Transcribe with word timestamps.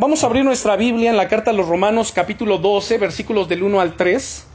Vamos 0.00 0.22
a 0.22 0.28
abrir 0.28 0.44
nuestra 0.44 0.76
Biblia 0.76 1.10
en 1.10 1.16
la 1.16 1.26
carta 1.26 1.50
a 1.50 1.52
los 1.52 1.66
Romanos 1.66 2.12
capítulo 2.12 2.58
12, 2.58 2.98
versículos 2.98 3.48
del 3.48 3.64
1 3.64 3.80
al 3.80 3.96
3. 3.96 4.46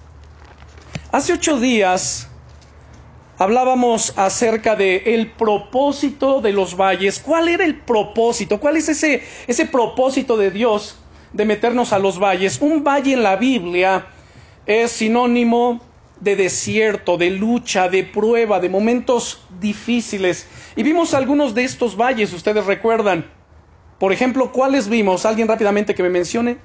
Hace 1.12 1.34
ocho 1.34 1.60
días 1.60 2.30
hablábamos 3.38 4.14
acerca 4.16 4.78
de 4.78 5.04
el 5.08 5.32
propósito 5.32 6.40
de 6.40 6.54
los 6.54 6.78
valles. 6.78 7.20
¿Cuál 7.20 7.50
era 7.50 7.66
el 7.66 7.76
propósito? 7.82 8.62
¿Cuál 8.62 8.78
es 8.78 8.88
ese, 8.88 9.22
ese 9.46 9.66
propósito 9.66 10.38
de 10.38 10.50
Dios 10.50 10.98
de 11.34 11.44
meternos 11.44 11.92
a 11.92 12.00
los 12.00 12.20
valles? 12.20 12.62
Un 12.62 12.82
valle 12.82 13.12
en 13.12 13.24
la 13.24 13.36
Biblia 13.36 14.06
es 14.66 14.92
sinónimo 14.92 15.82
de 16.22 16.38
desierto, 16.38 17.18
de 17.18 17.32
lucha, 17.32 17.90
de 17.90 18.06
prueba, 18.06 18.62
de 18.62 18.70
momentos 18.70 19.46
difíciles. 19.60 20.48
Y 20.78 20.84
vimos 20.84 21.14
algunos 21.14 21.54
de 21.54 21.66
estos 21.66 21.98
valles, 21.98 22.32
ustedes 22.32 22.66
recuerdan. 22.66 23.43
Por 24.04 24.12
ejemplo, 24.12 24.52
¿cuáles 24.52 24.90
vimos? 24.90 25.26
¿Alguien 25.26 25.48
rápidamente 25.48 25.96
que 25.96 26.04
me 26.04 26.10
mencione? 26.10 26.58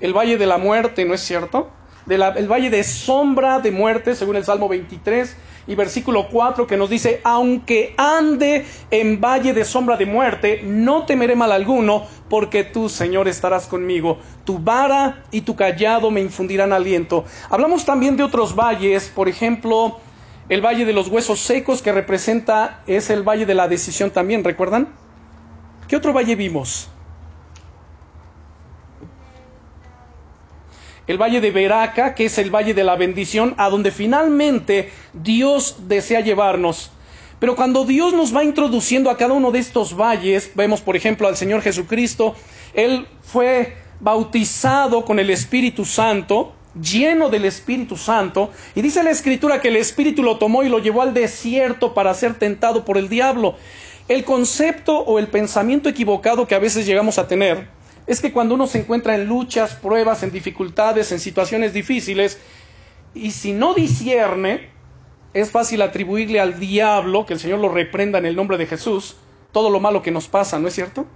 El 0.00 0.12
valle 0.12 0.36
de 0.36 0.44
la 0.44 0.58
muerte, 0.58 1.06
¿no 1.06 1.14
es 1.14 1.22
cierto? 1.22 1.70
el 2.06 2.46
valle 2.46 2.68
de 2.68 2.84
sombra 2.84 3.58
de 3.60 3.70
muerte, 3.70 4.14
según 4.14 4.36
el 4.36 4.44
Salmo 4.44 4.68
23 4.68 5.34
y 5.66 5.74
versículo 5.74 6.28
4, 6.28 6.66
que 6.66 6.76
nos 6.76 6.90
dice, 6.90 7.22
aunque 7.24 7.94
ande 7.96 8.66
en 8.90 9.18
valle 9.18 9.54
de 9.54 9.64
sombra 9.64 9.96
de 9.96 10.04
muerte, 10.04 10.60
no 10.62 11.06
temeré 11.06 11.36
mal 11.36 11.50
alguno, 11.52 12.04
porque 12.28 12.64
tú, 12.64 12.90
Señor, 12.90 13.26
estarás 13.26 13.66
conmigo. 13.66 14.18
Tu 14.44 14.58
vara 14.58 15.24
y 15.30 15.40
tu 15.40 15.56
callado 15.56 16.10
me 16.10 16.20
infundirán 16.20 16.74
aliento. 16.74 17.24
Hablamos 17.48 17.86
también 17.86 18.18
de 18.18 18.24
otros 18.24 18.54
valles, 18.54 19.10
por 19.14 19.30
ejemplo, 19.30 20.00
el 20.50 20.60
valle 20.60 20.84
de 20.84 20.92
los 20.92 21.08
huesos 21.08 21.40
secos, 21.40 21.80
que 21.80 21.92
representa, 21.92 22.82
es 22.86 23.08
el 23.08 23.22
valle 23.22 23.46
de 23.46 23.54
la 23.54 23.68
decisión 23.68 24.10
también, 24.10 24.44
¿recuerdan? 24.44 25.02
¿Qué 25.88 25.96
otro 25.96 26.12
valle 26.12 26.34
vimos? 26.34 26.88
El 31.06 31.18
valle 31.18 31.40
de 31.42 31.50
Veraca, 31.50 32.14
que 32.14 32.26
es 32.26 32.38
el 32.38 32.50
valle 32.50 32.72
de 32.72 32.82
la 32.82 32.96
bendición, 32.96 33.54
a 33.58 33.68
donde 33.68 33.90
finalmente 33.90 34.90
Dios 35.12 35.76
desea 35.86 36.20
llevarnos. 36.20 36.90
Pero 37.38 37.56
cuando 37.56 37.84
Dios 37.84 38.14
nos 38.14 38.34
va 38.34 38.42
introduciendo 38.42 39.10
a 39.10 39.18
cada 39.18 39.34
uno 39.34 39.50
de 39.50 39.58
estos 39.58 39.94
valles, 39.94 40.50
vemos 40.54 40.80
por 40.80 40.96
ejemplo 40.96 41.28
al 41.28 41.36
Señor 41.36 41.60
Jesucristo, 41.60 42.34
Él 42.72 43.06
fue 43.22 43.76
bautizado 44.00 45.04
con 45.04 45.18
el 45.18 45.28
Espíritu 45.28 45.84
Santo, 45.84 46.54
lleno 46.80 47.28
del 47.28 47.44
Espíritu 47.44 47.98
Santo, 47.98 48.50
y 48.74 48.80
dice 48.80 49.02
la 49.02 49.10
Escritura 49.10 49.60
que 49.60 49.68
el 49.68 49.76
Espíritu 49.76 50.22
lo 50.22 50.38
tomó 50.38 50.62
y 50.62 50.70
lo 50.70 50.78
llevó 50.78 51.02
al 51.02 51.12
desierto 51.12 51.92
para 51.92 52.14
ser 52.14 52.38
tentado 52.38 52.86
por 52.86 52.96
el 52.96 53.10
diablo. 53.10 53.56
El 54.08 54.24
concepto 54.24 54.98
o 54.98 55.18
el 55.18 55.28
pensamiento 55.28 55.88
equivocado 55.88 56.46
que 56.46 56.54
a 56.54 56.58
veces 56.58 56.84
llegamos 56.84 57.18
a 57.18 57.26
tener 57.26 57.68
es 58.06 58.20
que 58.20 58.32
cuando 58.32 58.54
uno 58.54 58.66
se 58.66 58.80
encuentra 58.80 59.14
en 59.14 59.26
luchas, 59.26 59.74
pruebas, 59.74 60.22
en 60.22 60.30
dificultades, 60.30 61.10
en 61.10 61.20
situaciones 61.20 61.72
difíciles, 61.72 62.38
y 63.14 63.30
si 63.30 63.54
no 63.54 63.72
discierne, 63.72 64.68
es 65.32 65.50
fácil 65.50 65.80
atribuirle 65.80 66.38
al 66.38 66.60
diablo, 66.60 67.24
que 67.24 67.32
el 67.32 67.40
Señor 67.40 67.60
lo 67.60 67.70
reprenda 67.70 68.18
en 68.18 68.26
el 68.26 68.36
nombre 68.36 68.58
de 68.58 68.66
Jesús, 68.66 69.16
todo 69.52 69.70
lo 69.70 69.80
malo 69.80 70.02
que 70.02 70.10
nos 70.10 70.28
pasa, 70.28 70.58
¿no 70.58 70.68
es 70.68 70.74
cierto? 70.74 71.06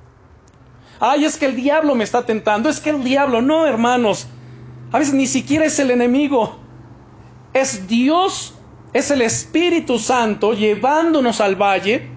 Ay, 0.99 1.27
es 1.27 1.37
que 1.37 1.47
el 1.47 1.57
diablo 1.57 1.95
me 1.95 2.05
está 2.05 2.25
tentando, 2.25 2.71
es 2.71 2.81
que 2.81 2.91
el 2.91 3.05
diablo, 3.05 3.43
no, 3.43 3.67
hermanos, 3.67 4.29
a 4.91 4.99
veces 4.99 5.13
ni 5.13 5.27
siquiera 5.27 5.67
es 5.67 5.79
el 5.79 5.91
enemigo, 5.91 6.57
es 7.53 7.87
Dios, 7.87 8.55
es 8.95 9.11
el 9.11 9.21
Espíritu 9.21 9.99
Santo 9.99 10.55
llevándonos 10.55 11.41
al 11.43 11.55
valle, 11.55 12.09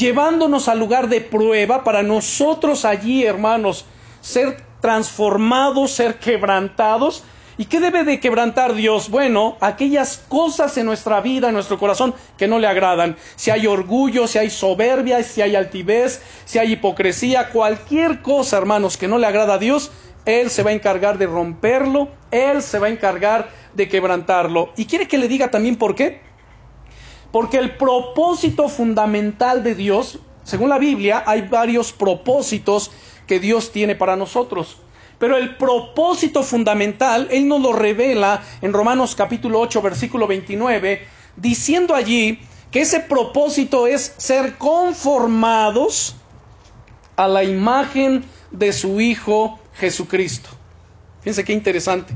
llevándonos 0.00 0.68
al 0.68 0.78
lugar 0.78 1.10
de 1.10 1.20
prueba 1.20 1.84
para 1.84 2.02
nosotros 2.02 2.86
allí, 2.86 3.22
hermanos, 3.24 3.84
ser 4.22 4.56
transformados, 4.80 5.92
ser 5.92 6.18
quebrantados. 6.18 7.22
¿Y 7.58 7.66
qué 7.66 7.80
debe 7.80 8.04
de 8.04 8.18
quebrantar 8.18 8.72
Dios? 8.72 9.10
Bueno, 9.10 9.58
aquellas 9.60 10.16
cosas 10.16 10.78
en 10.78 10.86
nuestra 10.86 11.20
vida, 11.20 11.48
en 11.48 11.54
nuestro 11.54 11.78
corazón, 11.78 12.14
que 12.38 12.48
no 12.48 12.58
le 12.58 12.66
agradan. 12.66 13.16
Si 13.36 13.50
hay 13.50 13.66
orgullo, 13.66 14.26
si 14.26 14.38
hay 14.38 14.48
soberbia, 14.48 15.22
si 15.22 15.42
hay 15.42 15.54
altivez, 15.54 16.22
si 16.46 16.58
hay 16.58 16.72
hipocresía, 16.72 17.50
cualquier 17.50 18.22
cosa, 18.22 18.56
hermanos, 18.56 18.96
que 18.96 19.06
no 19.06 19.18
le 19.18 19.26
agrada 19.26 19.54
a 19.54 19.58
Dios, 19.58 19.90
Él 20.24 20.48
se 20.48 20.62
va 20.62 20.70
a 20.70 20.72
encargar 20.72 21.18
de 21.18 21.26
romperlo, 21.26 22.08
Él 22.30 22.62
se 22.62 22.78
va 22.78 22.86
a 22.86 22.90
encargar 22.90 23.50
de 23.74 23.86
quebrantarlo. 23.86 24.72
¿Y 24.78 24.86
quiere 24.86 25.06
que 25.06 25.18
le 25.18 25.28
diga 25.28 25.50
también 25.50 25.76
por 25.76 25.94
qué? 25.94 26.29
Porque 27.32 27.58
el 27.58 27.76
propósito 27.76 28.68
fundamental 28.68 29.62
de 29.62 29.74
Dios, 29.74 30.18
según 30.44 30.68
la 30.68 30.78
Biblia, 30.78 31.22
hay 31.26 31.42
varios 31.42 31.92
propósitos 31.92 32.90
que 33.26 33.38
Dios 33.38 33.70
tiene 33.70 33.94
para 33.94 34.16
nosotros. 34.16 34.78
Pero 35.18 35.36
el 35.36 35.56
propósito 35.56 36.42
fundamental, 36.42 37.28
Él 37.30 37.46
nos 37.46 37.60
lo 37.60 37.72
revela 37.72 38.42
en 38.62 38.72
Romanos 38.72 39.14
capítulo 39.14 39.60
8, 39.60 39.82
versículo 39.82 40.26
29, 40.26 41.06
diciendo 41.36 41.94
allí 41.94 42.40
que 42.70 42.80
ese 42.80 43.00
propósito 43.00 43.86
es 43.86 44.14
ser 44.16 44.56
conformados 44.56 46.16
a 47.16 47.28
la 47.28 47.44
imagen 47.44 48.24
de 48.50 48.72
su 48.72 49.00
Hijo 49.00 49.58
Jesucristo. 49.74 50.48
Fíjense 51.20 51.44
qué 51.44 51.52
interesante 51.52 52.14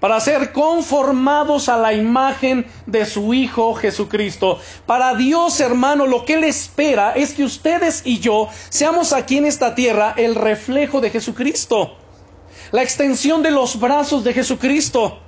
para 0.00 0.20
ser 0.20 0.52
conformados 0.52 1.68
a 1.68 1.76
la 1.76 1.92
imagen 1.92 2.66
de 2.86 3.04
su 3.06 3.34
Hijo 3.34 3.74
Jesucristo. 3.74 4.58
Para 4.86 5.14
Dios, 5.14 5.60
hermano, 5.60 6.06
lo 6.06 6.24
que 6.24 6.34
Él 6.34 6.44
espera 6.44 7.12
es 7.12 7.32
que 7.32 7.44
ustedes 7.44 8.02
y 8.04 8.18
yo 8.18 8.48
seamos 8.68 9.12
aquí 9.12 9.38
en 9.38 9.46
esta 9.46 9.74
tierra 9.74 10.14
el 10.16 10.34
reflejo 10.34 11.00
de 11.00 11.10
Jesucristo, 11.10 11.96
la 12.70 12.82
extensión 12.82 13.42
de 13.42 13.50
los 13.50 13.78
brazos 13.78 14.24
de 14.24 14.32
Jesucristo. 14.32 15.20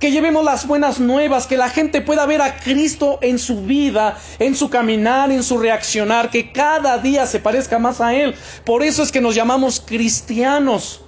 Que 0.00 0.10
llevemos 0.10 0.42
las 0.42 0.66
buenas 0.66 0.98
nuevas, 1.00 1.46
que 1.46 1.58
la 1.58 1.68
gente 1.68 2.00
pueda 2.00 2.24
ver 2.24 2.40
a 2.40 2.56
Cristo 2.56 3.18
en 3.20 3.38
su 3.38 3.62
vida, 3.62 4.18
en 4.38 4.54
su 4.56 4.70
caminar, 4.70 5.30
en 5.30 5.42
su 5.42 5.58
reaccionar, 5.58 6.30
que 6.30 6.50
cada 6.50 6.96
día 6.98 7.26
se 7.26 7.40
parezca 7.40 7.78
más 7.78 8.00
a 8.00 8.14
Él. 8.14 8.34
Por 8.64 8.82
eso 8.82 9.02
es 9.02 9.12
que 9.12 9.20
nos 9.20 9.34
llamamos 9.34 9.82
cristianos. 9.84 11.05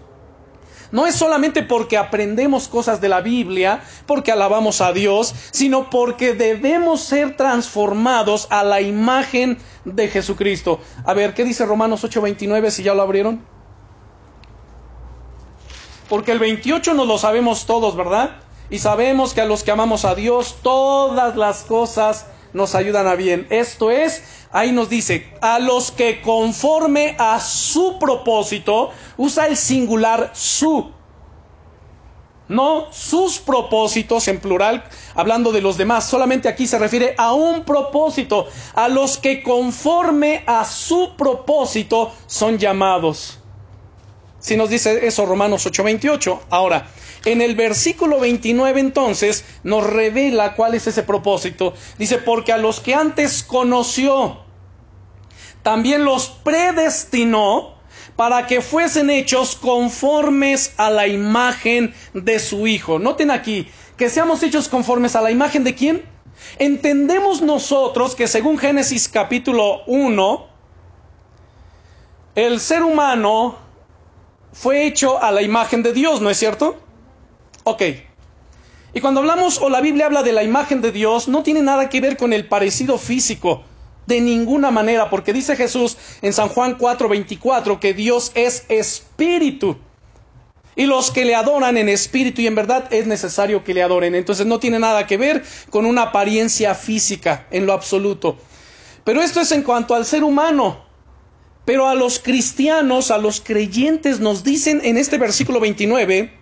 No 0.91 1.07
es 1.07 1.15
solamente 1.15 1.63
porque 1.63 1.99
aprendemos 1.99 2.69
cosas 2.69 3.01
de 3.01 3.09
la 3.09 3.21
Biblia, 3.21 3.83
porque 4.07 4.33
alabamos 4.33 4.81
a 4.81 4.93
Dios, 4.93 5.35
sino 5.51 5.91
porque 5.91 6.33
debemos 6.33 7.01
ser 7.01 7.37
transformados 7.37 8.47
a 8.51 8.65
la 8.65 8.81
imagen 8.81 9.59
de 9.85 10.09
Jesucristo. 10.09 10.81
A 11.05 11.15
ver, 11.15 11.35
¿qué 11.35 11.45
dice 11.45 11.67
Romanos 11.67 12.05
8:29 12.05 12.71
si 12.71 12.83
ya 12.83 12.95
lo 12.95 13.03
abrieron? 13.03 13.45
Porque 16.09 16.33
el 16.33 16.39
28 16.39 16.95
no 16.95 17.05
lo 17.05 17.19
sabemos 17.19 17.67
todos, 17.67 17.95
¿verdad? 17.95 18.37
Y 18.71 18.79
sabemos 18.79 19.35
que 19.35 19.43
a 19.43 19.47
los 19.47 19.63
que 19.63 19.71
amamos 19.71 20.05
a 20.05 20.15
Dios, 20.15 20.57
todas 20.63 21.37
las 21.37 21.63
cosas 21.65 22.27
nos 22.53 22.75
ayudan 22.75 23.07
a 23.07 23.15
bien. 23.15 23.47
Esto 23.51 23.91
es, 23.91 24.23
ahí 24.53 24.73
nos 24.73 24.89
dice, 24.89 25.29
a 25.41 25.59
los 25.59 25.91
que 25.91 26.21
conforme 26.21 27.17
a 27.19 27.41
su 27.41 27.99
propósito, 27.99 28.91
usa 29.17 29.47
el 29.47 29.57
singular 29.57 30.31
su. 30.35 30.91
No 32.49 32.87
sus 32.91 33.39
propósitos 33.39 34.27
en 34.29 34.41
plural, 34.41 34.83
hablando 35.15 35.53
de 35.53 35.61
los 35.61 35.77
demás, 35.77 36.09
solamente 36.09 36.49
aquí 36.49 36.67
se 36.67 36.79
refiere 36.79 37.15
a 37.19 37.35
un 37.35 37.65
propósito, 37.65 38.47
a 38.75 38.89
los 38.89 39.19
que 39.19 39.43
conforme 39.43 40.45
a 40.47 40.65
su 40.65 41.15
propósito 41.17 42.11
son 42.27 42.57
llamados. 42.57 43.38
Si 44.41 44.57
nos 44.57 44.71
dice 44.71 45.07
eso 45.07 45.27
Romanos 45.27 45.67
8:28. 45.67 46.41
Ahora, 46.51 46.89
en 47.25 47.43
el 47.43 47.57
versículo 47.57 48.21
29 48.21 48.81
entonces 48.81 49.45
nos 49.65 49.85
revela 49.85 50.55
cuál 50.55 50.75
es 50.75 50.87
ese 50.87 51.03
propósito. 51.03 51.75
Dice, 51.99 52.19
porque 52.19 52.53
a 52.53 52.59
los 52.59 52.81
que 52.81 52.95
antes 52.95 53.43
conoció, 53.43 54.39
también 55.63 56.05
los 56.05 56.29
predestinó 56.29 57.79
para 58.17 58.47
que 58.47 58.61
fuesen 58.61 59.11
hechos 59.11 59.57
conformes 59.57 60.73
a 60.77 60.91
la 60.91 61.07
imagen 61.07 61.95
de 62.15 62.39
su 62.39 62.67
Hijo. 62.67 62.99
Noten 62.99 63.31
aquí, 63.31 63.69
que 63.97 64.09
seamos 64.11 64.43
hechos 64.43 64.69
conformes 64.69 65.15
a 65.15 65.21
la 65.21 65.31
imagen 65.31 65.65
de 65.65 65.75
quién? 65.75 66.05
Entendemos 66.59 67.43
nosotros 67.43 68.15
que 68.15 68.27
según 68.27 68.59
Génesis 68.59 69.09
capítulo 69.09 69.85
1, 69.87 70.47
el 72.35 72.61
ser 72.61 72.83
humano 72.83 73.68
fue 74.53 74.87
hecho 74.87 75.23
a 75.23 75.31
la 75.31 75.43
imagen 75.43 75.83
de 75.83 75.93
Dios, 75.93 76.21
¿no 76.21 76.31
es 76.31 76.39
cierto? 76.39 76.79
Ok. 77.65 77.83
Y 78.95 79.01
cuando 79.01 79.21
hablamos 79.21 79.59
o 79.59 79.69
la 79.69 79.81
Biblia 79.81 80.07
habla 80.07 80.23
de 80.23 80.33
la 80.33 80.43
imagen 80.43 80.81
de 80.81 80.93
Dios, 80.93 81.29
no 81.29 81.43
tiene 81.43 81.63
nada 81.63 81.89
que 81.89 82.01
ver 82.01 82.17
con 82.17 82.33
el 82.33 82.49
parecido 82.49 82.99
físico, 82.99 83.63
de 84.07 84.21
ninguna 84.21 84.71
manera, 84.71 85.11
porque 85.11 85.35
dice 85.35 85.55
Jesús 85.55 85.99
en 86.23 86.33
San 86.33 86.49
Juan 86.49 86.79
4:24 86.79 87.79
que 87.79 87.93
Dios 87.93 88.33
es 88.35 88.65
espíritu. 88.69 89.77
Y 90.75 90.87
los 90.87 91.11
que 91.11 91.25
le 91.25 91.35
adoran 91.35 91.77
en 91.77 91.89
espíritu 91.89 92.41
y 92.41 92.47
en 92.47 92.55
verdad 92.55 92.89
es 92.93 93.07
necesario 93.07 93.65
que 93.65 93.75
le 93.75 93.83
adoren. 93.83 94.15
Entonces 94.15 94.47
no 94.47 94.61
tiene 94.61 94.79
nada 94.79 95.07
que 95.07 95.17
ver 95.17 95.45
con 95.71 95.85
una 95.85 96.03
apariencia 96.03 96.75
física 96.75 97.47
en 97.51 97.67
lo 97.67 97.73
absoluto. 97.73 98.39
Pero 99.05 99.21
esto 99.21 99.41
es 99.41 99.53
en 99.53 99.63
cuanto 99.63 99.95
al 99.95 100.07
ser 100.07 100.23
humano. 100.23 100.88
Pero 101.69 101.87
a 101.87 101.95
los 101.95 102.19
cristianos, 102.19 103.11
a 103.11 103.19
los 103.19 103.43
creyentes, 103.43 104.21
nos 104.21 104.43
dicen 104.43 104.81
en 104.85 104.97
este 104.97 105.19
versículo 105.19 105.61
29 105.61 106.33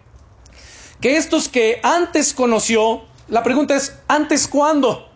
que 1.01 1.17
estos 1.17 1.49
que 1.49 1.81
antes 1.83 2.33
conoció, 2.33 3.03
la 3.27 3.43
pregunta 3.43 3.75
es, 3.75 3.99
¿antes 4.07 4.47
cuándo? 4.47 5.09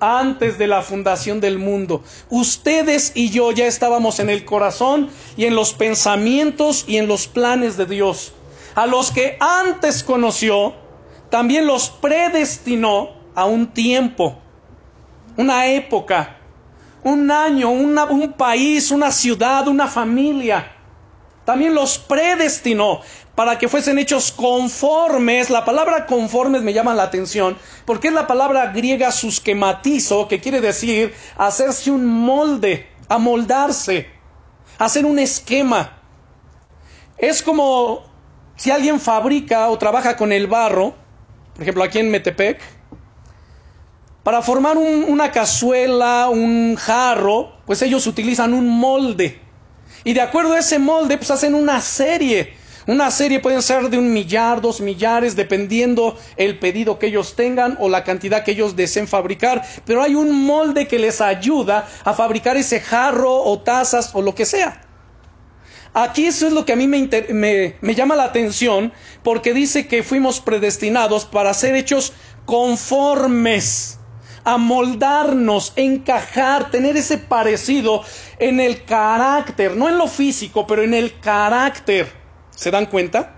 Antes 0.00 0.56
de 0.56 0.66
la 0.68 0.80
fundación 0.80 1.42
del 1.42 1.58
mundo. 1.58 2.02
Ustedes 2.30 3.12
y 3.14 3.28
yo 3.28 3.52
ya 3.52 3.66
estábamos 3.66 4.20
en 4.20 4.30
el 4.30 4.46
corazón 4.46 5.10
y 5.36 5.44
en 5.44 5.54
los 5.54 5.74
pensamientos 5.74 6.86
y 6.88 6.96
en 6.96 7.08
los 7.08 7.26
planes 7.26 7.76
de 7.76 7.84
Dios. 7.84 8.32
A 8.74 8.86
los 8.86 9.10
que 9.10 9.36
antes 9.38 10.02
conoció, 10.02 10.72
también 11.28 11.66
los 11.66 11.90
predestinó 11.90 13.10
a 13.34 13.44
un 13.44 13.66
tiempo, 13.74 14.38
una 15.36 15.66
época, 15.66 16.39
un 17.02 17.30
año, 17.30 17.70
un 17.70 18.34
país, 18.36 18.90
una 18.90 19.10
ciudad, 19.10 19.66
una 19.68 19.86
familia. 19.86 20.72
También 21.44 21.74
los 21.74 21.98
predestinó 21.98 23.00
para 23.34 23.58
que 23.58 23.68
fuesen 23.68 23.98
hechos 23.98 24.30
conformes. 24.32 25.50
La 25.50 25.64
palabra 25.64 26.06
conformes 26.06 26.62
me 26.62 26.72
llama 26.72 26.94
la 26.94 27.04
atención 27.04 27.56
porque 27.84 28.08
es 28.08 28.14
la 28.14 28.26
palabra 28.26 28.66
griega 28.72 29.10
susquematizo, 29.10 30.28
que 30.28 30.40
quiere 30.40 30.60
decir 30.60 31.14
hacerse 31.36 31.90
un 31.90 32.06
molde, 32.06 32.88
amoldarse, 33.08 34.08
hacer 34.78 35.06
un 35.06 35.18
esquema. 35.18 35.98
Es 37.16 37.42
como 37.42 38.04
si 38.56 38.70
alguien 38.70 39.00
fabrica 39.00 39.68
o 39.68 39.78
trabaja 39.78 40.16
con 40.16 40.32
el 40.32 40.46
barro, 40.46 40.94
por 41.54 41.62
ejemplo 41.62 41.82
aquí 41.82 41.98
en 41.98 42.10
Metepec, 42.10 42.60
para 44.22 44.42
formar 44.42 44.76
una 44.76 45.32
cazuela, 45.32 46.28
un 46.28 46.76
jarro, 46.76 47.52
pues 47.64 47.80
ellos 47.82 48.06
utilizan 48.06 48.52
un 48.52 48.68
molde. 48.68 49.40
Y 50.04 50.12
de 50.12 50.20
acuerdo 50.20 50.52
a 50.52 50.58
ese 50.58 50.78
molde, 50.78 51.16
pues 51.16 51.30
hacen 51.30 51.54
una 51.54 51.80
serie. 51.80 52.54
Una 52.86 53.10
serie 53.10 53.40
puede 53.40 53.60
ser 53.62 53.88
de 53.88 53.98
un 53.98 54.12
millar, 54.12 54.60
dos 54.60 54.80
millares, 54.80 55.36
dependiendo 55.36 56.18
el 56.36 56.58
pedido 56.58 56.98
que 56.98 57.06
ellos 57.06 57.34
tengan 57.34 57.76
o 57.80 57.88
la 57.88 58.04
cantidad 58.04 58.42
que 58.42 58.52
ellos 58.52 58.76
deseen 58.76 59.08
fabricar. 59.08 59.62
Pero 59.84 60.02
hay 60.02 60.14
un 60.14 60.44
molde 60.44 60.86
que 60.86 60.98
les 60.98 61.20
ayuda 61.20 61.88
a 62.04 62.12
fabricar 62.14 62.56
ese 62.56 62.80
jarro 62.80 63.42
o 63.42 63.60
tazas 63.60 64.10
o 64.14 64.22
lo 64.22 64.34
que 64.34 64.44
sea. 64.44 64.82
Aquí 65.92 66.26
eso 66.26 66.46
es 66.46 66.52
lo 66.52 66.64
que 66.64 66.72
a 66.72 66.76
mí 66.76 66.86
me, 66.86 67.08
me, 67.30 67.76
me 67.80 67.94
llama 67.94 68.16
la 68.16 68.24
atención 68.24 68.92
porque 69.22 69.52
dice 69.54 69.88
que 69.88 70.02
fuimos 70.02 70.40
predestinados 70.40 71.24
para 71.24 71.52
ser 71.52 71.74
hechos 71.74 72.12
conformes 72.44 73.99
amoldarnos, 74.44 75.72
encajar, 75.76 76.70
tener 76.70 76.96
ese 76.96 77.18
parecido 77.18 78.02
en 78.38 78.60
el 78.60 78.84
carácter, 78.84 79.76
no 79.76 79.88
en 79.88 79.98
lo 79.98 80.06
físico, 80.06 80.66
pero 80.66 80.82
en 80.82 80.94
el 80.94 81.18
carácter. 81.20 82.12
¿Se 82.54 82.70
dan 82.70 82.86
cuenta? 82.86 83.36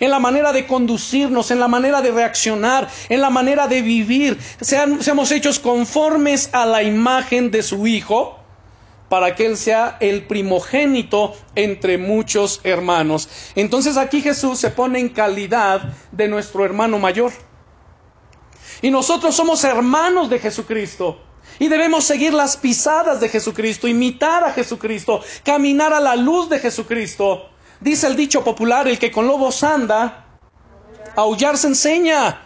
En 0.00 0.10
la 0.10 0.18
manera 0.18 0.52
de 0.52 0.66
conducirnos, 0.66 1.50
en 1.50 1.60
la 1.60 1.68
manera 1.68 2.00
de 2.00 2.10
reaccionar, 2.10 2.88
en 3.08 3.20
la 3.20 3.30
manera 3.30 3.68
de 3.68 3.82
vivir. 3.82 4.38
Sean, 4.60 5.02
seamos 5.02 5.30
hechos 5.32 5.58
conformes 5.58 6.50
a 6.52 6.66
la 6.66 6.82
imagen 6.82 7.50
de 7.50 7.62
su 7.62 7.86
Hijo, 7.86 8.38
para 9.08 9.34
que 9.34 9.46
Él 9.46 9.56
sea 9.56 9.96
el 10.00 10.26
primogénito 10.26 11.34
entre 11.54 11.98
muchos 11.98 12.60
hermanos. 12.64 13.28
Entonces 13.54 13.96
aquí 13.96 14.20
Jesús 14.20 14.58
se 14.58 14.70
pone 14.70 14.98
en 14.98 15.08
calidad 15.10 15.94
de 16.12 16.28
nuestro 16.28 16.64
hermano 16.64 16.98
mayor. 16.98 17.32
Y 18.82 18.90
nosotros 18.90 19.34
somos 19.34 19.64
hermanos 19.64 20.28
de 20.28 20.38
Jesucristo. 20.38 21.20
Y 21.58 21.68
debemos 21.68 22.04
seguir 22.04 22.34
las 22.34 22.56
pisadas 22.56 23.20
de 23.20 23.28
Jesucristo, 23.28 23.88
imitar 23.88 24.44
a 24.44 24.52
Jesucristo, 24.52 25.22
caminar 25.44 25.92
a 25.92 26.00
la 26.00 26.16
luz 26.16 26.48
de 26.48 26.58
Jesucristo. 26.58 27.48
Dice 27.80 28.06
el 28.06 28.16
dicho 28.16 28.44
popular, 28.44 28.88
el 28.88 28.98
que 28.98 29.10
con 29.10 29.26
lobos 29.26 29.62
anda, 29.62 30.26
aullar 31.14 31.56
se 31.56 31.68
enseña. 31.68 32.42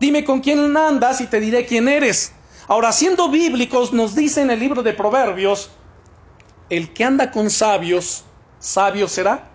Dime 0.00 0.24
con 0.24 0.40
quién 0.40 0.76
andas 0.76 1.20
y 1.20 1.26
te 1.26 1.40
diré 1.40 1.64
quién 1.66 1.88
eres. 1.88 2.32
Ahora, 2.68 2.92
siendo 2.92 3.28
bíblicos, 3.28 3.92
nos 3.92 4.14
dice 4.14 4.42
en 4.42 4.50
el 4.50 4.58
libro 4.58 4.82
de 4.82 4.92
Proverbios, 4.92 5.70
el 6.68 6.92
que 6.92 7.04
anda 7.04 7.30
con 7.30 7.50
sabios, 7.50 8.24
sabio 8.58 9.06
será. 9.06 9.50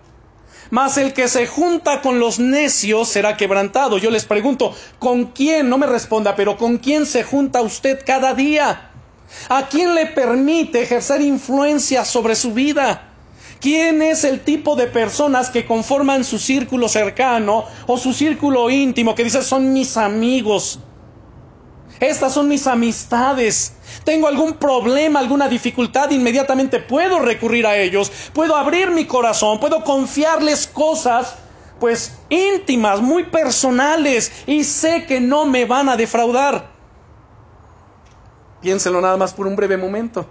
Mas 0.72 0.96
el 0.96 1.12
que 1.12 1.28
se 1.28 1.46
junta 1.46 2.00
con 2.00 2.18
los 2.18 2.38
necios 2.38 3.06
será 3.06 3.36
quebrantado. 3.36 3.98
Yo 3.98 4.10
les 4.10 4.24
pregunto, 4.24 4.74
¿con 4.98 5.26
quién? 5.26 5.68
No 5.68 5.76
me 5.76 5.86
responda, 5.86 6.34
pero 6.34 6.56
¿con 6.56 6.78
quién 6.78 7.04
se 7.04 7.24
junta 7.24 7.60
usted 7.60 8.00
cada 8.06 8.32
día? 8.32 8.90
¿A 9.50 9.68
quién 9.68 9.94
le 9.94 10.06
permite 10.06 10.80
ejercer 10.80 11.20
influencia 11.20 12.06
sobre 12.06 12.34
su 12.34 12.54
vida? 12.54 13.10
¿Quién 13.60 14.00
es 14.00 14.24
el 14.24 14.40
tipo 14.40 14.74
de 14.74 14.86
personas 14.86 15.50
que 15.50 15.66
conforman 15.66 16.24
su 16.24 16.38
círculo 16.38 16.88
cercano 16.88 17.66
o 17.86 17.98
su 17.98 18.14
círculo 18.14 18.70
íntimo 18.70 19.14
que 19.14 19.24
dice 19.24 19.42
son 19.42 19.74
mis 19.74 19.98
amigos? 19.98 20.78
Estas 22.02 22.34
son 22.34 22.48
mis 22.48 22.66
amistades. 22.66 23.74
Tengo 24.02 24.26
algún 24.26 24.54
problema, 24.54 25.20
alguna 25.20 25.46
dificultad, 25.46 26.10
inmediatamente 26.10 26.80
puedo 26.80 27.20
recurrir 27.20 27.64
a 27.64 27.76
ellos, 27.76 28.10
puedo 28.32 28.56
abrir 28.56 28.90
mi 28.90 29.04
corazón, 29.04 29.60
puedo 29.60 29.84
confiarles 29.84 30.66
cosas 30.66 31.36
pues 31.78 32.18
íntimas, 32.28 33.00
muy 33.00 33.26
personales 33.26 34.32
y 34.48 34.64
sé 34.64 35.06
que 35.06 35.20
no 35.20 35.46
me 35.46 35.64
van 35.64 35.88
a 35.88 35.96
defraudar. 35.96 36.72
Piénselo 38.60 39.00
nada 39.00 39.16
más 39.16 39.32
por 39.32 39.46
un 39.46 39.54
breve 39.54 39.76
momento. 39.76 40.26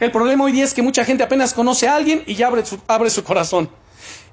El 0.00 0.12
problema 0.12 0.44
hoy 0.44 0.52
día 0.52 0.64
es 0.64 0.74
que 0.74 0.82
mucha 0.82 1.06
gente 1.06 1.24
apenas 1.24 1.54
conoce 1.54 1.88
a 1.88 1.96
alguien 1.96 2.22
y 2.26 2.34
ya 2.34 2.48
abre 2.48 2.66
su, 2.66 2.78
abre 2.86 3.08
su 3.08 3.24
corazón. 3.24 3.70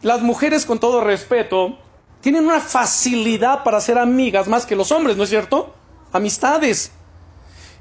Las 0.02 0.22
mujeres, 0.22 0.66
con 0.66 0.78
todo 0.78 1.00
respeto, 1.02 1.78
tienen 2.20 2.46
una 2.46 2.60
facilidad 2.60 3.64
para 3.64 3.80
ser 3.80 3.98
amigas 3.98 4.50
más 4.50 4.66
que 4.66 4.76
los 4.76 4.92
hombres, 4.92 5.16
¿no 5.16 5.24
es 5.24 5.30
cierto? 5.30 5.74
Amistades. 6.16 6.92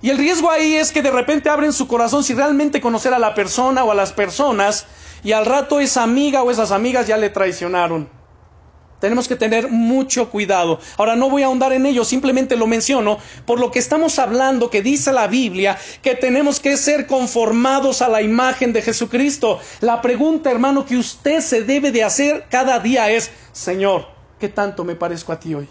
Y 0.02 0.10
el 0.10 0.18
riesgo 0.18 0.50
ahí 0.50 0.76
es 0.76 0.92
que 0.92 1.00
de 1.00 1.10
repente 1.10 1.48
abren 1.48 1.72
su 1.72 1.88
corazón 1.88 2.22
sin 2.22 2.36
realmente 2.36 2.80
conocer 2.80 3.14
a 3.14 3.18
la 3.18 3.34
persona 3.34 3.84
o 3.84 3.90
a 3.90 3.94
las 3.94 4.12
personas 4.12 4.86
y 5.22 5.32
al 5.32 5.46
rato 5.46 5.80
esa 5.80 6.02
amiga 6.02 6.42
o 6.42 6.50
esas 6.50 6.72
amigas 6.72 7.06
ya 7.06 7.16
le 7.16 7.30
traicionaron. 7.30 8.08
Tenemos 9.00 9.28
que 9.28 9.36
tener 9.36 9.68
mucho 9.68 10.30
cuidado. 10.30 10.78
Ahora 10.96 11.16
no 11.16 11.28
voy 11.28 11.42
a 11.42 11.46
ahondar 11.46 11.72
en 11.72 11.84
ello, 11.86 12.04
simplemente 12.04 12.56
lo 12.56 12.66
menciono 12.66 13.18
por 13.44 13.60
lo 13.60 13.70
que 13.70 13.78
estamos 13.78 14.18
hablando, 14.18 14.70
que 14.70 14.82
dice 14.82 15.12
la 15.12 15.26
Biblia, 15.26 15.78
que 16.02 16.14
tenemos 16.14 16.60
que 16.60 16.76
ser 16.76 17.06
conformados 17.06 18.02
a 18.02 18.08
la 18.08 18.22
imagen 18.22 18.72
de 18.72 18.82
Jesucristo. 18.82 19.58
La 19.80 20.00
pregunta, 20.00 20.50
hermano, 20.50 20.86
que 20.86 20.96
usted 20.96 21.40
se 21.40 21.64
debe 21.64 21.92
de 21.92 22.04
hacer 22.04 22.46
cada 22.50 22.78
día 22.78 23.10
es, 23.10 23.30
Señor, 23.52 24.06
¿qué 24.38 24.48
tanto 24.48 24.84
me 24.84 24.96
parezco 24.96 25.32
a 25.32 25.40
ti 25.40 25.54
hoy? 25.54 25.68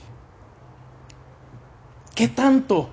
¿Qué 2.15 2.27
tanto? 2.27 2.89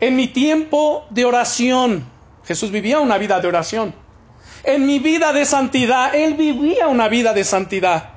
En 0.00 0.16
mi 0.16 0.28
tiempo 0.28 1.06
de 1.10 1.24
oración, 1.24 2.04
Jesús 2.44 2.70
vivía 2.70 3.00
una 3.00 3.16
vida 3.16 3.40
de 3.40 3.48
oración. 3.48 3.94
En 4.62 4.84
mi 4.84 4.98
vida 4.98 5.32
de 5.32 5.44
santidad, 5.46 6.14
Él 6.14 6.34
vivía 6.34 6.88
una 6.88 7.08
vida 7.08 7.32
de 7.32 7.44
santidad. 7.44 8.10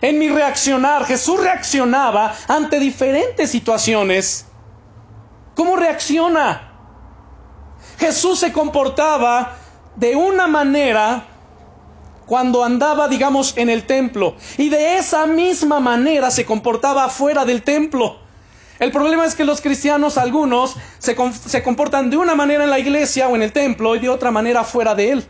En 0.00 0.18
mi 0.18 0.28
reaccionar, 0.28 1.04
Jesús 1.04 1.40
reaccionaba 1.40 2.34
ante 2.48 2.80
diferentes 2.80 3.50
situaciones. 3.50 4.46
¿Cómo 5.54 5.76
reacciona? 5.76 6.72
Jesús 7.98 8.40
se 8.40 8.52
comportaba 8.52 9.56
de 9.94 10.16
una 10.16 10.48
manera 10.48 11.26
cuando 12.32 12.64
andaba, 12.64 13.08
digamos, 13.08 13.52
en 13.58 13.68
el 13.68 13.84
templo. 13.84 14.36
Y 14.56 14.70
de 14.70 14.96
esa 14.96 15.26
misma 15.26 15.80
manera 15.80 16.30
se 16.30 16.46
comportaba 16.46 17.10
fuera 17.10 17.44
del 17.44 17.62
templo. 17.62 18.20
El 18.78 18.90
problema 18.90 19.26
es 19.26 19.34
que 19.34 19.44
los 19.44 19.60
cristianos, 19.60 20.16
algunos, 20.16 20.74
se, 20.98 21.14
se, 21.46 21.62
comportan 21.62 22.08
de 22.08 22.16
una 22.16 22.34
manera 22.34 22.64
en 22.64 22.70
la 22.70 22.78
iglesia 22.78 23.28
o 23.28 23.36
en 23.36 23.42
el 23.42 23.52
templo 23.52 23.96
y 23.96 23.98
de 23.98 24.08
otra 24.08 24.30
manera 24.30 24.64
fuera 24.64 24.94
de 24.94 25.10
él. 25.10 25.26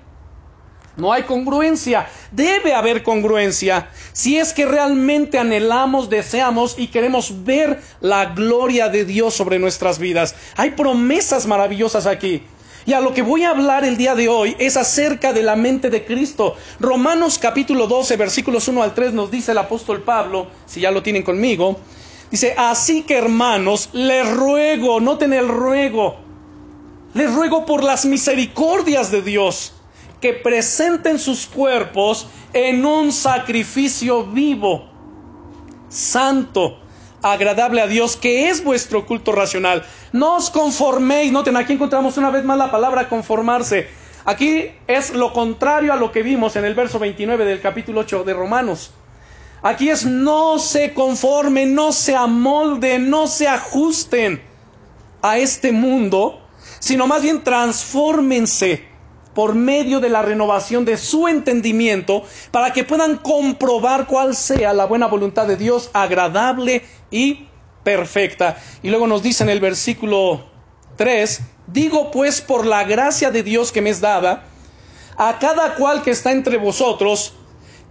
No 0.97 1.13
hay 1.13 1.25
congruencia. 1.25 2.07
Debe 2.31 2.73
haber 2.73 3.03
congruencia 3.03 3.91
si 4.13 4.39
es 4.39 4.53
que 4.53 4.65
realmente 4.65 5.41
anhelamos, 5.41 6.09
deseamos 6.09 6.79
y 6.79 6.87
queremos 6.87 7.43
ver 7.43 7.83
la 8.01 8.27
gloria 8.27 8.89
de 8.89 9.05
Dios 9.05 9.35
sobre 9.35 9.59
nuestras 9.59 9.99
vidas. 9.99 10.37
Hay 10.55 10.71
promesas 10.71 11.49
maravillosas 11.49 12.07
aquí. 12.07 12.45
Y 12.85 12.95
a 12.95 13.01
lo 13.01 13.15
que 13.15 13.23
voy 13.23 13.45
a 13.45 13.51
hablar 13.51 13.85
el 13.85 13.97
día 13.97 14.15
de 14.15 14.29
hoy 14.29 14.57
es 14.59 14.77
acerca 14.77 15.33
de 15.33 15.43
la 15.43 15.55
mente 15.55 15.89
de 15.89 16.05
Cristo. 16.05 16.57
Romanos 16.81 17.39
capítulo 17.39 17.87
12, 17.87 18.17
versículos 18.17 18.67
1 18.67 18.83
al 18.83 18.95
3 18.95 19.13
nos 19.13 19.31
dice 19.31 19.53
el 19.53 19.59
apóstol 19.59 20.03
Pablo, 20.03 20.49
si 20.67 20.81
ya 20.81 20.91
lo 20.91 21.03
tienen 21.03 21.23
conmigo, 21.23 21.79
dice, 22.31 22.55
así 22.59 23.03
que 23.03 23.19
hermanos, 23.19 23.91
les 23.93 24.29
ruego, 24.29 25.01
noten 25.01 25.33
el 25.33 25.47
ruego, 25.47 26.17
les 27.15 27.33
ruego 27.33 27.65
por 27.65 27.85
las 27.85 28.05
misericordias 28.05 29.13
de 29.13 29.23
Dios, 29.23 29.75
que 30.21 30.33
presenten 30.33 31.21
sus 31.21 31.47
cuerpos 31.47 32.27
en 32.53 32.85
un 32.85 33.13
sacrificio 33.13 34.25
vivo, 34.25 34.89
santo, 35.89 36.79
agradable 37.23 37.81
a 37.81 37.87
Dios, 37.87 38.17
que 38.17 38.49
es 38.49 38.63
vuestro 38.63 39.07
culto 39.07 39.33
racional. 39.33 39.85
No 40.13 40.37
os 40.37 40.51
conforméis, 40.51 41.33
noten, 41.33 41.57
aquí 41.57 41.73
encontramos 41.73 42.17
una 42.17 42.31
vez 42.31 42.45
más 42.45 42.59
la 42.59 42.71
palabra 42.71 43.09
conformarse. 43.09 43.89
Aquí 44.25 44.71
es 44.87 45.11
lo 45.11 45.33
contrario 45.33 45.93
a 45.93 45.97
lo 45.97 46.13
que 46.13 46.23
vimos 46.23 46.57
en 46.57 46.65
el 46.65 46.75
verso 46.75 46.99
29 46.99 47.45
del 47.45 47.61
capítulo 47.61 48.01
8 48.01 48.25
de 48.25 48.35
Romanos. 48.35 48.93
Aquí 49.63 49.91
es 49.91 50.05
no 50.05 50.59
se 50.59 50.93
conformen, 50.93 51.75
no 51.75 51.93
se 51.93 52.17
amolden, 52.17 53.09
no 53.09 53.29
se 53.29 53.47
ajusten 53.47 54.43
a 55.23 55.39
este 55.39 55.71
mundo, 55.71 56.41
sino 56.81 57.07
más 57.07 57.23
bien 57.23 57.45
transfórmense 57.45 58.85
por 59.35 59.55
medio 59.55 60.01
de 60.01 60.09
la 60.09 60.23
renovación 60.23 60.85
de 60.85 60.97
su 60.97 61.29
entendimiento 61.29 62.25
para 62.51 62.73
que 62.73 62.85
puedan 62.85 63.17
comprobar 63.17 64.07
cuál 64.07 64.35
sea 64.35 64.73
la 64.73 64.85
buena 64.85 65.07
voluntad 65.07 65.47
de 65.47 65.57
Dios, 65.57 65.91
agradable 65.95 66.83
y 67.13 67.47
perfecta. 67.85 68.57
Y 68.83 68.91
luego 68.91 69.07
nos 69.07 69.23
dice 69.23 69.45
en 69.45 69.51
el 69.51 69.61
versículo 69.61 70.45
3, 70.97 71.41
digo 71.69 72.11
pues 72.11 72.41
por 72.41 72.67
la 72.67 72.83
gracia 72.83 73.31
de 73.31 73.45
Dios 73.45 73.71
que 73.71 73.83
me 73.83 73.91
es 73.91 74.01
dada, 74.01 74.45
a 75.17 75.39
cada 75.39 75.77
cual 75.77 76.03
que 76.03 76.11
está 76.11 76.33
entre 76.33 76.57
vosotros, 76.57 77.35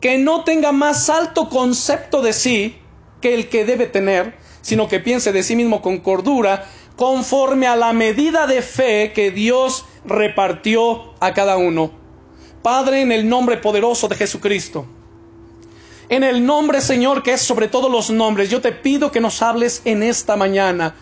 que 0.01 0.17
no 0.17 0.43
tenga 0.43 0.71
más 0.73 1.09
alto 1.09 1.47
concepto 1.47 2.21
de 2.21 2.33
sí 2.33 2.77
que 3.21 3.33
el 3.35 3.47
que 3.47 3.63
debe 3.63 3.85
tener, 3.85 4.35
sino 4.61 4.87
que 4.87 4.99
piense 4.99 5.31
de 5.31 5.43
sí 5.43 5.55
mismo 5.55 5.81
con 5.81 5.99
cordura, 5.99 6.65
conforme 6.95 7.67
a 7.67 7.75
la 7.75 7.93
medida 7.93 8.47
de 8.47 8.61
fe 8.61 9.13
que 9.13 9.31
Dios 9.31 9.85
repartió 10.05 11.13
a 11.19 11.33
cada 11.33 11.57
uno. 11.57 11.91
Padre, 12.61 13.01
en 13.01 13.11
el 13.11 13.27
nombre 13.29 13.57
poderoso 13.57 14.07
de 14.07 14.15
Jesucristo, 14.15 14.85
en 16.11 16.23
el 16.23 16.45
nombre, 16.45 16.81
Señor, 16.81 17.23
que 17.23 17.31
es 17.31 17.41
sobre 17.41 17.69
todos 17.69 17.89
los 17.89 18.09
nombres, 18.09 18.49
yo 18.49 18.59
te 18.59 18.73
pido 18.73 19.13
que 19.13 19.21
nos 19.21 19.41
hables 19.41 19.81
en 19.85 20.03
esta 20.03 20.35
mañana. 20.35 20.93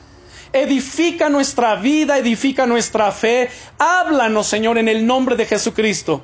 Edifica 0.53 1.29
nuestra 1.29 1.75
vida, 1.77 2.19
edifica 2.19 2.67
nuestra 2.67 3.11
fe. 3.11 3.49
Háblanos, 3.79 4.45
Señor, 4.45 4.77
en 4.77 4.87
el 4.87 5.07
nombre 5.07 5.35
de 5.35 5.47
Jesucristo. 5.47 6.21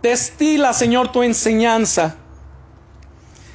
Destila, 0.00 0.72
Señor, 0.72 1.10
tu 1.10 1.24
enseñanza. 1.24 2.14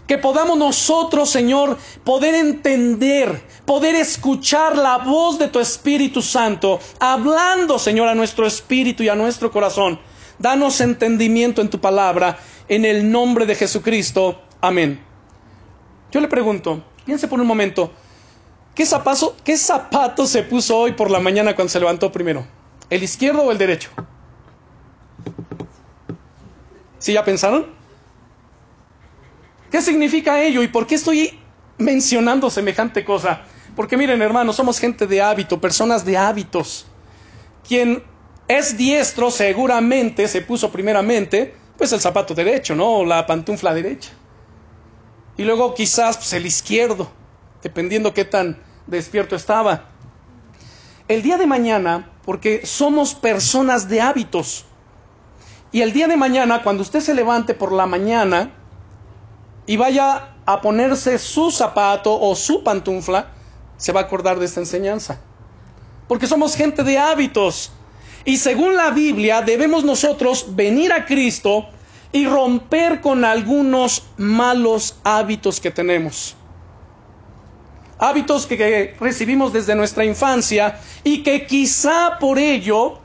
Que 0.06 0.18
podamos 0.18 0.58
nosotros, 0.58 1.30
Señor, 1.30 1.78
poder 2.04 2.36
entender, 2.36 3.42
poder 3.66 3.96
escuchar 3.96 4.78
la 4.78 4.98
voz 4.98 5.40
de 5.40 5.48
tu 5.48 5.62
Espíritu 5.62 6.22
Santo, 6.22 6.82
hablando, 7.00 7.80
Señor, 7.80 8.10
a 8.10 8.16
nuestro 8.16 8.46
espíritu 8.46 9.04
y 9.04 9.08
a 9.08 9.16
nuestro 9.16 9.50
corazón. 9.50 9.98
Danos 10.40 10.82
entendimiento 10.82 11.62
en 11.62 11.70
tu 11.70 11.80
palabra, 11.80 12.38
en 12.72 12.86
el 12.86 13.12
nombre 13.12 13.46
de 13.46 13.54
Jesucristo. 13.54 14.42
Amén. 14.62 15.04
Yo 16.10 16.22
le 16.22 16.30
pregunto, 16.30 16.82
piense 17.06 17.28
por 17.28 17.42
un 17.42 17.46
momento, 17.46 17.92
¿qué 18.74 18.86
zapato, 18.86 19.36
¿qué 19.44 19.58
zapato 19.58 20.25
se 20.25 20.42
puso 20.44 20.78
hoy 20.78 20.94
por 20.94 21.12
la 21.12 21.20
mañana 21.20 21.54
cuando 21.54 21.70
se 21.70 21.82
levantó 21.82 22.13
primero? 22.13 22.48
¿El 22.90 23.04
izquierdo 23.04 23.44
o 23.44 23.51
el 23.51 23.58
derecho? 23.58 23.90
¿Sí 26.98 27.12
ya 27.12 27.25
pensaron? 27.25 27.68
¿Qué 29.70 29.82
significa 29.82 30.42
ello 30.42 30.63
y 30.63 30.70
por 30.70 30.88
qué 30.88 30.96
estoy 30.96 31.38
mencionando 31.78 32.50
semejante 32.50 33.04
cosa? 33.04 33.42
Porque 33.75 33.98
miren 33.98 34.22
hermanos, 34.22 34.56
somos 34.56 34.80
gente 34.80 35.08
de 35.08 35.22
hábito, 35.22 35.60
personas 35.60 36.06
de 36.06 36.18
hábitos. 36.18 36.88
Quien 37.68 38.01
es 38.48 38.78
diestro 38.78 39.30
seguramente 39.30 40.30
se 40.30 40.42
puso 40.42 40.72
primeramente 40.72 41.60
pues 41.78 41.92
el 41.94 42.00
zapato 42.00 42.34
derecho, 42.34 42.75
¿no? 42.75 43.04
la 43.04 43.25
pantufla 43.25 43.74
derecha. 43.74 44.12
Y 45.38 45.44
luego 45.44 45.74
quizás 45.74 46.18
pues, 46.18 46.34
el 46.34 46.46
izquierdo, 46.46 47.10
dependiendo 47.63 48.13
qué 48.13 48.25
tan 48.25 48.62
despierto 48.88 49.36
estaba. 49.36 49.86
El 51.08 51.22
día 51.22 51.38
de 51.38 51.48
mañana, 51.48 52.10
porque 52.24 52.66
somos 52.66 53.13
personas 53.13 53.88
de 53.90 54.01
hábitos, 54.01 54.66
y 55.72 55.82
el 55.82 55.94
día 55.94 56.08
de 56.08 56.18
mañana, 56.18 56.63
cuando 56.63 56.82
usted 56.82 57.00
se 57.00 57.13
levante 57.13 57.54
por 57.54 57.72
la 57.72 57.86
mañana 57.86 58.51
y 59.66 59.78
vaya 59.78 60.36
a 60.46 60.60
ponerse 60.60 61.18
su 61.18 61.50
zapato 61.50 62.20
o 62.20 62.36
su 62.36 62.63
pantufla, 62.63 63.32
se 63.78 63.94
va 63.94 64.01
a 64.01 64.04
acordar 64.04 64.38
de 64.38 64.46
esta 64.46 64.60
enseñanza. 64.60 65.20
Porque 66.10 66.28
somos 66.28 66.56
gente 66.56 66.84
de 66.84 66.98
hábitos. 67.00 67.72
Y 68.25 68.38
según 68.38 68.75
la 68.75 68.92
Biblia, 68.92 69.42
debemos 69.42 69.84
nosotros 69.84 70.56
venir 70.56 70.94
a 70.94 71.06
Cristo 71.06 71.68
y 72.12 72.25
romper 72.25 73.01
con 73.01 73.25
algunos 73.25 74.04
malos 74.18 74.96
hábitos 75.04 75.60
que 75.60 75.72
tenemos. 75.72 76.36
Hábitos 77.98 78.46
que, 78.46 78.96
recibimos 79.00 79.54
desde 79.54 79.75
nuestra 79.75 80.06
infancia 80.06 80.80
y 81.04 81.24
que 81.24 81.46
quizá 81.46 82.18
por 82.20 82.40
ello, 82.40 83.00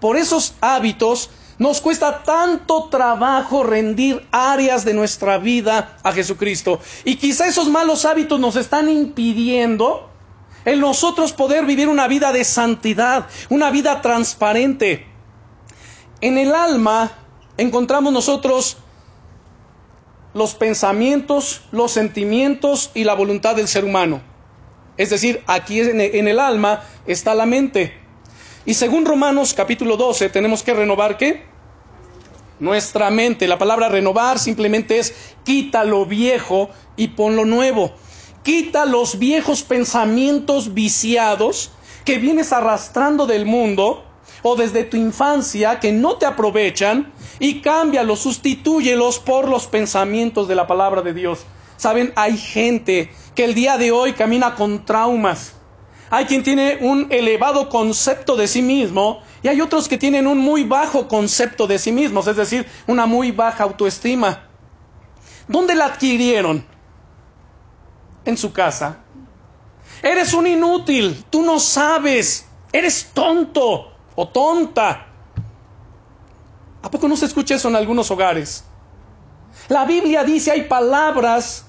por 0.00 0.16
esos 0.16 0.54
hábitos, 0.60 1.30
nos 1.58 1.80
cuesta 1.80 2.22
tanto 2.22 2.88
trabajo 2.90 3.62
rendir 3.62 4.26
áreas 4.30 4.84
de 4.84 4.94
nuestra 4.94 5.38
vida 5.38 5.96
a 6.02 6.12
Jesucristo. 6.12 6.80
Y 7.04 7.16
quizá 7.16 7.46
esos 7.46 7.68
malos 7.68 8.04
hábitos 8.04 8.40
nos 8.40 8.56
están 8.56 8.88
impidiendo 8.88 10.11
el 10.64 10.80
nosotros 10.80 11.32
poder 11.32 11.66
vivir 11.66 11.88
una 11.88 12.08
vida 12.08 12.32
de 12.32 12.44
santidad, 12.44 13.26
una 13.48 13.70
vida 13.70 14.00
transparente. 14.00 15.06
En 16.20 16.38
el 16.38 16.54
alma 16.54 17.12
encontramos 17.56 18.12
nosotros 18.12 18.76
los 20.34 20.54
pensamientos, 20.54 21.62
los 21.72 21.92
sentimientos 21.92 22.90
y 22.94 23.04
la 23.04 23.14
voluntad 23.14 23.56
del 23.56 23.68
ser 23.68 23.84
humano. 23.84 24.22
Es 24.96 25.10
decir, 25.10 25.42
aquí 25.46 25.80
en 25.80 26.28
el 26.28 26.38
alma 26.38 26.82
está 27.06 27.34
la 27.34 27.46
mente. 27.46 28.00
Y 28.64 28.74
según 28.74 29.04
Romanos 29.04 29.54
capítulo 29.54 29.96
12 29.96 30.28
tenemos 30.28 30.62
que 30.62 30.74
renovar 30.74 31.16
qué? 31.16 31.52
nuestra 32.62 33.10
mente. 33.10 33.48
La 33.48 33.58
palabra 33.58 33.88
renovar 33.88 34.38
simplemente 34.38 34.98
es 34.98 35.14
quita 35.44 35.84
lo 35.84 36.06
viejo 36.06 36.70
y 36.96 37.08
pon 37.08 37.36
lo 37.36 37.44
nuevo. 37.44 37.92
Quita 38.42 38.86
los 38.86 39.18
viejos 39.18 39.62
pensamientos 39.62 40.74
viciados 40.74 41.70
que 42.04 42.18
vienes 42.18 42.52
arrastrando 42.52 43.26
del 43.26 43.46
mundo 43.46 44.04
o 44.42 44.56
desde 44.56 44.82
tu 44.82 44.96
infancia 44.96 45.78
que 45.78 45.92
no 45.92 46.16
te 46.16 46.26
aprovechan 46.26 47.12
y 47.38 47.60
cámbialos, 47.60 48.20
sustitúyelos 48.20 49.20
por 49.20 49.48
los 49.48 49.66
pensamientos 49.66 50.48
de 50.48 50.56
la 50.56 50.66
palabra 50.66 51.02
de 51.02 51.14
Dios. 51.14 51.44
Saben, 51.76 52.12
hay 52.16 52.36
gente 52.36 53.12
que 53.34 53.44
el 53.44 53.54
día 53.54 53.78
de 53.78 53.92
hoy 53.92 54.12
camina 54.12 54.54
con 54.54 54.84
traumas. 54.84 55.54
Hay 56.10 56.26
quien 56.26 56.42
tiene 56.42 56.78
un 56.80 57.06
elevado 57.10 57.68
concepto 57.68 58.36
de 58.36 58.46
sí 58.46 58.60
mismo 58.60 59.22
y 59.42 59.48
hay 59.48 59.60
otros 59.60 59.88
que 59.88 59.98
tienen 59.98 60.26
un 60.26 60.38
muy 60.38 60.64
bajo 60.64 61.08
concepto 61.08 61.66
de 61.66 61.78
sí 61.78 61.90
mismos, 61.90 62.26
es 62.26 62.36
decir, 62.36 62.66
una 62.86 63.06
muy 63.06 63.30
baja 63.30 63.64
autoestima. 63.64 64.48
¿Dónde 65.48 65.74
la 65.74 65.86
adquirieron? 65.86 66.66
En 68.24 68.36
su 68.36 68.52
casa. 68.52 68.98
Eres 70.02 70.34
un 70.34 70.46
inútil, 70.46 71.24
tú 71.30 71.42
no 71.42 71.60
sabes, 71.60 72.46
eres 72.72 73.10
tonto 73.12 73.92
o 74.14 74.28
tonta. 74.28 75.06
¿A 76.82 76.90
poco 76.90 77.06
no 77.06 77.16
se 77.16 77.26
escucha 77.26 77.54
eso 77.54 77.68
en 77.68 77.76
algunos 77.76 78.10
hogares? 78.10 78.64
La 79.68 79.84
Biblia 79.84 80.24
dice 80.24 80.50
hay 80.50 80.62
palabras, 80.62 81.66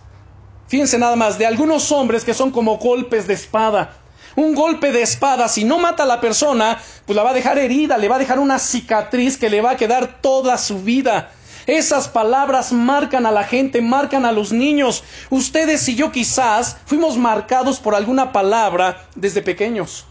fíjense 0.68 0.98
nada 0.98 1.16
más, 1.16 1.38
de 1.38 1.46
algunos 1.46 1.92
hombres 1.92 2.24
que 2.24 2.34
son 2.34 2.50
como 2.50 2.78
golpes 2.78 3.28
de 3.28 3.36
espada. 3.36 3.98
Un 4.36 4.56
golpe 4.56 4.92
de 4.92 5.04
espada, 5.04 5.48
si 5.48 5.64
no 5.64 5.78
mata 5.78 6.04
a 6.04 6.08
la 6.08 6.20
persona, 6.20 6.80
pues 7.06 7.16
la 7.16 7.22
va 7.22 7.30
a 7.30 7.34
dejar 7.36 7.60
herida, 7.60 8.00
le 8.00 8.10
va 8.10 8.16
a 8.16 8.20
dejar 8.20 8.40
una 8.40 8.58
cicatriz 8.58 9.38
que 9.38 9.52
le 9.52 9.62
va 9.62 9.72
a 9.72 9.78
quedar 9.78 10.22
toda 10.22 10.58
su 10.58 10.82
vida. 10.82 11.32
Esas 11.66 12.08
palabras 12.08 12.72
marcan 12.74 13.26
a 13.26 13.32
la 13.32 13.44
gente, 13.44 13.82
marcan 13.82 14.26
a 14.26 14.32
los 14.32 14.52
niños. 14.52 15.04
Ustedes 15.30 15.88
y 15.88 15.96
yo 15.96 16.12
quizás 16.12 16.78
fuimos 16.86 17.18
marcados 17.18 17.80
por 17.80 17.96
alguna 17.96 18.32
palabra 18.32 19.08
desde 19.16 19.42
pequeños. 19.42 20.06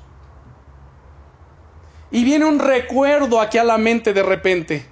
Y 2.10 2.24
viene 2.24 2.44
un 2.44 2.58
recuerdo 2.58 3.40
aquí 3.40 3.58
a 3.58 3.64
la 3.64 3.78
mente 3.78 4.12
de 4.12 4.22
repente. 4.22 4.86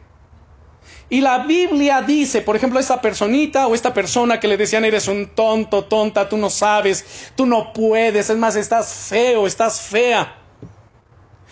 Y 1.11 1.21
la 1.21 1.39
Biblia 1.39 2.03
dice, 2.03 2.41
por 2.41 2.55
ejemplo, 2.55 2.79
esta 2.79 3.01
personita 3.01 3.67
o 3.67 3.75
esta 3.75 3.93
persona 3.93 4.39
que 4.39 4.47
le 4.47 4.57
decían 4.57 4.85
eres 4.85 5.09
un 5.09 5.27
tonto, 5.29 5.85
tonta, 5.85 6.29
tú 6.29 6.37
no 6.37 6.49
sabes, 6.49 7.33
tú 7.35 7.47
no 7.47 7.73
puedes, 7.73 8.31
es 8.31 8.37
más, 8.37 8.55
estás 8.55 8.93
feo, 9.09 9.47
estás 9.47 9.81
fea. 9.81 10.37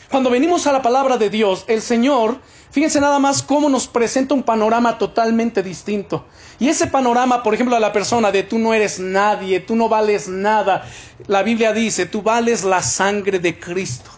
Cuando 0.08 0.30
venimos 0.30 0.66
a 0.68 0.72
la 0.72 0.80
palabra 0.80 1.18
de 1.18 1.28
Dios, 1.28 1.64
el 1.66 1.82
Señor, 1.82 2.38
fíjense 2.70 3.00
nada 3.00 3.18
más 3.18 3.42
cómo 3.42 3.68
nos 3.68 3.86
presenta 3.86 4.34
un 4.34 4.42
panorama 4.42 4.98
totalmente 4.98 5.62
distinto. 5.62 6.26
Y 6.58 6.68
ese 6.68 6.86
panorama, 6.86 7.42
por 7.42 7.54
ejemplo, 7.54 7.76
a 7.76 7.80
la 7.80 7.92
persona 7.92 8.32
de 8.32 8.42
tú 8.42 8.58
no 8.58 8.74
eres 8.74 8.98
nadie, 8.98 9.60
tú 9.60 9.76
no 9.76 9.88
vales 9.88 10.28
nada, 10.28 10.84
la 11.26 11.42
Biblia 11.42 11.72
dice, 11.72 12.06
tú 12.06 12.22
vales 12.22 12.64
la 12.64 12.82
sangre 12.82 13.38
de 13.38 13.58
Cristo. 13.58 14.10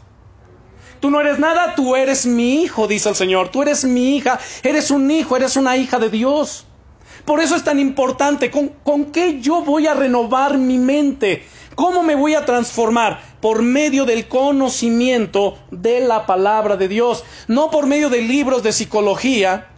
Tú 1.01 1.11
no 1.11 1.21
eres 1.21 1.39
nada, 1.39 1.75
tú 1.75 1.97
eres 1.97 2.27
mi 2.27 2.63
hijo, 2.63 2.87
dice 2.87 3.09
el 3.09 3.15
Señor. 3.15 3.49
Tú 3.49 3.63
eres 3.63 3.85
mi 3.85 4.17
hija, 4.17 4.39
eres 4.63 4.91
un 4.91 5.11
hijo, 5.11 5.37
eres 5.37 5.57
una 5.57 5.77
hija 5.77 5.99
de 5.99 6.11
Dios. 6.11 6.67
Por 7.25 7.41
eso 7.41 7.57
es 7.57 7.65
tan 7.65 7.79
importante. 7.79 8.51
¿Con, 8.51 8.69
¿Con 8.83 9.07
qué 9.07 9.41
yo 9.41 9.63
voy 9.63 9.87
a 9.87 9.95
renovar 9.95 10.59
mi 10.59 10.77
mente? 10.77 11.43
¿Cómo 11.75 12.03
me 12.03 12.15
voy 12.15 12.35
a 12.35 12.45
transformar? 12.45 13.21
Por 13.41 13.63
medio 13.63 14.05
del 14.05 14.29
conocimiento 14.29 15.59
de 15.71 16.01
la 16.01 16.27
palabra 16.27 16.77
de 16.77 16.89
Dios, 16.89 17.25
no 17.49 17.71
por 17.71 17.87
medio 17.87 18.11
de 18.11 18.23
libros 18.23 18.63
de 18.63 18.73
psicología, 18.73 19.69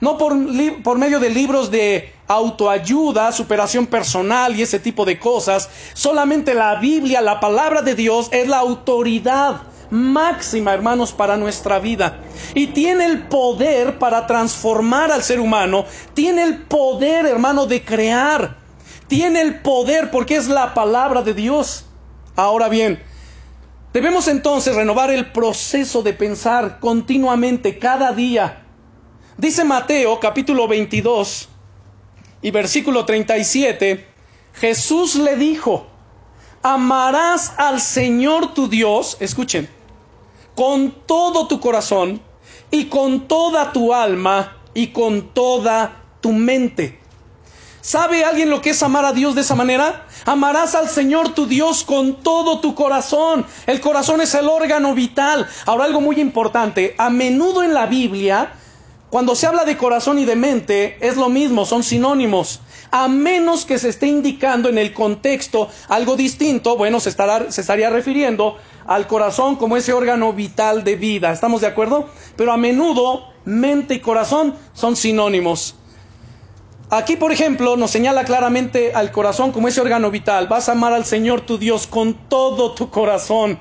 no 0.00 0.16
por, 0.16 0.34
por, 0.82 0.98
medio 0.98 1.20
de 1.20 1.30
libros 1.30 1.70
de 1.70 2.12
autoayuda, 2.28 3.32
superación 3.32 3.86
personal 3.86 4.56
y 4.56 4.62
ese 4.62 4.78
tipo 4.78 5.04
de 5.04 5.18
cosas. 5.18 5.68
Solamente 5.92 6.54
la 6.54 6.76
Biblia, 6.76 7.20
la 7.20 7.40
palabra 7.40 7.82
de 7.82 7.94
Dios, 7.94 8.28
es 8.32 8.48
la 8.48 8.58
autoridad 8.58 9.62
máxima, 9.90 10.72
hermanos, 10.72 11.12
para 11.12 11.36
nuestra 11.36 11.78
vida. 11.78 12.20
Y 12.54 12.68
tiene 12.68 13.04
el 13.04 13.26
poder 13.26 13.98
para 13.98 14.26
transformar 14.26 15.12
al 15.12 15.22
ser 15.22 15.40
humano. 15.40 15.84
Tiene 16.14 16.44
el 16.44 16.62
poder, 16.62 17.26
hermano, 17.26 17.66
de 17.66 17.84
crear. 17.84 18.59
Tiene 19.10 19.40
el 19.40 19.58
poder 19.58 20.12
porque 20.12 20.36
es 20.36 20.46
la 20.46 20.72
palabra 20.72 21.22
de 21.22 21.34
Dios. 21.34 21.84
Ahora 22.36 22.68
bien, 22.68 23.02
debemos 23.92 24.28
entonces 24.28 24.76
renovar 24.76 25.10
el 25.10 25.32
proceso 25.32 26.04
de 26.04 26.12
pensar 26.12 26.78
continuamente, 26.78 27.80
cada 27.80 28.12
día. 28.12 28.62
Dice 29.36 29.64
Mateo 29.64 30.20
capítulo 30.20 30.68
22 30.68 31.48
y 32.40 32.52
versículo 32.52 33.04
37, 33.04 34.06
Jesús 34.54 35.16
le 35.16 35.34
dijo, 35.34 35.88
amarás 36.62 37.54
al 37.56 37.80
Señor 37.80 38.54
tu 38.54 38.68
Dios, 38.68 39.16
escuchen, 39.18 39.68
con 40.54 40.92
todo 41.04 41.48
tu 41.48 41.58
corazón 41.58 42.22
y 42.70 42.84
con 42.84 43.26
toda 43.26 43.72
tu 43.72 43.92
alma 43.92 44.56
y 44.72 44.92
con 44.92 45.34
toda 45.34 46.00
tu 46.20 46.30
mente. 46.30 46.99
¿Sabe 47.82 48.24
alguien 48.24 48.50
lo 48.50 48.60
que 48.60 48.70
es 48.70 48.82
amar 48.82 49.06
a 49.06 49.12
Dios 49.12 49.34
de 49.34 49.40
esa 49.40 49.54
manera? 49.54 50.04
Amarás 50.26 50.74
al 50.74 50.88
Señor 50.88 51.30
tu 51.30 51.46
Dios 51.46 51.82
con 51.82 52.16
todo 52.22 52.60
tu 52.60 52.74
corazón. 52.74 53.46
El 53.66 53.80
corazón 53.80 54.20
es 54.20 54.34
el 54.34 54.48
órgano 54.48 54.94
vital. 54.94 55.48
Ahora 55.64 55.84
algo 55.84 56.02
muy 56.02 56.20
importante. 56.20 56.94
A 56.98 57.08
menudo 57.08 57.62
en 57.62 57.72
la 57.72 57.86
Biblia, 57.86 58.52
cuando 59.08 59.34
se 59.34 59.46
habla 59.46 59.64
de 59.64 59.78
corazón 59.78 60.18
y 60.18 60.26
de 60.26 60.36
mente, 60.36 60.98
es 61.00 61.16
lo 61.16 61.30
mismo, 61.30 61.64
son 61.64 61.82
sinónimos. 61.82 62.60
A 62.90 63.08
menos 63.08 63.64
que 63.64 63.78
se 63.78 63.88
esté 63.88 64.08
indicando 64.08 64.68
en 64.68 64.76
el 64.76 64.92
contexto 64.92 65.70
algo 65.88 66.16
distinto, 66.16 66.76
bueno, 66.76 67.00
se, 67.00 67.12
se 67.12 67.60
estaría 67.60 67.88
refiriendo 67.88 68.58
al 68.86 69.06
corazón 69.06 69.56
como 69.56 69.78
ese 69.78 69.94
órgano 69.94 70.34
vital 70.34 70.84
de 70.84 70.96
vida. 70.96 71.32
¿Estamos 71.32 71.62
de 71.62 71.68
acuerdo? 71.68 72.10
Pero 72.36 72.52
a 72.52 72.58
menudo 72.58 73.30
mente 73.46 73.94
y 73.94 74.00
corazón 74.00 74.54
son 74.74 74.96
sinónimos. 74.96 75.76
Aquí, 76.92 77.14
por 77.14 77.30
ejemplo, 77.30 77.76
nos 77.76 77.92
señala 77.92 78.24
claramente 78.24 78.92
al 78.94 79.12
corazón 79.12 79.52
como 79.52 79.68
ese 79.68 79.80
órgano 79.80 80.10
vital. 80.10 80.48
Vas 80.48 80.68
a 80.68 80.72
amar 80.72 80.92
al 80.92 81.04
Señor 81.04 81.42
tu 81.42 81.56
Dios 81.56 81.86
con 81.86 82.14
todo 82.14 82.72
tu 82.72 82.90
corazón. 82.90 83.60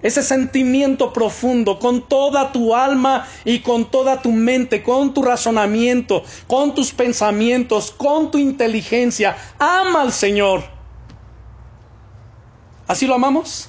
Ese 0.00 0.22
sentimiento 0.22 1.12
profundo, 1.12 1.78
con 1.78 2.08
toda 2.08 2.50
tu 2.50 2.74
alma 2.74 3.26
y 3.44 3.58
con 3.58 3.90
toda 3.90 4.22
tu 4.22 4.32
mente, 4.32 4.82
con 4.82 5.12
tu 5.12 5.22
razonamiento, 5.22 6.22
con 6.46 6.74
tus 6.74 6.92
pensamientos, 6.92 7.90
con 7.90 8.30
tu 8.30 8.38
inteligencia. 8.38 9.36
Ama 9.58 10.00
al 10.00 10.12
Señor. 10.12 10.62
¿Así 12.86 13.06
lo 13.06 13.14
amamos? 13.14 13.68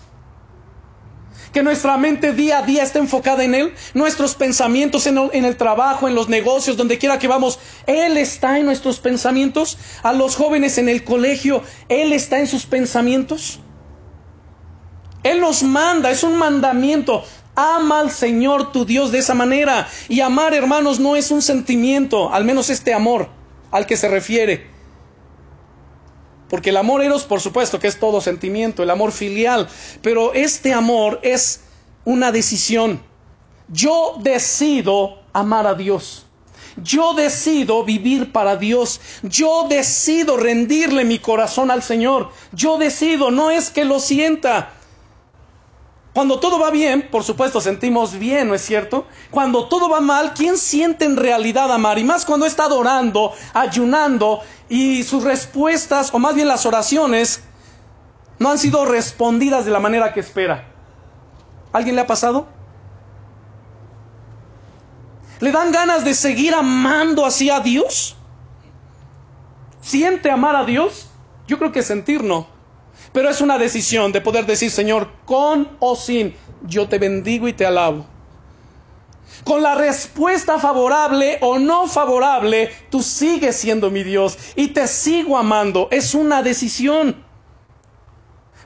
Que 1.53 1.63
nuestra 1.63 1.98
mente 1.98 2.34
día 2.34 2.60
a 2.60 2.62
día 2.63 2.84
esté 2.84 3.00
enfocada 3.00 3.44
en 3.44 3.56
Él, 3.56 3.74
nuestros 3.94 4.36
pensamientos 4.36 5.08
en 5.08 5.46
el, 5.46 5.58
trabajo, 5.58 6.08
en 6.08 6.15
los 6.15 6.29
negocios, 6.29 6.77
donde 6.77 6.98
quiera 6.98 7.20
que 7.20 7.27
vamos, 7.27 7.60
Él 7.88 8.18
está 8.18 8.60
en 8.60 8.65
nuestros 8.65 9.00
pensamientos, 9.00 9.77
a 10.03 10.13
los 10.13 10.36
jóvenes 10.36 10.77
en 10.77 10.89
el 10.89 11.03
colegio, 11.03 11.63
Él 11.88 12.13
está 12.13 12.39
en 12.39 12.48
sus 12.48 12.65
pensamientos. 12.65 13.60
Él 15.24 15.41
nos 15.41 15.63
manda, 15.63 16.12
es 16.12 16.24
un 16.24 16.38
mandamiento. 16.38 17.24
Ama 17.56 18.00
al 18.00 18.12
Señor 18.12 18.72
tu 18.72 18.86
Dios 18.86 19.12
de 19.12 19.20
esa 19.20 19.34
manera. 19.34 19.88
Y 20.08 20.22
amar, 20.22 20.53
hermanos, 20.53 21.00
no 21.00 21.18
es 21.18 21.29
un 21.29 21.41
sentimiento, 21.41 22.33
al 22.33 22.46
menos 22.46 22.70
este 22.70 22.94
amor 22.94 23.27
al 23.72 23.85
que 23.85 23.98
se 23.98 24.07
refiere. 24.07 24.78
Porque 26.50 26.72
el 26.72 26.77
amor 26.77 27.03
eros, 27.03 27.24
por 27.24 27.42
supuesto, 27.42 27.79
que 27.79 27.88
es 27.88 28.00
todo 28.00 28.22
sentimiento, 28.22 28.83
el 28.83 28.90
amor 28.90 29.12
filial, 29.12 29.68
pero 30.01 30.33
este 30.33 30.74
amor 30.74 31.20
es 31.22 31.62
una 32.05 32.31
decisión. 32.31 33.01
Yo 33.68 34.16
decido 34.20 35.20
amar 35.31 35.68
a 35.68 35.75
Dios. 35.75 36.25
Yo 36.83 37.14
decido 37.14 37.83
vivir 37.83 38.31
para 38.31 38.55
Dios. 38.55 39.00
Yo 39.24 39.68
decido 39.70 40.38
rendirle 40.38 41.03
mi 41.05 41.20
corazón 41.20 41.72
al 41.72 41.83
Señor. 41.83 42.31
Yo 42.51 42.77
decido, 42.77 43.31
no 43.31 43.51
es 43.51 43.70
que 43.70 43.85
lo 43.85 44.00
sienta. 44.00 44.74
Cuando 46.13 46.39
todo 46.39 46.59
va 46.59 46.72
bien, 46.72 47.09
por 47.11 47.24
supuesto, 47.24 47.61
sentimos 47.61 48.17
bien, 48.17 48.48
¿no 48.48 48.55
es 48.55 48.61
cierto? 48.61 49.05
Cuando 49.29 49.67
todo 49.67 49.89
va 49.89 50.01
mal, 50.01 50.33
¿quién 50.33 50.57
siente 50.57 51.05
en 51.05 51.15
realidad 51.15 51.72
amar? 51.72 52.00
Y 52.00 52.03
más 52.03 52.25
cuando 52.25 52.45
está 52.45 52.65
adorando, 52.65 53.31
ayunando 53.53 54.41
y 54.67 55.03
sus 55.03 55.24
respuestas, 55.24 56.11
o 56.13 56.19
más 56.19 56.33
bien 56.33 56.48
las 56.48 56.65
oraciones, 56.65 57.43
no 58.39 58.50
han 58.50 58.57
sido 58.57 58.85
respondidas 58.85 59.65
de 59.65 59.72
la 59.72 59.79
manera 59.79 60.11
que 60.11 60.22
espera. 60.22 60.67
¿Alguien 61.72 61.95
le 61.95 62.01
ha 62.01 62.07
pasado? 62.07 62.48
¿Le 65.39 65.51
dan 65.51 65.72
ganas 65.72 66.03
de 66.03 66.13
seguir 66.15 66.53
amando 66.53 67.25
así 67.25 67.50
a 67.50 67.59
Dios? 67.59 68.17
¿Siente 69.81 70.31
amar 70.31 70.55
a 70.55 70.65
Dios? 70.65 71.09
Yo 71.48 71.57
creo 71.57 71.72
que 71.72 71.83
sentir 71.83 72.24
no. 72.24 72.58
Pero 73.11 73.29
es 73.29 73.41
una 73.41 73.57
decisión 73.57 74.11
de 74.11 74.22
poder 74.22 74.45
decir, 74.45 74.72
Señor, 74.72 75.09
con 75.25 75.69
o 75.79 75.95
sin, 75.95 76.35
yo 76.63 76.87
te 76.87 77.00
bendigo 77.00 77.48
y 77.48 77.53
te 77.53 77.65
alabo. 77.65 78.05
Con 79.43 79.63
la 79.63 79.75
respuesta 79.75 80.59
favorable 80.59 81.37
o 81.41 81.59
no 81.59 81.87
favorable, 81.87 82.72
tú 82.89 83.01
sigues 83.01 83.55
siendo 83.55 83.89
mi 83.89 84.03
Dios 84.03 84.37
y 84.55 84.69
te 84.69 84.87
sigo 84.87 85.37
amando. 85.37 85.87
Es 85.91 86.13
una 86.13 86.43
decisión. 86.43 87.24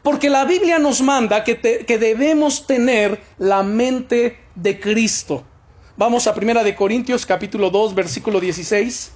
Porque 0.02 0.30
la 0.30 0.44
Biblia 0.44 0.80
nos 0.80 1.02
manda 1.02 1.44
que, 1.44 1.58
que 1.58 1.98
debemos 1.98 2.68
tener 2.68 3.22
la 3.38 3.64
mente 3.64 4.40
de 4.56 4.80
Cristo. 4.80 5.44
Vamos 5.96 6.28
a 6.28 6.34
Primera 6.34 6.64
de 6.64 6.76
Corintios 6.76 7.26
capítulo 7.26 7.70
2 7.70 7.96
versículo 7.96 8.40
16. 8.40 9.13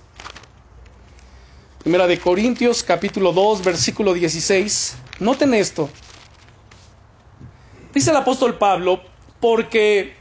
Primera 1.79 2.07
de 2.07 2.19
Corintios 2.19 2.83
capítulo 2.83 3.31
2 3.31 3.63
versículo 3.63 4.13
16. 4.13 4.97
Noten 5.19 5.53
esto. 5.53 5.89
Dice 7.93 8.11
el 8.11 8.17
apóstol 8.17 8.57
Pablo, 8.57 9.01
porque 9.39 10.17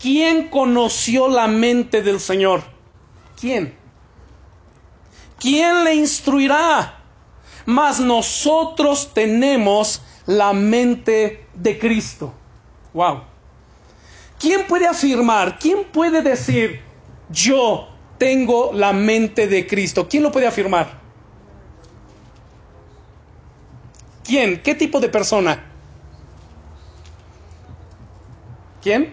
¿Quién 0.00 0.48
conoció 0.48 1.28
la 1.28 1.46
mente 1.46 2.00
del 2.02 2.20
Señor? 2.20 2.62
¿Quién? 3.38 3.74
¿Quién 5.38 5.84
le 5.84 5.94
instruirá? 5.94 7.02
Mas 7.66 8.00
nosotros 8.00 9.12
tenemos 9.12 10.00
la 10.24 10.54
mente 10.54 11.46
de 11.54 11.78
Cristo. 11.78 12.32
Wow. 12.94 13.24
¿Quién 14.38 14.66
puede 14.66 14.86
afirmar? 14.86 15.58
¿Quién 15.58 15.84
puede 15.84 16.22
decir 16.22 16.80
yo 17.28 17.90
tengo 18.16 18.70
la 18.72 18.94
mente 18.94 19.48
de 19.48 19.66
Cristo? 19.66 20.08
¿Quién 20.08 20.22
lo 20.22 20.32
puede 20.32 20.46
afirmar? 20.46 20.98
¿Quién? 24.30 24.62
¿Qué 24.62 24.76
tipo 24.76 25.00
de 25.00 25.08
persona? 25.08 25.60
¿Quién? 28.80 29.12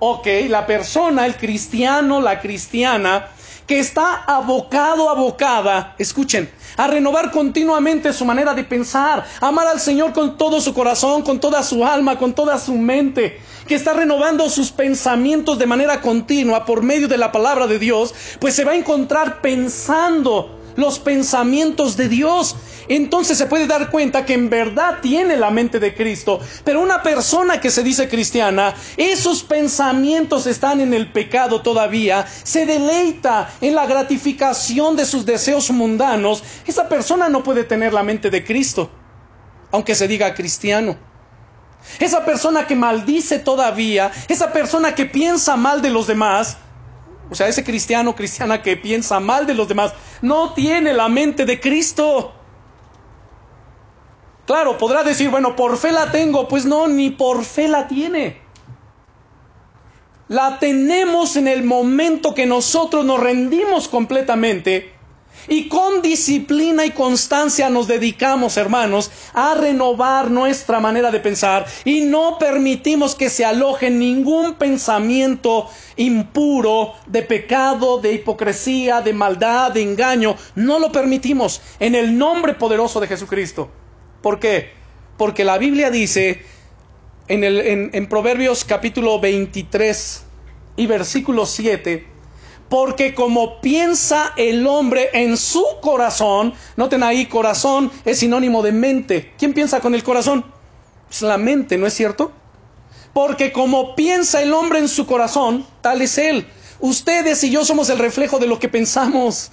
Ok, 0.00 0.26
la 0.50 0.66
persona, 0.66 1.24
el 1.24 1.36
cristiano, 1.36 2.20
la 2.20 2.40
cristiana, 2.40 3.28
que 3.66 3.78
está 3.78 4.22
abocado, 4.24 5.08
abocada, 5.08 5.94
escuchen, 5.98 6.50
a 6.76 6.88
renovar 6.88 7.30
continuamente 7.30 8.12
su 8.12 8.26
manera 8.26 8.52
de 8.52 8.64
pensar, 8.64 9.24
amar 9.40 9.66
al 9.66 9.80
Señor 9.80 10.12
con 10.12 10.36
todo 10.36 10.60
su 10.60 10.74
corazón, 10.74 11.22
con 11.22 11.40
toda 11.40 11.62
su 11.62 11.86
alma, 11.86 12.18
con 12.18 12.34
toda 12.34 12.58
su 12.58 12.74
mente, 12.74 13.40
que 13.66 13.76
está 13.76 13.94
renovando 13.94 14.50
sus 14.50 14.72
pensamientos 14.72 15.58
de 15.58 15.64
manera 15.64 16.02
continua 16.02 16.66
por 16.66 16.82
medio 16.82 17.08
de 17.08 17.16
la 17.16 17.32
palabra 17.32 17.66
de 17.66 17.78
Dios, 17.78 18.14
pues 18.40 18.54
se 18.54 18.64
va 18.64 18.72
a 18.72 18.76
encontrar 18.76 19.40
pensando 19.40 20.60
los 20.76 20.98
pensamientos 20.98 21.96
de 21.96 22.08
Dios. 22.08 22.56
Entonces 22.88 23.38
se 23.38 23.46
puede 23.46 23.66
dar 23.66 23.90
cuenta 23.90 24.24
que 24.24 24.34
en 24.34 24.50
verdad 24.50 24.98
tiene 25.00 25.36
la 25.36 25.50
mente 25.50 25.80
de 25.80 25.94
Cristo. 25.94 26.40
Pero 26.64 26.80
una 26.80 27.02
persona 27.02 27.60
que 27.60 27.70
se 27.70 27.82
dice 27.82 28.08
cristiana, 28.08 28.74
esos 28.96 29.42
pensamientos 29.42 30.46
están 30.46 30.80
en 30.80 30.94
el 30.94 31.10
pecado 31.12 31.62
todavía, 31.62 32.26
se 32.42 32.66
deleita 32.66 33.50
en 33.60 33.74
la 33.74 33.86
gratificación 33.86 34.96
de 34.96 35.06
sus 35.06 35.24
deseos 35.24 35.70
mundanos. 35.70 36.42
Esa 36.66 36.88
persona 36.88 37.28
no 37.28 37.42
puede 37.42 37.64
tener 37.64 37.92
la 37.92 38.02
mente 38.02 38.30
de 38.30 38.44
Cristo, 38.44 38.90
aunque 39.70 39.94
se 39.94 40.08
diga 40.08 40.34
cristiano. 40.34 40.96
Esa 41.98 42.24
persona 42.24 42.66
que 42.66 42.76
maldice 42.76 43.38
todavía, 43.38 44.10
esa 44.28 44.52
persona 44.52 44.94
que 44.94 45.04
piensa 45.04 45.56
mal 45.56 45.82
de 45.82 45.90
los 45.90 46.06
demás, 46.06 46.56
o 47.30 47.34
sea, 47.34 47.48
ese 47.48 47.64
cristiano 47.64 48.14
cristiana 48.14 48.62
que 48.62 48.76
piensa 48.76 49.20
mal 49.20 49.46
de 49.46 49.54
los 49.54 49.68
demás, 49.68 49.94
no 50.22 50.52
tiene 50.54 50.92
la 50.92 51.08
mente 51.08 51.44
de 51.44 51.60
Cristo. 51.60 52.32
Claro, 54.46 54.76
podrá 54.76 55.02
decir, 55.02 55.30
bueno, 55.30 55.56
por 55.56 55.76
fe 55.76 55.90
la 55.90 56.10
tengo, 56.10 56.48
pues 56.48 56.66
no, 56.66 56.86
ni 56.86 57.10
por 57.10 57.44
fe 57.44 57.68
la 57.68 57.88
tiene. 57.88 58.42
La 60.28 60.58
tenemos 60.58 61.36
en 61.36 61.48
el 61.48 61.64
momento 61.64 62.34
que 62.34 62.46
nosotros 62.46 63.04
nos 63.04 63.20
rendimos 63.20 63.88
completamente 63.88 64.93
y 65.48 65.68
con 65.68 66.02
disciplina 66.02 66.84
y 66.84 66.90
constancia 66.90 67.68
nos 67.70 67.86
dedicamos, 67.86 68.56
hermanos, 68.56 69.10
a 69.32 69.54
renovar 69.54 70.30
nuestra 70.30 70.80
manera 70.80 71.10
de 71.10 71.20
pensar 71.20 71.66
y 71.84 72.02
no 72.02 72.38
permitimos 72.38 73.14
que 73.14 73.30
se 73.30 73.44
aloje 73.44 73.90
ningún 73.90 74.54
pensamiento 74.54 75.68
impuro 75.96 76.94
de 77.06 77.22
pecado, 77.22 78.00
de 78.00 78.14
hipocresía, 78.14 79.00
de 79.00 79.12
maldad, 79.12 79.72
de 79.72 79.82
engaño. 79.82 80.36
No 80.54 80.78
lo 80.78 80.90
permitimos 80.90 81.60
en 81.78 81.94
el 81.94 82.16
nombre 82.16 82.54
poderoso 82.54 83.00
de 83.00 83.06
Jesucristo. 83.06 83.70
¿Por 84.22 84.40
qué? 84.40 84.70
Porque 85.16 85.44
la 85.44 85.58
Biblia 85.58 85.90
dice 85.90 86.42
en, 87.28 87.44
el, 87.44 88.08
Proverbios 88.08 88.64
capítulo 88.64 89.20
23 89.20 90.24
y 90.76 90.86
versículo 90.86 91.46
7, 91.46 92.06
porque 92.68 93.14
como 93.14 93.60
piensa 93.60 94.32
el 94.36 94.66
hombre 94.66 95.10
en 95.12 95.36
su 95.36 95.64
corazón, 95.80 96.54
noten 96.76 97.02
ahí, 97.02 97.26
corazón 97.26 97.90
es 98.04 98.18
sinónimo 98.18 98.62
de 98.62 98.72
mente. 98.72 99.32
¿Quién 99.38 99.54
piensa 99.54 99.80
con 99.80 99.94
el 99.94 100.02
corazón? 100.02 100.44
Es 101.10 101.22
la 101.22 101.38
mente, 101.38 101.78
¿no 101.78 101.86
es 101.86 101.94
cierto? 101.94 102.32
Porque 103.12 103.52
como 103.52 103.94
piensa 103.94 104.42
el 104.42 104.52
hombre 104.52 104.80
en 104.80 104.88
su 104.88 105.06
corazón, 105.06 105.66
tal 105.80 106.02
es 106.02 106.18
él. 106.18 106.46
Ustedes 106.80 107.44
y 107.44 107.50
yo 107.50 107.64
somos 107.64 107.88
el 107.90 107.98
reflejo 107.98 108.38
de 108.38 108.46
lo 108.46 108.58
que 108.58 108.68
pensamos. 108.68 109.52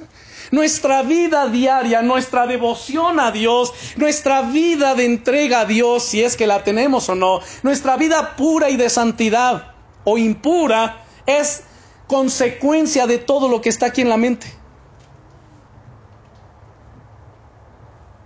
Nuestra 0.50 1.04
vida 1.04 1.48
diaria, 1.48 2.02
nuestra 2.02 2.48
devoción 2.48 3.20
a 3.20 3.32
Dios, 3.32 3.72
nuestra 3.96 4.42
vida 4.42 4.96
de 4.96 5.06
entrega 5.06 5.62
a 5.62 5.66
Dios, 5.66 6.04
si 6.04 6.24
es 6.24 6.36
que 6.36 6.48
la 6.48 6.64
tenemos 6.64 7.08
o 7.08 7.16
no, 7.16 7.40
nuestra 7.64 7.96
vida 7.96 8.36
pura 8.36 8.70
y 8.70 8.76
de 8.76 8.90
santidad 8.90 9.76
o 10.04 10.18
impura 10.18 11.06
es 11.26 11.64
consecuencia 12.12 13.08
de 13.08 13.20
todo 13.20 13.48
lo 13.48 13.62
que 13.62 13.70
está 13.70 13.86
aquí 13.86 14.02
en 14.02 14.10
la 14.10 14.18
mente. 14.18 14.54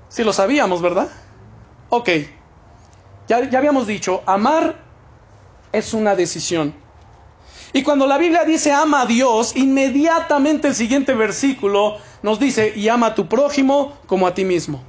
Si 0.10 0.24
lo 0.24 0.34
sabíamos, 0.34 0.82
¿verdad? 0.82 1.08
Ok. 1.90 2.10
Ya, 3.28 3.48
ya 3.48 3.60
habíamos 3.60 3.86
dicho, 3.86 4.24
amar 4.26 4.82
es 5.72 5.94
una 5.94 6.16
decisión. 6.16 6.74
Y 7.74 7.84
cuando 7.84 8.08
la 8.08 8.18
Biblia 8.18 8.44
dice 8.44 8.72
ama 8.72 9.02
a 9.02 9.06
Dios, 9.06 9.56
inmediatamente 9.56 10.68
el 10.70 10.74
siguiente 10.74 11.14
versículo 11.14 11.98
nos 12.24 12.40
dice, 12.40 12.74
y 12.76 12.90
ama 12.90 13.08
a 13.08 13.14
tu 13.14 13.28
prójimo 13.30 14.00
como 14.08 14.26
a 14.26 14.34
ti 14.34 14.46
mismo. 14.46 14.82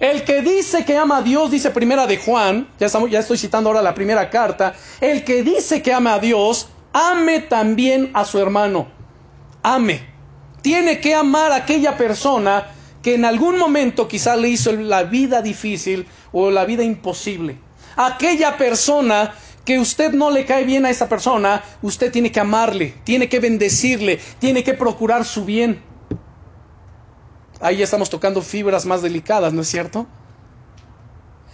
El 0.00 0.22
que 0.24 0.42
dice 0.42 0.84
que 0.84 0.98
ama 0.98 1.16
a 1.18 1.22
Dios, 1.22 1.50
dice 1.50 1.70
primera 1.70 2.06
de 2.06 2.18
Juan, 2.18 2.68
ya, 2.78 2.86
estamos, 2.86 3.10
ya 3.10 3.20
estoy 3.20 3.38
citando 3.38 3.70
ahora 3.70 3.80
la 3.80 3.94
primera 3.94 4.28
carta, 4.28 4.74
el 5.00 5.24
que 5.24 5.42
dice 5.42 5.80
que 5.80 5.94
ama 5.94 6.12
a 6.12 6.18
Dios, 6.18 6.68
ame 6.92 7.40
también 7.40 8.10
a 8.14 8.24
su 8.24 8.38
hermano. 8.38 8.88
Ame. 9.62 10.00
Tiene 10.62 11.00
que 11.00 11.14
amar 11.14 11.52
a 11.52 11.56
aquella 11.56 11.96
persona 11.96 12.68
que 13.02 13.14
en 13.14 13.24
algún 13.24 13.58
momento 13.58 14.06
quizá 14.06 14.36
le 14.36 14.48
hizo 14.48 14.72
la 14.72 15.02
vida 15.02 15.42
difícil 15.42 16.06
o 16.32 16.50
la 16.50 16.64
vida 16.64 16.84
imposible. 16.84 17.58
Aquella 17.96 18.56
persona 18.56 19.34
que 19.64 19.78
usted 19.78 20.12
no 20.12 20.30
le 20.30 20.44
cae 20.44 20.64
bien 20.64 20.86
a 20.86 20.90
esa 20.90 21.08
persona, 21.08 21.62
usted 21.82 22.12
tiene 22.12 22.32
que 22.32 22.40
amarle, 22.40 22.94
tiene 23.04 23.28
que 23.28 23.40
bendecirle, 23.40 24.20
tiene 24.38 24.62
que 24.62 24.74
procurar 24.74 25.24
su 25.24 25.44
bien 25.44 25.82
ahí 27.62 27.76
ya 27.78 27.84
estamos 27.84 28.10
tocando 28.10 28.42
fibras 28.42 28.84
más 28.84 29.00
delicadas, 29.00 29.52
¿no 29.52 29.62
es 29.62 29.68
cierto? 29.68 30.06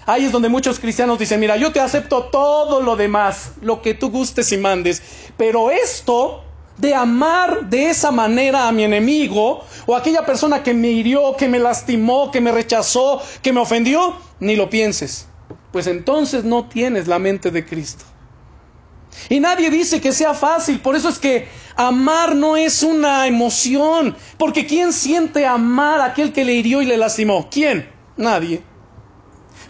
Ahí 0.08 0.24
es 0.24 0.32
donde 0.32 0.48
muchos 0.48 0.80
cristianos 0.80 1.18
dicen, 1.18 1.38
mira, 1.38 1.58
yo 1.58 1.70
te 1.70 1.80
acepto 1.80 2.24
todo 2.32 2.80
lo 2.80 2.96
demás, 2.96 3.50
lo 3.60 3.82
que 3.82 3.92
tú 3.92 4.08
gustes 4.10 4.50
y 4.52 4.56
mandes, 4.56 5.02
pero 5.36 5.70
esto 5.70 6.42
de 6.78 6.94
amar 6.94 7.68
de 7.68 7.90
esa 7.90 8.10
manera 8.10 8.68
a 8.68 8.72
mi 8.72 8.84
enemigo 8.84 9.62
o 9.84 9.94
a 9.94 9.98
aquella 9.98 10.24
persona 10.24 10.62
que 10.62 10.72
me 10.72 10.88
hirió, 10.88 11.36
que 11.36 11.46
me 11.46 11.58
lastimó, 11.58 12.30
que 12.30 12.40
me 12.40 12.52
rechazó, 12.52 13.20
que 13.42 13.52
me 13.52 13.60
ofendió, 13.60 14.16
ni 14.40 14.56
lo 14.56 14.70
pienses, 14.70 15.28
pues 15.72 15.86
entonces 15.86 16.42
no 16.42 16.66
tienes 16.68 17.06
la 17.06 17.18
mente 17.18 17.50
de 17.50 17.66
Cristo. 17.66 18.06
Y 19.28 19.40
nadie 19.40 19.68
dice 19.68 20.00
que 20.00 20.12
sea 20.12 20.32
fácil, 20.32 20.80
por 20.80 20.96
eso 20.96 21.10
es 21.10 21.18
que 21.18 21.48
amar 21.76 22.34
no 22.34 22.56
es 22.56 22.82
una 22.82 23.26
emoción, 23.26 24.16
porque 24.38 24.64
¿quién 24.64 24.94
siente 24.94 25.46
amar 25.46 26.00
a 26.00 26.06
aquel 26.06 26.32
que 26.32 26.46
le 26.46 26.54
hirió 26.54 26.80
y 26.80 26.86
le 26.86 26.96
lastimó? 26.96 27.50
¿Quién? 27.50 27.90
Nadie. 28.16 28.62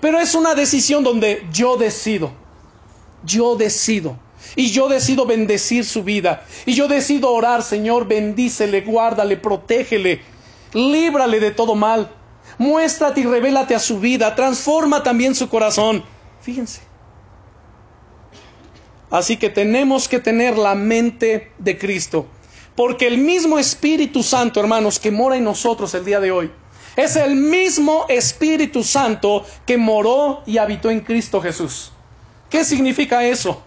Pero 0.00 0.20
es 0.20 0.34
una 0.34 0.54
decisión 0.54 1.02
donde 1.02 1.46
yo 1.52 1.76
decido, 1.76 2.32
yo 3.24 3.56
decido, 3.56 4.16
y 4.54 4.70
yo 4.70 4.88
decido 4.88 5.26
bendecir 5.26 5.84
su 5.84 6.04
vida, 6.04 6.44
y 6.66 6.74
yo 6.74 6.86
decido 6.86 7.32
orar, 7.32 7.62
Señor, 7.62 8.06
bendícele, 8.06 8.82
guárdale, 8.82 9.36
protégele, 9.36 10.20
líbrale 10.72 11.40
de 11.40 11.50
todo 11.50 11.74
mal, 11.74 12.10
muéstrate 12.58 13.20
y 13.20 13.24
revélate 13.24 13.74
a 13.74 13.80
su 13.80 13.98
vida, 13.98 14.34
transforma 14.34 15.02
también 15.02 15.34
su 15.34 15.48
corazón. 15.48 16.04
Fíjense. 16.42 16.80
Así 19.10 19.36
que 19.36 19.48
tenemos 19.48 20.06
que 20.06 20.20
tener 20.20 20.58
la 20.58 20.74
mente 20.74 21.52
de 21.58 21.78
Cristo. 21.78 22.26
Porque 22.76 23.08
el 23.08 23.18
mismo 23.18 23.58
Espíritu 23.58 24.22
Santo, 24.22 24.60
hermanos, 24.60 25.00
que 25.00 25.10
mora 25.10 25.36
en 25.36 25.44
nosotros 25.44 25.92
el 25.94 26.04
día 26.04 26.20
de 26.20 26.30
hoy, 26.30 26.50
es 26.98 27.14
el 27.14 27.36
mismo 27.36 28.06
Espíritu 28.08 28.82
Santo 28.82 29.46
que 29.64 29.78
moró 29.78 30.42
y 30.46 30.58
habitó 30.58 30.90
en 30.90 31.00
Cristo 31.00 31.40
Jesús. 31.40 31.92
¿Qué 32.50 32.64
significa 32.64 33.24
eso? 33.24 33.62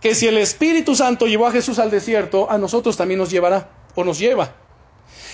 Que 0.00 0.14
si 0.14 0.26
el 0.26 0.36
Espíritu 0.36 0.94
Santo 0.94 1.26
llevó 1.26 1.46
a 1.46 1.50
Jesús 1.50 1.78
al 1.78 1.90
desierto, 1.90 2.50
a 2.50 2.58
nosotros 2.58 2.96
también 2.96 3.18
nos 3.18 3.30
llevará 3.30 3.70
o 3.94 4.04
nos 4.04 4.18
lleva 4.18 4.52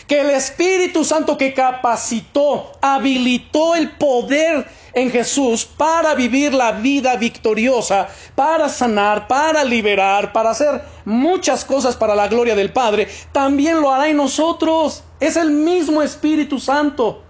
que 0.07 0.21
el 0.21 0.31
Espíritu 0.31 1.05
Santo 1.05 1.37
que 1.39 1.55
capacitó, 1.55 2.73
habilitó 2.81 3.75
el 3.75 3.93
poder 3.93 4.67
en 4.93 5.11
Jesús 5.11 5.65
para 5.65 6.15
vivir 6.15 6.55
la 6.55 6.73
vida 6.73 7.17
victoriosa, 7.17 8.09
para 8.35 8.69
sanar, 8.69 9.27
para 9.27 9.65
liberar, 9.65 10.33
para 10.33 10.51
hacer 10.51 10.83
muchas 11.05 11.65
cosas 11.65 11.97
para 11.97 12.15
la 12.15 12.29
gloria 12.29 12.55
del 12.55 12.73
Padre, 12.73 13.09
también 13.33 13.81
lo 13.81 13.93
hará 13.93 14.09
en 14.09 14.17
nosotros. 14.17 15.03
Es 15.21 15.37
el 15.37 15.51
mismo 15.51 16.03
Espíritu 16.03 16.59
Santo. 16.59 17.23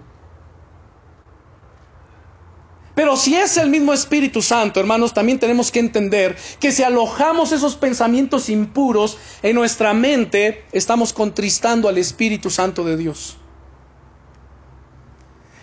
Pero 2.94 3.16
si 3.16 3.34
es 3.34 3.56
el 3.56 3.70
mismo 3.70 3.92
Espíritu 3.92 4.40
Santo, 4.40 4.78
hermanos, 4.78 5.12
también 5.12 5.40
tenemos 5.40 5.72
que 5.72 5.80
entender 5.80 6.36
que 6.60 6.70
si 6.70 6.84
alojamos 6.84 7.50
esos 7.50 7.74
pensamientos 7.74 8.48
impuros 8.48 9.18
en 9.42 9.56
nuestra 9.56 9.92
mente, 9.94 10.64
estamos 10.70 11.12
contristando 11.12 11.88
al 11.88 11.98
Espíritu 11.98 12.50
Santo 12.50 12.84
de 12.84 12.96
Dios. 12.96 13.36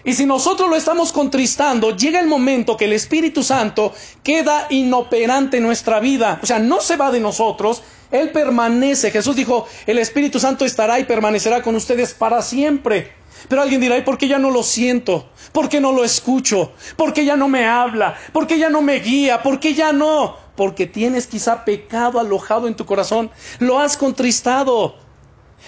Y 0.04 0.14
si 0.14 0.26
nosotros 0.26 0.68
lo 0.70 0.76
estamos 0.76 1.14
contristando, 1.14 1.96
llega 1.96 2.20
el 2.20 2.28
momento 2.28 2.76
que 2.76 2.86
el 2.86 2.94
Espíritu 2.94 3.44
Santo 3.44 3.94
queda 4.24 4.66
inoperante 4.70 5.58
en 5.58 5.64
nuestra 5.64 6.00
vida. 6.00 6.40
O 6.42 6.46
sea, 6.46 6.60
no 6.60 6.82
se 6.82 6.98
va 6.98 7.12
de 7.12 7.20
nosotros, 7.20 7.84
Él 8.12 8.32
permanece. 8.32 9.12
Jesús 9.12 9.36
dijo, 9.36 9.68
el 9.86 10.00
Espíritu 10.00 10.40
Santo 10.40 10.66
estará 10.66 11.00
y 11.00 11.06
permanecerá 11.06 11.62
con 11.62 11.76
ustedes 11.76 12.14
para 12.14 12.42
siempre. 12.42 13.21
Pero 13.48 13.62
alguien 13.62 13.82
dirá, 13.82 13.98
¿y 13.98 14.02
por 14.02 14.18
qué 14.18 14.28
ya 14.28 14.40
no 14.40 14.52
lo 14.52 14.64
siento? 14.64 15.30
¿Por 15.52 15.70
qué 15.70 15.80
no 15.80 15.92
lo 15.92 16.04
escucho? 16.04 16.72
¿Por 16.96 17.14
qué 17.14 17.26
ya 17.26 17.36
no 17.36 17.48
me 17.48 17.66
habla? 17.66 18.16
¿Por 18.34 18.48
qué 18.48 18.58
ya 18.58 18.70
no 18.70 18.82
me 18.82 19.00
guía? 19.00 19.42
¿Por 19.42 19.60
qué 19.60 19.74
ya 19.74 19.92
no? 19.92 20.36
Porque 20.56 20.86
tienes 20.86 21.28
quizá 21.28 21.66
pecado 21.66 22.20
alojado 22.20 22.68
en 22.68 22.76
tu 22.76 22.86
corazón. 22.86 23.32
Lo 23.60 23.80
has 23.80 23.98
contristado. 23.98 24.96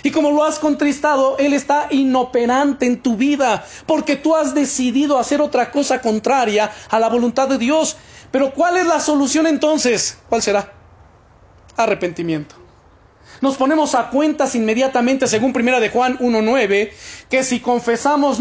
Y 0.02 0.12
como 0.12 0.32
lo 0.32 0.44
has 0.44 0.60
contristado, 0.60 1.38
Él 1.38 1.54
está 1.54 1.88
inoperante 1.92 2.86
en 2.86 3.02
tu 3.02 3.16
vida, 3.16 3.64
porque 3.86 4.16
tú 4.16 4.36
has 4.36 4.56
decidido 4.56 5.20
hacer 5.20 5.40
otra 5.40 5.70
cosa 5.72 6.02
contraria 6.02 6.72
a 6.90 7.00
la 7.00 7.10
voluntad 7.10 7.48
de 7.48 7.60
Dios. 7.60 7.96
Pero 8.32 8.54
¿cuál 8.54 8.78
es 8.78 8.88
la 8.88 9.00
solución 9.00 9.46
entonces? 9.46 10.18
¿Cuál 10.30 10.42
será? 10.42 10.74
Arrepentimiento 11.78 12.63
nos 13.44 13.58
ponemos 13.58 13.94
a 13.94 14.10
cuentas 14.10 14.56
inmediatamente, 14.56 15.28
según 15.28 15.52
Primera 15.52 15.82
de 15.82 15.90
Juan 15.90 16.18
1.9, 16.20 16.92
que 17.30 17.44
si 17.44 17.60
confesamos 17.60 18.40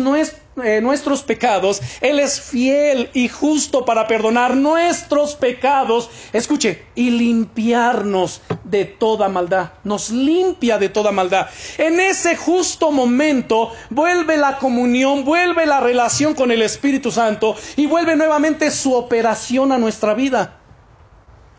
eh, 0.63 0.81
nuestros 0.81 1.25
pecados, 1.25 1.83
Él 2.01 2.21
es 2.21 2.41
fiel 2.41 3.11
y 3.13 3.27
justo 3.27 3.85
para 3.85 4.07
perdonar 4.07 4.55
nuestros 4.57 5.35
pecados, 5.35 6.09
escuche, 6.33 6.85
y 6.95 7.11
limpiarnos 7.11 8.43
de 8.63 8.85
toda 8.85 9.29
maldad. 9.29 9.73
Nos 9.83 10.11
limpia 10.11 10.79
de 10.79 10.89
toda 10.89 11.11
maldad. 11.11 11.49
En 11.79 11.99
ese 11.99 12.37
justo 12.37 12.93
momento 12.93 13.73
vuelve 13.91 14.37
la 14.37 14.59
comunión, 14.59 15.25
vuelve 15.25 15.67
la 15.67 15.81
relación 15.81 16.35
con 16.35 16.53
el 16.53 16.63
Espíritu 16.63 17.11
Santo 17.11 17.57
y 17.75 17.87
vuelve 17.87 18.15
nuevamente 18.15 18.71
su 18.71 18.95
operación 18.95 19.73
a 19.73 19.79
nuestra 19.79 20.15
vida. 20.15 20.61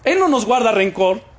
Él 0.06 0.18
no 0.20 0.30
nos 0.30 0.46
guarda 0.46 0.72
rencor. 0.72 1.33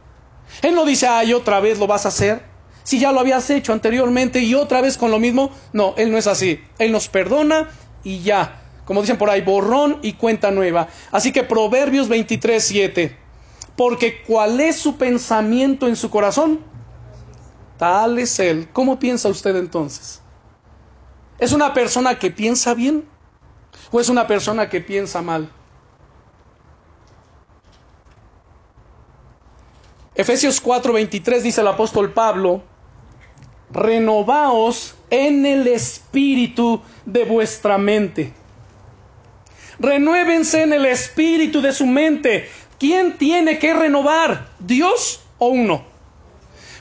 Él 0.62 0.74
no 0.74 0.85
dice, 0.85 1.07
ay, 1.07 1.33
otra 1.33 1.61
vez 1.61 1.78
lo 1.78 1.87
vas 1.87 2.04
a 2.07 2.09
hacer. 2.09 2.42
Si 2.83 2.98
ya 2.98 3.12
lo 3.12 3.20
habías 3.20 3.48
hecho 3.50 3.72
anteriormente 3.72 4.40
y 4.40 4.54
otra 4.54 4.80
vez 4.80 4.98
con 4.98 5.11
lo 5.11 5.18
mismo. 5.18 5.50
No, 5.72 5.94
Él 5.96 6.11
no 6.12 6.18
es 6.18 6.26
así. 6.26 6.62
Él 6.78 6.92
nos 6.92 7.09
perdona 7.09 7.70
y 8.02 8.20
ya. 8.20 8.61
Como 8.85 9.00
dicen 9.00 9.16
por 9.16 9.30
ahí, 9.30 9.40
borrón 9.40 9.98
y 10.02 10.12
cuenta 10.12 10.50
nueva. 10.50 10.88
Así 11.11 11.33
que 11.33 11.42
Proverbios 11.42 12.09
23, 12.09 12.62
7. 12.62 13.16
Porque 13.76 14.22
cuál 14.22 14.61
es 14.61 14.76
su 14.76 14.96
pensamiento 14.96 15.88
en 15.88 15.96
su 15.96 16.11
corazón, 16.11 16.61
tal 17.78 18.18
es 18.18 18.38
Él. 18.38 18.68
¿Cómo 18.72 18.98
piensa 18.98 19.28
usted 19.28 19.57
entonces? 19.57 20.20
¿Es 21.38 21.52
una 21.52 21.74
persona 21.74 22.18
que 22.18 22.30
piensa 22.30 22.74
bien 22.74 23.04
o 23.90 24.00
es 24.00 24.09
una 24.09 24.26
persona 24.26 24.68
que 24.68 24.80
piensa 24.80 25.22
mal? 25.22 25.50
Efesios 30.14 30.62
4:23 30.62 31.42
dice 31.42 31.61
el 31.61 31.66
apóstol 31.66 32.12
Pablo, 32.12 32.62
renovaos 33.70 34.94
en 35.11 35.44
el 35.44 35.66
espíritu 35.66 36.81
de 37.05 37.24
vuestra 37.24 37.79
mente. 37.79 38.33
Renuévense 39.79 40.62
en 40.62 40.72
el 40.72 40.87
espíritu 40.87 41.61
de 41.61 41.72
su 41.72 41.87
mente. 41.87 42.48
¿Quién 42.79 43.18
tiene 43.18 43.59
que 43.59 43.74
renovar? 43.74 44.50
¿Dios 44.61 45.20
o 45.38 45.48
uno? 45.48 45.85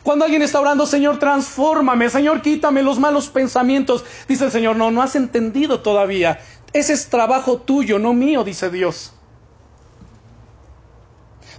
Cuando 0.04 0.26
alguien 0.26 0.42
está 0.42 0.60
orando, 0.60 0.86
Señor, 0.86 1.18
transfórmame, 1.18 2.10
Señor, 2.10 2.42
quítame 2.42 2.84
los 2.84 3.00
malos 3.00 3.30
pensamientos, 3.30 4.04
dice 4.28 4.46
el 4.46 4.52
Señor, 4.52 4.76
no, 4.76 4.92
no 4.92 5.02
has 5.02 5.16
entendido 5.16 5.80
todavía. 5.80 6.42
Ese 6.74 6.94
es 6.94 7.10
trabajo 7.10 7.58
tuyo, 7.58 8.00
no 8.00 8.14
mío, 8.14 8.44
dice 8.44 8.70
Dios. 8.70 9.13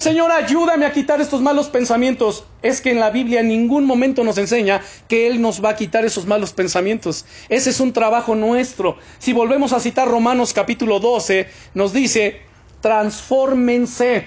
Señor, 0.04 0.32
ayúdame 0.32 0.84
a 0.84 0.92
quitar 0.92 1.22
estos 1.22 1.40
malos 1.40 1.68
pensamientos. 1.68 2.44
Es 2.60 2.82
que 2.82 2.90
en 2.90 3.00
la 3.00 3.08
Biblia 3.08 3.40
en 3.40 3.48
ningún 3.48 3.86
momento 3.86 4.22
nos 4.22 4.36
enseña 4.36 4.82
que 5.08 5.26
Él 5.26 5.40
nos 5.40 5.64
va 5.64 5.70
a 5.70 5.76
quitar 5.76 6.04
esos 6.04 6.26
malos 6.26 6.52
pensamientos. 6.52 7.24
Ese 7.48 7.70
es 7.70 7.80
un 7.80 7.94
trabajo 7.94 8.34
nuestro. 8.34 8.98
Si 9.18 9.32
volvemos 9.32 9.72
a 9.72 9.80
citar 9.80 10.06
Romanos 10.06 10.52
capítulo 10.52 11.00
12, 11.00 11.48
nos 11.72 11.94
dice, 11.94 12.42
transfórmense 12.82 14.26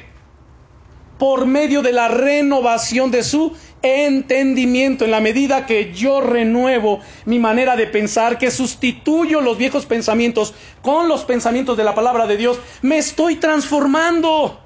por 1.20 1.46
medio 1.46 1.84
de 1.84 1.92
la 1.92 2.08
renovación 2.08 3.12
de 3.12 3.22
su 3.22 3.56
entendimiento, 3.84 5.06
en 5.06 5.12
la 5.12 5.22
medida 5.22 5.68
que 5.68 5.94
yo 5.94 6.22
renuevo 6.22 7.02
mi 7.26 7.38
manera 7.38 7.76
de 7.76 7.86
pensar, 7.86 8.40
que 8.40 8.50
sustituyo 8.50 9.42
los 9.42 9.60
viejos 9.60 9.86
pensamientos 9.86 10.56
con 10.82 11.08
los 11.08 11.24
pensamientos 11.24 11.78
de 11.78 11.84
la 11.84 11.94
palabra 11.94 12.26
de 12.26 12.38
Dios, 12.38 12.60
me 12.82 12.98
estoy 12.98 13.36
transformando. 13.36 14.64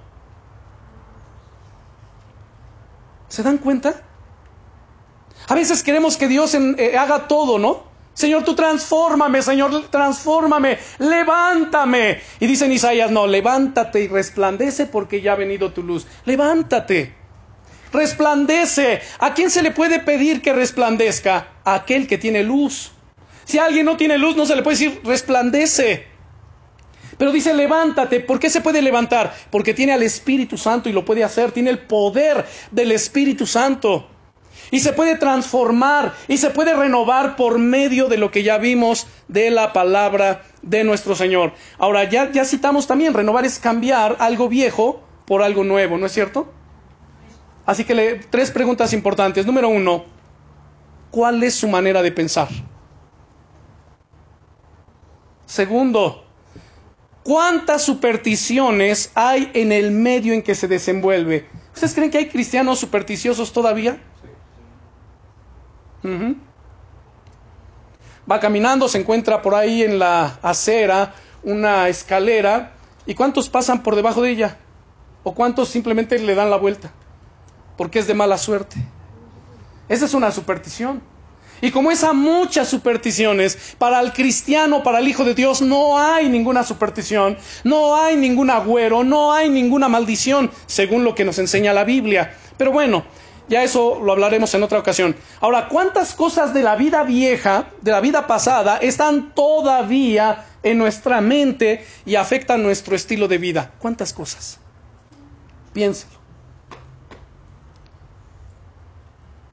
¿Se 3.32 3.44
dan 3.44 3.60
cuenta? 3.60 3.94
A 5.48 5.56
veces 5.56 5.84
queremos 5.84 6.18
que 6.18 6.28
Dios 6.28 6.54
eh, 6.54 6.98
haga 6.98 7.30
todo, 7.30 7.58
¿no? 7.60 7.84
Señor, 8.14 8.44
tú 8.44 8.56
transfórmame, 8.56 9.42
Señor, 9.42 9.90
transfórmame, 9.90 10.78
levántame. 11.00 12.20
Y 12.42 12.48
dice 12.48 12.66
en 12.66 12.74
Isaías, 12.74 13.10
no, 13.10 13.28
levántate 13.28 14.02
y 14.02 14.10
resplandece 14.10 14.86
porque 14.86 15.22
ya 15.22 15.32
ha 15.32 15.36
venido 15.38 15.72
tu 15.72 15.82
luz. 15.82 16.08
Levántate, 16.26 17.16
resplandece. 17.94 19.00
¿A 19.20 19.34
quién 19.34 19.50
se 19.50 19.64
le 19.64 19.72
puede 19.72 20.00
pedir 20.00 20.42
que 20.42 20.52
resplandezca? 20.52 21.54
A 21.64 21.76
aquel 21.76 22.08
que 22.08 22.18
tiene 22.18 22.44
luz. 22.44 22.92
Si 23.46 23.60
alguien 23.60 23.86
no 23.86 23.96
tiene 23.96 24.18
luz, 24.18 24.36
no 24.36 24.46
se 24.46 24.58
le 24.58 24.62
puede 24.62 24.76
decir 24.76 25.02
resplandece. 25.06 26.11
Pero 27.22 27.32
dice, 27.32 27.54
levántate. 27.54 28.20
¿Por 28.20 28.40
qué 28.40 28.50
se 28.50 28.62
puede 28.62 28.82
levantar? 28.82 29.32
Porque 29.52 29.76
tiene 29.76 29.94
al 29.94 30.02
Espíritu 30.02 30.58
Santo 30.58 30.90
y 30.90 30.92
lo 30.92 31.06
puede 31.06 31.24
hacer. 31.24 31.52
Tiene 31.52 31.70
el 31.70 31.78
poder 31.78 32.48
del 32.72 32.92
Espíritu 32.92 33.46
Santo. 33.46 34.08
Y 34.72 34.80
se 34.80 34.92
puede 34.92 35.18
transformar 35.18 36.16
y 36.28 36.38
se 36.38 36.50
puede 36.50 36.74
renovar 36.74 37.36
por 37.36 37.60
medio 37.60 38.08
de 38.08 38.18
lo 38.18 38.32
que 38.32 38.42
ya 38.42 38.58
vimos 38.58 39.06
de 39.28 39.52
la 39.52 39.72
palabra 39.72 40.42
de 40.64 40.84
nuestro 40.84 41.14
Señor. 41.14 41.54
Ahora, 41.78 42.06
ya, 42.06 42.32
ya 42.32 42.44
citamos 42.44 42.88
también, 42.88 43.14
renovar 43.14 43.46
es 43.46 43.60
cambiar 43.60 44.16
algo 44.18 44.50
viejo 44.50 45.04
por 45.28 45.44
algo 45.44 45.64
nuevo, 45.64 46.00
¿no 46.00 46.08
es 46.08 46.14
cierto? 46.14 46.52
Así 47.68 47.84
que 47.84 47.94
le, 47.94 48.16
tres 48.16 48.50
preguntas 48.50 48.94
importantes. 48.94 49.46
Número 49.46 49.70
uno, 49.70 50.06
¿cuál 51.12 51.44
es 51.44 51.54
su 51.54 51.68
manera 51.68 52.02
de 52.02 52.12
pensar? 52.12 52.48
Segundo, 55.46 56.26
¿Cuántas 57.24 57.84
supersticiones 57.84 59.12
hay 59.14 59.52
en 59.54 59.72
el 59.72 59.92
medio 59.92 60.34
en 60.34 60.42
que 60.42 60.56
se 60.56 60.68
desenvuelve? 60.68 61.48
¿Ustedes 61.74 61.94
creen 61.94 62.10
que 62.10 62.18
hay 62.18 62.28
cristianos 62.30 62.80
supersticiosos 62.80 63.54
todavía? 63.54 64.02
Va 68.30 68.40
caminando, 68.40 68.88
se 68.88 69.00
encuentra 69.00 69.42
por 69.42 69.54
ahí 69.54 69.84
en 69.84 70.00
la 70.00 70.40
acera 70.42 71.14
una 71.44 71.88
escalera. 71.90 72.74
¿Y 73.06 73.14
cuántos 73.14 73.50
pasan 73.50 73.84
por 73.84 73.96
debajo 73.96 74.22
de 74.22 74.32
ella? 74.32 74.58
¿O 75.24 75.34
cuántos 75.36 75.70
simplemente 75.70 76.18
le 76.18 76.36
dan 76.36 76.50
la 76.50 76.58
vuelta? 76.58 76.92
Porque 77.78 78.00
es 78.00 78.08
de 78.08 78.14
mala 78.14 78.38
suerte. 78.38 78.78
Esa 79.88 80.06
es 80.06 80.14
una 80.14 80.32
superstición. 80.32 81.02
Y 81.62 81.72
como 81.72 81.92
esa 81.92 82.14
muchas 82.14 82.68
supersticiones, 82.68 83.76
para 83.78 84.00
el 84.02 84.14
cristiano, 84.14 84.82
para 84.82 85.00
el 85.00 85.08
Hijo 85.08 85.24
de 85.24 85.36
Dios, 85.36 85.62
no 85.62 86.00
hay 86.00 86.28
ninguna 86.28 86.64
superstición, 86.64 87.38
no 87.64 87.96
hay 87.96 88.16
ningún 88.16 88.50
agüero, 88.50 89.04
no 89.04 89.32
hay 89.32 89.50
ninguna 89.50 89.88
maldición, 89.88 90.50
según 90.66 91.04
lo 91.04 91.14
que 91.14 91.24
nos 91.24 91.38
enseña 91.38 91.74
la 91.74 91.84
Biblia. 91.84 92.36
Pero 92.58 92.72
bueno, 92.72 93.06
ya 93.48 93.64
eso 93.64 94.00
lo 94.02 94.14
hablaremos 94.14 94.54
en 94.56 94.64
otra 94.64 94.80
ocasión. 94.80 95.16
Ahora, 95.40 95.68
¿cuántas 95.68 96.16
cosas 96.16 96.54
de 96.54 96.64
la 96.64 96.76
vida 96.76 97.04
vieja, 97.04 97.68
de 97.82 97.92
la 97.92 98.02
vida 98.02 98.26
pasada, 98.26 98.78
están 98.78 99.36
todavía 99.36 100.46
en 100.64 100.78
nuestra 100.78 101.22
mente 101.22 101.86
y 102.06 102.16
afectan 102.16 102.64
nuestro 102.64 102.96
estilo 102.96 103.28
de 103.28 103.38
vida? 103.38 103.72
¿Cuántas 103.80 104.14
cosas? 104.14 104.60
Piénselo. 105.74 106.22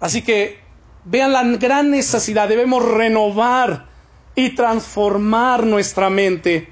Así 0.00 0.22
que 0.22 0.67
Vean 1.10 1.32
la 1.32 1.42
gran 1.42 1.90
necesidad, 1.90 2.50
debemos 2.50 2.84
renovar 2.84 3.86
y 4.34 4.50
transformar 4.50 5.64
nuestra 5.64 6.10
mente. 6.10 6.70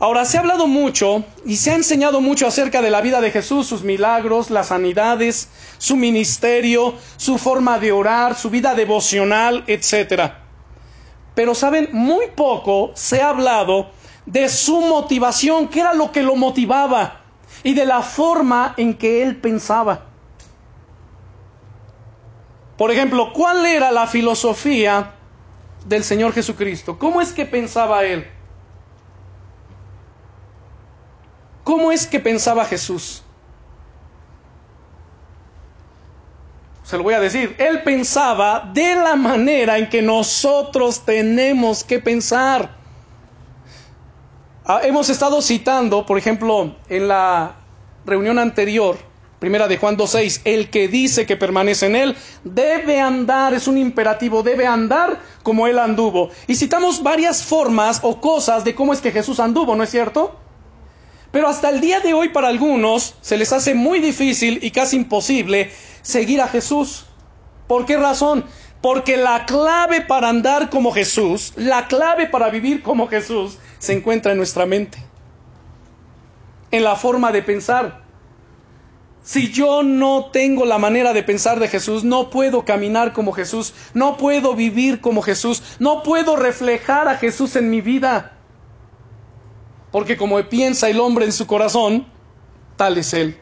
Ahora, 0.00 0.24
se 0.24 0.36
ha 0.36 0.40
hablado 0.40 0.66
mucho 0.66 1.22
y 1.46 1.54
se 1.54 1.70
ha 1.70 1.76
enseñado 1.76 2.20
mucho 2.20 2.44
acerca 2.48 2.82
de 2.82 2.90
la 2.90 3.00
vida 3.02 3.20
de 3.20 3.30
Jesús, 3.30 3.68
sus 3.68 3.84
milagros, 3.84 4.50
las 4.50 4.66
sanidades, 4.66 5.48
su 5.78 5.94
ministerio, 5.94 6.94
su 7.16 7.38
forma 7.38 7.78
de 7.78 7.92
orar, 7.92 8.34
su 8.34 8.50
vida 8.50 8.74
devocional, 8.74 9.62
etc. 9.68 10.32
Pero, 11.36 11.54
¿saben? 11.54 11.90
Muy 11.92 12.26
poco 12.34 12.90
se 12.96 13.22
ha 13.22 13.28
hablado 13.28 13.92
de 14.26 14.48
su 14.48 14.80
motivación, 14.80 15.68
qué 15.68 15.80
era 15.80 15.94
lo 15.94 16.10
que 16.10 16.24
lo 16.24 16.34
motivaba 16.34 17.20
y 17.62 17.74
de 17.74 17.86
la 17.86 18.02
forma 18.02 18.74
en 18.76 18.94
que 18.94 19.22
él 19.22 19.36
pensaba. 19.36 20.13
Por 22.76 22.90
ejemplo, 22.90 23.32
¿cuál 23.32 23.64
era 23.66 23.92
la 23.92 24.06
filosofía 24.06 25.12
del 25.86 26.02
Señor 26.02 26.32
Jesucristo? 26.32 26.98
¿Cómo 26.98 27.20
es 27.20 27.32
que 27.32 27.46
pensaba 27.46 28.04
Él? 28.04 28.26
¿Cómo 31.62 31.92
es 31.92 32.06
que 32.06 32.20
pensaba 32.20 32.64
Jesús? 32.64 33.22
Se 36.82 36.98
lo 36.98 37.02
voy 37.02 37.14
a 37.14 37.20
decir, 37.20 37.56
Él 37.58 37.82
pensaba 37.82 38.70
de 38.74 38.94
la 38.96 39.16
manera 39.16 39.78
en 39.78 39.88
que 39.88 40.02
nosotros 40.02 41.04
tenemos 41.04 41.82
que 41.82 41.98
pensar. 41.98 42.76
Ah, 44.66 44.80
hemos 44.82 45.08
estado 45.08 45.40
citando, 45.40 46.04
por 46.04 46.18
ejemplo, 46.18 46.76
en 46.88 47.08
la 47.08 47.56
reunión 48.04 48.38
anterior, 48.38 48.98
Primera 49.44 49.68
de 49.68 49.76
Juan 49.76 49.98
2.6, 49.98 50.40
el 50.44 50.70
que 50.70 50.88
dice 50.88 51.26
que 51.26 51.36
permanece 51.36 51.84
en 51.84 51.96
él 51.96 52.16
debe 52.44 52.98
andar, 52.98 53.52
es 53.52 53.68
un 53.68 53.76
imperativo, 53.76 54.42
debe 54.42 54.66
andar 54.66 55.20
como 55.42 55.66
él 55.66 55.78
anduvo. 55.78 56.30
Y 56.46 56.54
citamos 56.54 57.02
varias 57.02 57.42
formas 57.42 58.00
o 58.02 58.22
cosas 58.22 58.64
de 58.64 58.74
cómo 58.74 58.94
es 58.94 59.02
que 59.02 59.12
Jesús 59.12 59.40
anduvo, 59.40 59.76
¿no 59.76 59.82
es 59.82 59.90
cierto? 59.90 60.34
Pero 61.30 61.46
hasta 61.46 61.68
el 61.68 61.82
día 61.82 62.00
de 62.00 62.14
hoy 62.14 62.30
para 62.30 62.48
algunos 62.48 63.16
se 63.20 63.36
les 63.36 63.52
hace 63.52 63.74
muy 63.74 64.00
difícil 64.00 64.60
y 64.62 64.70
casi 64.70 64.96
imposible 64.96 65.70
seguir 66.00 66.40
a 66.40 66.48
Jesús. 66.48 67.04
¿Por 67.68 67.84
qué 67.84 67.98
razón? 67.98 68.46
Porque 68.80 69.18
la 69.18 69.44
clave 69.44 70.00
para 70.00 70.30
andar 70.30 70.70
como 70.70 70.90
Jesús, 70.90 71.52
la 71.56 71.86
clave 71.86 72.28
para 72.28 72.48
vivir 72.48 72.82
como 72.82 73.08
Jesús, 73.08 73.58
se 73.78 73.92
encuentra 73.92 74.32
en 74.32 74.38
nuestra 74.38 74.64
mente, 74.64 74.96
en 76.70 76.82
la 76.82 76.96
forma 76.96 77.30
de 77.30 77.42
pensar. 77.42 78.03
Si 79.24 79.50
yo 79.50 79.82
no 79.82 80.26
tengo 80.26 80.66
la 80.66 80.76
manera 80.76 81.14
de 81.14 81.22
pensar 81.22 81.58
de 81.58 81.68
Jesús, 81.68 82.04
no 82.04 82.28
puedo 82.28 82.66
caminar 82.66 83.14
como 83.14 83.32
Jesús, 83.32 83.72
no 83.94 84.18
puedo 84.18 84.54
vivir 84.54 85.00
como 85.00 85.22
Jesús, 85.22 85.62
no 85.78 86.02
puedo 86.02 86.36
reflejar 86.36 87.08
a 87.08 87.16
Jesús 87.16 87.56
en 87.56 87.70
mi 87.70 87.80
vida. 87.80 88.36
Porque 89.90 90.18
como 90.18 90.42
piensa 90.50 90.90
el 90.90 91.00
hombre 91.00 91.24
en 91.24 91.32
su 91.32 91.46
corazón, 91.46 92.06
tal 92.76 92.98
es 92.98 93.14
él. 93.14 93.38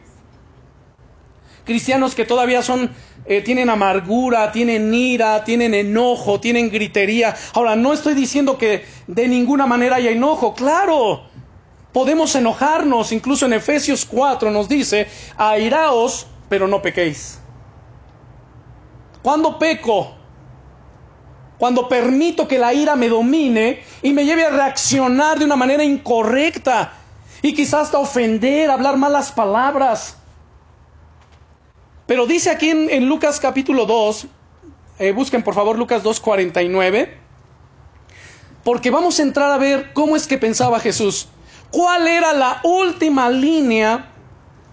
cristianos 1.65 2.15
que 2.15 2.23
todavía 2.25 2.61
son, 2.61 2.91
eh, 3.25 3.41
tienen 3.41 3.69
amargura, 3.69 4.53
tienen 4.53 4.93
ira, 4.93 5.43
tienen 5.43 5.73
enojo, 5.73 6.39
tienen 6.39 6.69
gritería. 6.69 7.35
Ahora, 7.53 7.75
no 7.75 7.91
estoy 7.91 8.13
diciendo 8.13 8.57
que 8.57 8.85
de 9.07 9.27
ninguna 9.27 9.65
manera 9.65 9.97
haya 9.97 10.11
enojo, 10.11 10.53
claro. 10.53 11.32
Podemos 11.93 12.35
enojarnos, 12.35 13.11
incluso 13.11 13.45
en 13.45 13.53
Efesios 13.53 14.03
4 14.03 14.49
nos 14.49 14.67
dice, 14.67 15.07
airaos, 15.37 16.25
pero 16.49 16.67
no 16.67 16.81
pequéis. 16.81 17.39
Cuando 19.21 19.59
peco, 19.59 20.15
cuando 21.59 21.87
permito 21.87 22.47
que 22.47 22.57
la 22.57 22.73
ira 22.73 22.95
me 22.95 23.07
domine 23.07 23.83
y 24.01 24.11
me 24.11 24.25
lleve 24.25 24.43
a 24.43 24.49
reaccionar 24.49 25.37
de 25.37 25.45
una 25.45 25.55
manera 25.55 25.83
incorrecta 25.83 26.93
y 27.43 27.53
quizás 27.53 27.83
hasta 27.83 27.99
ofender, 27.99 28.71
hablar 28.71 28.97
malas 28.97 29.31
palabras. 29.31 30.17
Pero 32.07 32.25
dice 32.25 32.49
aquí 32.49 32.69
en, 32.69 33.07
Lucas 33.07 33.39
capítulo 33.39 33.85
2, 33.85 34.27
eh, 34.99 35.11
busquen 35.11 35.43
por 35.43 35.53
favor 35.53 35.77
Lucas 35.77 36.03
2.49, 36.03 37.09
porque 38.63 38.91
vamos 38.91 39.19
a 39.19 39.23
entrar 39.23 39.51
a 39.51 39.57
ver 39.57 39.93
cómo 39.93 40.15
es 40.15 40.27
que 40.27 40.37
pensaba 40.37 40.79
Jesús. 40.79 41.29
¿Cuál 41.73 42.07
era 42.07 42.33
la 42.33 42.61
última 42.63 43.31
línea 43.31 44.05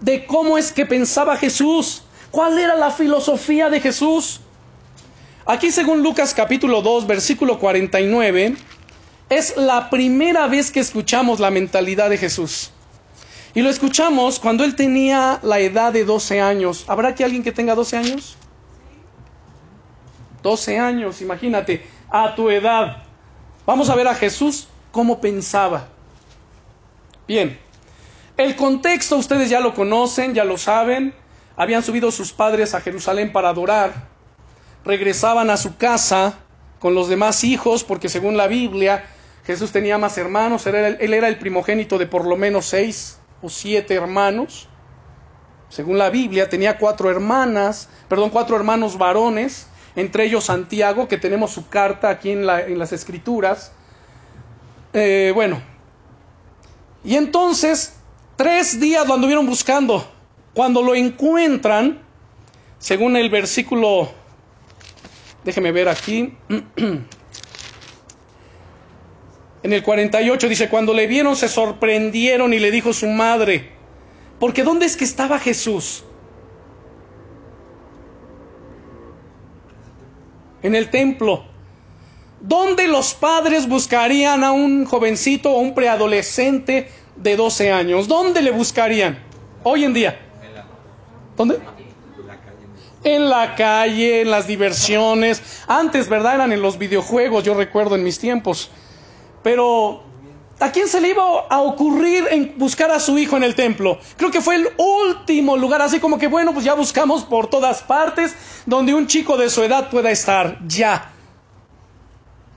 de 0.01 0.23
cómo 0.27 0.55
es 0.55 0.71
que 0.71 0.85
pensaba 0.85 1.35
Jesús? 1.35 2.03
¿Cuál 2.29 2.59
era 2.59 2.75
la 2.75 2.91
filosofía 2.91 3.71
de 3.71 3.79
Jesús? 3.79 4.39
Aquí 5.47 5.71
según 5.71 6.03
Lucas 6.03 6.35
capítulo 6.35 6.83
2, 6.83 7.07
versículo 7.07 7.57
49, 7.57 8.55
es 9.29 9.57
la 9.57 9.89
primera 9.89 10.45
vez 10.45 10.69
que 10.69 10.79
escuchamos 10.79 11.39
la 11.39 11.49
mentalidad 11.49 12.07
de 12.11 12.19
Jesús. 12.19 12.69
Y 13.55 13.63
lo 13.63 13.71
escuchamos 13.71 14.39
cuando 14.39 14.63
él 14.63 14.75
tenía 14.75 15.39
la 15.41 15.57
edad 15.57 15.91
de 15.91 16.05
12 16.05 16.39
años. 16.39 16.85
¿Habrá 16.87 17.09
aquí 17.09 17.23
alguien 17.23 17.41
que 17.41 17.51
tenga 17.51 17.73
12 17.73 17.97
años? 17.97 18.37
12 20.43 20.77
años, 20.77 21.19
imagínate, 21.23 21.83
a 22.11 22.35
tu 22.35 22.51
edad. 22.51 22.97
Vamos 23.65 23.89
a 23.89 23.95
ver 23.95 24.07
a 24.07 24.13
Jesús 24.13 24.67
cómo 24.91 25.19
pensaba. 25.19 25.87
Bien, 27.31 27.57
el 28.35 28.57
contexto 28.57 29.15
ustedes 29.15 29.49
ya 29.49 29.61
lo 29.61 29.73
conocen, 29.73 30.33
ya 30.33 30.43
lo 30.43 30.57
saben. 30.57 31.13
Habían 31.55 31.81
subido 31.81 32.11
sus 32.11 32.33
padres 32.33 32.73
a 32.73 32.81
Jerusalén 32.81 33.31
para 33.31 33.47
adorar. 33.47 34.09
Regresaban 34.83 35.49
a 35.49 35.55
su 35.55 35.77
casa 35.77 36.39
con 36.79 36.93
los 36.93 37.07
demás 37.07 37.45
hijos, 37.45 37.85
porque 37.85 38.09
según 38.09 38.35
la 38.35 38.47
Biblia, 38.47 39.05
Jesús 39.45 39.71
tenía 39.71 39.97
más 39.97 40.17
hermanos. 40.17 40.67
Él 40.67 40.75
era, 40.75 41.29
el 41.29 41.37
primogénito 41.37 41.97
de 41.97 42.05
por 42.05 42.25
lo 42.25 42.35
menos 42.35 42.65
seis 42.65 43.17
o 43.41 43.47
siete 43.47 43.93
hermanos. 43.93 44.67
Según 45.69 45.97
la 45.97 46.09
Biblia, 46.09 46.49
tenía 46.49 46.77
cuatro 46.77 47.09
hermanas, 47.09 47.87
perdón, 48.09 48.29
cuatro 48.29 48.57
hermanos 48.57 48.97
varones, 48.97 49.67
entre 49.95 50.25
ellos 50.25 50.43
Santiago, 50.43 51.07
que 51.07 51.17
tenemos 51.17 51.51
su 51.51 51.69
carta 51.69 52.09
aquí 52.09 52.31
en 52.31 52.45
las 52.45 52.91
Escrituras. 52.91 53.71
Eh, 54.91 55.31
bueno, 55.33 55.70
y 57.03 57.15
entonces, 57.15 57.95
tres 58.35 58.79
días 58.79 59.07
lo 59.07 59.15
anduvieron 59.15 59.45
buscando. 59.45 60.05
Cuando 60.53 60.81
lo 60.81 60.93
encuentran, 60.93 62.01
según 62.77 63.15
el 63.15 63.29
versículo, 63.29 64.11
déjeme 65.43 65.71
ver 65.71 65.89
aquí, 65.89 66.35
en 69.63 69.73
el 69.73 69.83
48 69.83 70.49
dice, 70.49 70.69
cuando 70.69 70.93
le 70.93 71.07
vieron 71.07 71.35
se 71.35 71.47
sorprendieron 71.47 72.53
y 72.53 72.59
le 72.59 72.71
dijo 72.71 72.93
su 72.93 73.07
madre, 73.07 73.71
porque 74.39 74.63
¿dónde 74.63 74.85
es 74.85 74.97
que 74.97 75.03
estaba 75.03 75.39
Jesús? 75.39 76.03
En 80.63 80.75
el 80.75 80.89
templo. 80.89 81.50
¿Dónde 82.41 82.87
los 82.87 83.13
padres 83.13 83.69
buscarían 83.69 84.43
a 84.43 84.51
un 84.51 84.85
jovencito 84.85 85.51
o 85.51 85.59
un 85.59 85.75
preadolescente 85.75 86.89
de 87.15 87.35
12 87.35 87.71
años? 87.71 88.07
¿Dónde 88.07 88.41
le 88.41 88.49
buscarían 88.49 89.19
hoy 89.63 89.83
en 89.83 89.93
día? 89.93 90.19
¿Dónde? 91.37 91.59
En 93.03 93.29
la 93.29 93.55
calle, 93.55 94.21
en 94.21 94.31
las 94.31 94.47
diversiones. 94.47 95.63
Antes, 95.67 96.09
¿verdad? 96.09 96.35
Eran 96.35 96.51
en 96.51 96.63
los 96.63 96.79
videojuegos, 96.79 97.43
yo 97.43 97.53
recuerdo 97.53 97.95
en 97.95 98.03
mis 98.03 98.17
tiempos. 98.17 98.71
Pero, 99.43 100.03
¿a 100.59 100.71
quién 100.71 100.87
se 100.87 100.99
le 100.99 101.09
iba 101.09 101.23
a 101.47 101.61
ocurrir 101.61 102.25
en 102.31 102.55
buscar 102.57 102.89
a 102.89 102.99
su 102.99 103.19
hijo 103.19 103.37
en 103.37 103.43
el 103.43 103.53
templo? 103.53 103.99
Creo 104.17 104.31
que 104.31 104.41
fue 104.41 104.55
el 104.55 104.67
último 104.77 105.57
lugar, 105.57 105.83
así 105.83 105.99
como 105.99 106.17
que, 106.17 106.25
bueno, 106.25 106.53
pues 106.53 106.65
ya 106.65 106.73
buscamos 106.73 107.23
por 107.23 107.51
todas 107.51 107.83
partes 107.83 108.35
donde 108.65 108.95
un 108.95 109.05
chico 109.05 109.37
de 109.37 109.51
su 109.51 109.61
edad 109.63 109.91
pueda 109.91 110.09
estar. 110.09 110.57
Ya. 110.67 111.11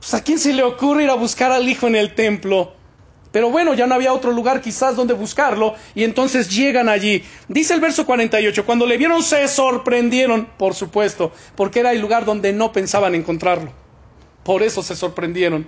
Pues, 0.04 0.12
¿A 0.12 0.22
quién 0.22 0.38
se 0.38 0.52
le 0.52 0.62
ocurre 0.62 1.04
ir 1.04 1.08
a 1.08 1.14
buscar 1.14 1.50
al 1.50 1.66
hijo 1.66 1.86
en 1.86 1.96
el 1.96 2.14
templo? 2.14 2.74
Pero 3.32 3.48
bueno, 3.48 3.72
ya 3.72 3.86
no 3.86 3.94
había 3.94 4.12
otro 4.12 4.32
lugar 4.32 4.60
quizás 4.60 4.96
donde 4.96 5.14
buscarlo 5.14 5.76
y 5.94 6.04
entonces 6.04 6.54
llegan 6.54 6.90
allí. 6.90 7.24
Dice 7.48 7.72
el 7.72 7.80
verso 7.80 8.04
48, 8.04 8.66
cuando 8.66 8.84
le 8.84 8.98
vieron 8.98 9.22
se 9.22 9.48
sorprendieron, 9.48 10.50
por 10.58 10.74
supuesto, 10.74 11.32
porque 11.56 11.80
era 11.80 11.92
el 11.92 12.02
lugar 12.02 12.26
donde 12.26 12.52
no 12.52 12.70
pensaban 12.70 13.14
encontrarlo. 13.14 13.72
Por 14.42 14.62
eso 14.62 14.82
se 14.82 14.94
sorprendieron. 14.94 15.66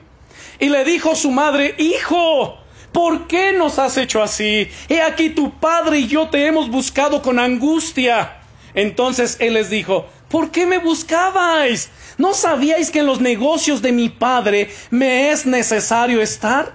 Y 0.60 0.68
le 0.68 0.84
dijo 0.84 1.14
su 1.14 1.30
madre, 1.30 1.74
Hijo, 1.78 2.58
¿por 2.92 3.28
qué 3.28 3.54
nos 3.54 3.78
has 3.78 3.96
hecho 3.96 4.22
así? 4.22 4.68
He 4.90 5.00
aquí 5.00 5.30
tu 5.30 5.50
padre 5.58 6.00
y 6.00 6.08
yo 6.08 6.28
te 6.28 6.46
hemos 6.46 6.70
buscado 6.70 7.22
con 7.22 7.38
angustia. 7.38 8.36
Entonces 8.74 9.38
él 9.40 9.54
les 9.54 9.70
dijo, 9.70 10.04
¿por 10.36 10.50
qué 10.50 10.66
me 10.66 10.76
buscabais? 10.76 11.88
¿No 12.18 12.34
sabíais 12.34 12.90
que 12.90 12.98
en 12.98 13.06
los 13.06 13.22
negocios 13.22 13.80
de 13.80 13.90
mi 13.90 14.10
padre 14.10 14.68
me 14.90 15.30
es 15.30 15.46
necesario 15.46 16.20
estar? 16.20 16.74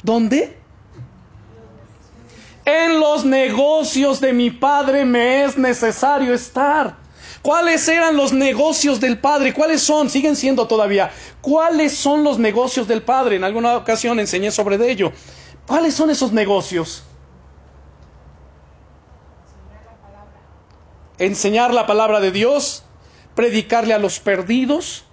¿Dónde? 0.00 0.56
En 2.64 3.00
los 3.00 3.24
negocios 3.24 4.20
de 4.20 4.32
mi 4.32 4.52
padre 4.52 5.04
me 5.04 5.42
es 5.42 5.58
necesario 5.58 6.32
estar. 6.32 6.98
¿Cuáles 7.42 7.88
eran 7.88 8.16
los 8.16 8.32
negocios 8.32 9.00
del 9.00 9.18
Padre? 9.18 9.52
¿Cuáles 9.52 9.82
son? 9.82 10.08
Siguen 10.08 10.36
siendo 10.36 10.68
todavía. 10.68 11.10
¿Cuáles 11.40 11.96
son 11.96 12.22
los 12.22 12.38
negocios 12.38 12.86
del 12.86 13.02
Padre? 13.02 13.36
En 13.36 13.44
alguna 13.44 13.76
ocasión 13.76 14.20
enseñé 14.20 14.52
sobre 14.52 14.76
ello. 14.88 15.12
¿Cuáles 15.66 15.94
son 15.94 16.10
esos 16.10 16.32
negocios? 16.32 17.02
Enseñar 21.18 21.72
la 21.72 21.86
palabra 21.86 22.20
de 22.20 22.32
Dios, 22.32 22.84
predicarle 23.34 23.94
a 23.94 23.98
los 23.98 24.18
perdidos, 24.18 25.04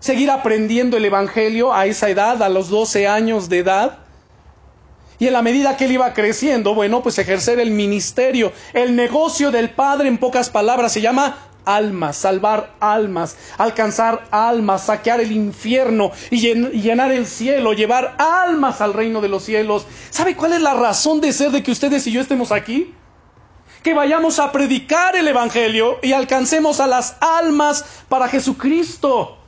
seguir 0.00 0.30
aprendiendo 0.30 0.96
el 0.96 1.04
Evangelio 1.04 1.72
a 1.72 1.86
esa 1.86 2.10
edad, 2.10 2.42
a 2.42 2.48
los 2.48 2.68
12 2.68 3.06
años 3.06 3.48
de 3.48 3.58
edad. 3.58 3.98
Y 5.18 5.28
en 5.28 5.32
la 5.32 5.42
medida 5.42 5.76
que 5.76 5.84
él 5.84 5.92
iba 5.92 6.12
creciendo, 6.12 6.74
bueno, 6.74 7.02
pues 7.02 7.18
ejercer 7.18 7.60
el 7.60 7.70
ministerio, 7.70 8.52
el 8.74 8.96
negocio 8.96 9.50
del 9.50 9.70
Padre, 9.70 10.08
en 10.08 10.18
pocas 10.18 10.50
palabras, 10.50 10.92
se 10.92 11.00
llama 11.00 11.36
almas, 11.64 12.16
salvar 12.16 12.74
almas, 12.80 13.36
alcanzar 13.56 14.26
almas, 14.30 14.86
saquear 14.86 15.20
el 15.20 15.32
infierno 15.32 16.10
y 16.30 16.40
llenar 16.40 17.12
el 17.12 17.26
cielo, 17.26 17.72
llevar 17.72 18.16
almas 18.18 18.80
al 18.80 18.92
reino 18.92 19.20
de 19.20 19.28
los 19.28 19.44
cielos. 19.44 19.86
¿Sabe 20.10 20.36
cuál 20.36 20.54
es 20.54 20.60
la 20.60 20.74
razón 20.74 21.20
de 21.20 21.32
ser 21.32 21.52
de 21.52 21.62
que 21.62 21.70
ustedes 21.70 22.06
y 22.06 22.12
yo 22.12 22.20
estemos 22.20 22.52
aquí? 22.52 22.92
Que 23.82 23.94
vayamos 23.94 24.38
a 24.38 24.52
predicar 24.52 25.16
el 25.16 25.28
Evangelio 25.28 25.98
y 26.02 26.12
alcancemos 26.12 26.80
a 26.80 26.86
las 26.86 27.16
almas 27.20 27.84
para 28.08 28.28
Jesucristo. 28.28 29.38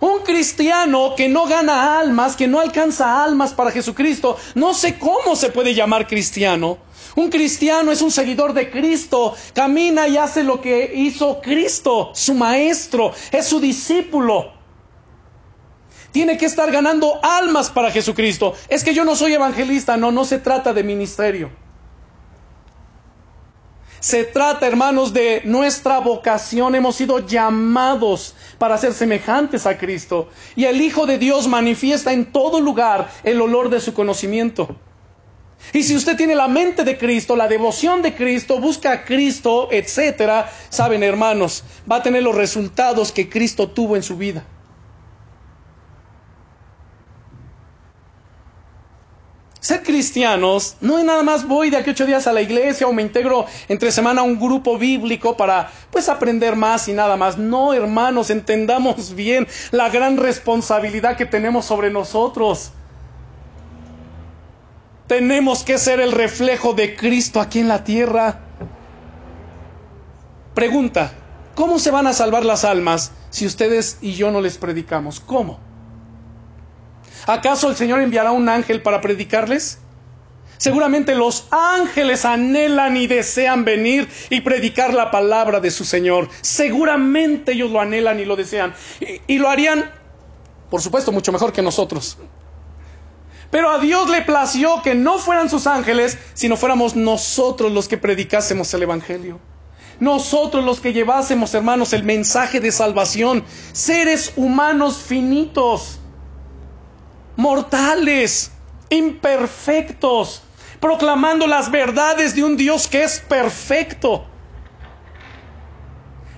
Un 0.00 0.20
cristiano 0.20 1.14
que 1.16 1.28
no 1.28 1.46
gana 1.46 1.98
almas, 1.98 2.36
que 2.36 2.46
no 2.46 2.60
alcanza 2.60 3.24
almas 3.24 3.54
para 3.54 3.70
Jesucristo, 3.70 4.36
no 4.54 4.74
sé 4.74 4.98
cómo 4.98 5.34
se 5.34 5.50
puede 5.50 5.74
llamar 5.74 6.06
cristiano. 6.06 6.78
Un 7.16 7.30
cristiano 7.30 7.92
es 7.92 8.02
un 8.02 8.10
seguidor 8.10 8.52
de 8.52 8.70
Cristo, 8.70 9.34
camina 9.54 10.08
y 10.08 10.16
hace 10.16 10.42
lo 10.42 10.60
que 10.60 10.92
hizo 10.94 11.40
Cristo, 11.40 12.10
su 12.12 12.34
maestro, 12.34 13.12
es 13.30 13.46
su 13.46 13.60
discípulo. 13.60 14.52
Tiene 16.10 16.36
que 16.36 16.46
estar 16.46 16.70
ganando 16.70 17.18
almas 17.22 17.70
para 17.70 17.90
Jesucristo. 17.90 18.54
Es 18.68 18.84
que 18.84 18.94
yo 18.94 19.04
no 19.04 19.16
soy 19.16 19.32
evangelista, 19.34 19.96
no, 19.96 20.12
no 20.12 20.24
se 20.24 20.38
trata 20.38 20.72
de 20.72 20.84
ministerio. 20.84 21.63
Se 24.04 24.22
trata, 24.24 24.66
hermanos, 24.66 25.14
de 25.14 25.40
nuestra 25.46 25.98
vocación. 25.98 26.74
Hemos 26.74 26.96
sido 26.96 27.20
llamados 27.26 28.34
para 28.58 28.76
ser 28.76 28.92
semejantes 28.92 29.64
a 29.64 29.78
Cristo. 29.78 30.28
Y 30.54 30.66
el 30.66 30.82
Hijo 30.82 31.06
de 31.06 31.16
Dios 31.16 31.48
manifiesta 31.48 32.12
en 32.12 32.30
todo 32.30 32.60
lugar 32.60 33.08
el 33.22 33.40
olor 33.40 33.70
de 33.70 33.80
su 33.80 33.94
conocimiento. 33.94 34.76
Y 35.72 35.84
si 35.84 35.96
usted 35.96 36.18
tiene 36.18 36.34
la 36.34 36.48
mente 36.48 36.84
de 36.84 36.98
Cristo, 36.98 37.34
la 37.34 37.48
devoción 37.48 38.02
de 38.02 38.14
Cristo, 38.14 38.60
busca 38.60 38.92
a 38.92 39.04
Cristo, 39.06 39.68
etcétera, 39.72 40.52
saben, 40.68 41.02
hermanos, 41.02 41.64
va 41.90 41.96
a 41.96 42.02
tener 42.02 42.22
los 42.22 42.34
resultados 42.34 43.10
que 43.10 43.30
Cristo 43.30 43.70
tuvo 43.70 43.96
en 43.96 44.02
su 44.02 44.18
vida. 44.18 44.44
Ser 49.64 49.82
cristiano 49.82 50.58
cristianos 50.58 50.76
no 50.82 50.98
es 50.98 51.06
nada 51.06 51.22
más 51.22 51.48
voy 51.48 51.70
de 51.70 51.78
aquí 51.78 51.88
ocho 51.88 52.04
días 52.04 52.26
a 52.26 52.34
la 52.34 52.42
iglesia 52.42 52.86
o 52.86 52.92
me 52.92 53.00
integro 53.00 53.46
entre 53.66 53.90
semana 53.92 54.20
a 54.20 54.24
un 54.24 54.38
grupo 54.38 54.76
bíblico 54.76 55.38
para 55.38 55.72
pues 55.90 56.10
aprender 56.10 56.54
más 56.54 56.86
y 56.88 56.92
nada 56.92 57.16
más. 57.16 57.38
No, 57.38 57.72
hermanos, 57.72 58.28
entendamos 58.28 59.14
bien 59.14 59.48
la 59.70 59.88
gran 59.88 60.18
responsabilidad 60.18 61.16
que 61.16 61.24
tenemos 61.24 61.64
sobre 61.64 61.90
nosotros. 61.90 62.72
Tenemos 65.06 65.64
que 65.64 65.78
ser 65.78 65.98
el 65.98 66.12
reflejo 66.12 66.74
de 66.74 66.94
Cristo 66.94 67.40
aquí 67.40 67.60
en 67.60 67.68
la 67.68 67.84
tierra. 67.84 68.40
Pregunta, 70.54 71.10
¿cómo 71.54 71.78
se 71.78 71.90
van 71.90 72.06
a 72.06 72.12
salvar 72.12 72.44
las 72.44 72.66
almas 72.66 73.12
si 73.30 73.46
ustedes 73.46 73.96
y 74.02 74.12
yo 74.12 74.30
no 74.30 74.42
les 74.42 74.58
predicamos? 74.58 75.20
¿Cómo? 75.20 75.58
¿Acaso 77.26 77.70
el 77.70 77.76
Señor 77.76 78.00
enviará 78.00 78.32
un 78.32 78.48
ángel 78.48 78.82
para 78.82 79.00
predicarles? 79.00 79.78
Seguramente 80.58 81.14
los 81.14 81.46
ángeles 81.50 82.24
anhelan 82.24 82.96
y 82.96 83.06
desean 83.06 83.64
venir 83.64 84.08
y 84.30 84.40
predicar 84.40 84.94
la 84.94 85.10
palabra 85.10 85.60
de 85.60 85.70
su 85.70 85.84
Señor. 85.84 86.28
Seguramente 86.40 87.52
ellos 87.52 87.70
lo 87.70 87.80
anhelan 87.80 88.20
y 88.20 88.24
lo 88.24 88.36
desean. 88.36 88.74
Y, 89.26 89.38
lo 89.38 89.48
harían, 89.48 89.90
por 90.70 90.80
supuesto, 90.80 91.12
mucho 91.12 91.32
mejor 91.32 91.52
que 91.52 91.62
nosotros. 91.62 92.18
Pero 93.50 93.70
a 93.70 93.78
Dios 93.78 94.08
le 94.10 94.22
plació 94.22 94.80
que 94.82 94.94
no 94.94 95.18
fueran 95.18 95.50
sus 95.50 95.66
ángeles, 95.66 96.18
sino 96.34 96.56
fuéramos 96.56 96.96
nosotros 96.96 97.72
los 97.72 97.88
que 97.88 97.98
predicásemos 97.98 98.72
el 98.74 98.82
Evangelio. 98.84 99.40
Nosotros 100.00 100.64
los 100.64 100.80
que 100.80 100.92
llevásemos, 100.92 101.54
hermanos, 101.54 101.92
el 101.92 102.04
mensaje 102.04 102.60
de 102.60 102.72
salvación. 102.72 103.44
Seres 103.72 104.32
humanos 104.36 104.96
finitos, 104.96 106.00
mortales, 107.36 108.52
imperfectos, 108.90 110.42
proclamando 110.80 111.46
las 111.46 111.70
verdades 111.70 112.34
de 112.34 112.44
un 112.44 112.56
Dios 112.56 112.88
que 112.88 113.02
es 113.02 113.20
perfecto. 113.20 114.26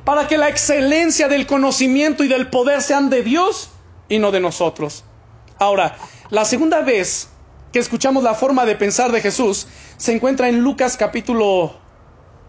Para 0.05 0.29
que 0.29 0.39
la 0.39 0.49
excelencia 0.49 1.29
del 1.29 1.47
conocimiento 1.47 2.23
y 2.23 2.29
del 2.29 2.49
poder 2.49 2.81
sean 2.81 3.11
de 3.11 3.23
Dios 3.23 3.71
y 4.09 4.19
no 4.19 4.31
de 4.31 4.41
nosotros. 4.41 5.05
Ahora, 5.59 5.97
la 6.31 6.45
segunda 6.45 6.81
vez 6.81 7.29
que 7.73 7.79
escuchamos 7.81 8.23
la 8.23 8.35
forma 8.35 8.65
de 8.65 8.77
pensar 8.77 9.11
de 9.11 9.21
Jesús 9.21 9.67
se 9.97 10.15
encuentra 10.15 10.49
en 10.49 10.61
Lucas 10.61 10.97
capítulo 10.97 11.77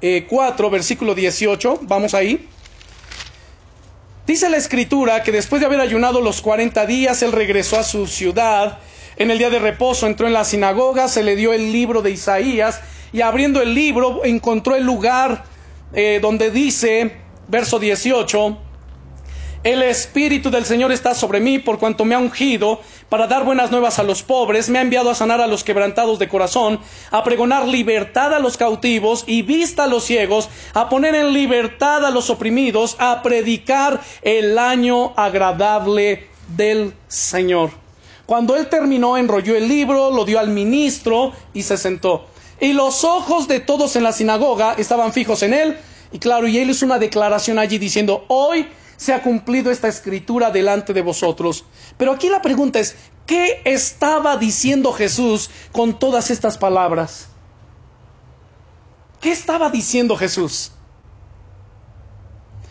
4, 0.02 0.68
eh, 0.68 0.72
versículo 0.72 1.16
18. 1.16 1.80
Vamos 1.84 2.14
ahí. 2.14 2.48
Dice 4.28 4.50
la 4.50 4.58
escritura 4.58 5.24
que 5.24 5.32
después 5.32 5.62
de 5.62 5.68
haber 5.68 5.80
ayunado 5.80 6.20
los 6.20 6.42
40 6.42 6.86
días, 6.86 7.24
él 7.24 7.32
regresó 7.32 7.80
a 7.80 7.84
su 7.84 8.08
ciudad. 8.08 8.80
En 9.16 9.32
el 9.32 9.38
día 9.38 9.50
de 9.50 9.58
reposo 9.58 10.06
entró 10.06 10.28
en 10.28 10.34
la 10.34 10.44
sinagoga, 10.44 11.08
se 11.08 11.24
le 11.24 11.38
dio 11.38 11.54
el 11.54 11.72
libro 11.72 12.02
de 12.02 12.12
Isaías 12.12 12.82
y 13.14 13.22
abriendo 13.22 13.62
el 13.62 13.74
libro 13.74 14.26
encontró 14.26 14.76
el 14.76 14.84
lugar 14.84 15.46
eh, 15.94 16.20
donde 16.22 16.52
dice, 16.52 17.16
verso 17.48 17.80
18, 17.80 18.58
el 19.64 19.84
Espíritu 19.84 20.49
del 20.49 20.66
Señor 20.66 20.91
está 20.91 21.14
sobre 21.14 21.39
mí 21.39 21.60
por 21.60 21.80
cuanto 21.80 22.05
me 22.05 22.16
ha 22.16 22.20
ungido 22.20 22.82
para 23.10 23.28
dar 23.28 23.43
buenas 23.43 23.72
nuevas 23.72 23.99
a 23.99 24.03
los 24.03 24.24
pobres, 24.24 24.70
me 24.70 24.80
ha 24.80 24.82
enviado 24.82 25.10
a 25.10 25.16
sanar 25.16 25.41
a 25.41 25.47
los 25.47 25.64
quebrantados 25.64 26.20
de 26.20 26.28
corazón, 26.28 26.80
a 27.12 27.24
pregonar 27.24 27.68
libertad 27.68 28.34
a 28.34 28.39
los 28.39 28.58
cautivos 28.58 29.24
y 29.28 29.41
vista 29.41 29.86
a 29.86 29.88
los 29.88 30.03
ciegos, 30.03 30.49
a 30.74 30.89
poner 30.89 31.16
en 31.16 31.34
libertad 31.34 32.05
a 32.05 32.12
los 32.12 32.30
oprimidos, 32.30 32.95
a 32.99 33.22
predicar 33.24 34.01
el 34.22 34.58
año 34.58 35.14
agradable 35.16 36.28
del 36.55 36.93
Señor. 37.08 37.72
Cuando 38.26 38.58
él 38.58 38.68
terminó, 38.68 39.18
enrolló 39.18 39.55
el 39.55 39.68
libro, 39.68 40.12
lo 40.12 40.26
dio 40.26 40.39
al 40.39 40.49
ministro 40.49 41.32
y 41.53 41.64
se 41.64 41.78
sentó. 41.78 42.28
Y 42.60 42.74
los 42.74 43.03
ojos 43.03 43.47
de 43.47 43.60
todos 43.60 43.95
en 43.95 44.03
la 44.03 44.12
sinagoga 44.12 44.74
estaban 44.78 45.14
fijos 45.14 45.43
en 45.43 45.53
él. 45.53 45.78
Y 46.12 46.20
claro, 46.20 46.47
y 46.47 46.58
él 46.58 46.70
hizo 46.70 46.86
una 46.86 46.99
declaración 46.99 47.60
allí 47.60 47.78
diciendo, 47.78 48.26
hoy 48.28 48.68
se 48.98 49.14
ha 49.14 49.22
cumplido 49.22 49.72
esta 49.72 49.88
escritura 49.88 50.52
delante 50.52 50.93
de 50.93 51.02
vosotros. 51.02 51.66
Pero 51.98 52.12
aquí 52.12 52.30
la 52.30 52.41
pregunta 52.41 52.80
es, 52.80 52.95
¿qué 53.26 53.62
estaba 53.64 54.38
diciendo 54.38 54.91
Jesús 54.91 55.50
con 55.72 55.98
todas 55.98 56.30
estas 56.32 56.58
palabras? 56.58 57.30
¿Qué 59.22 59.32
estaba 59.32 59.70
diciendo 59.70 60.16
Jesús? 60.18 60.72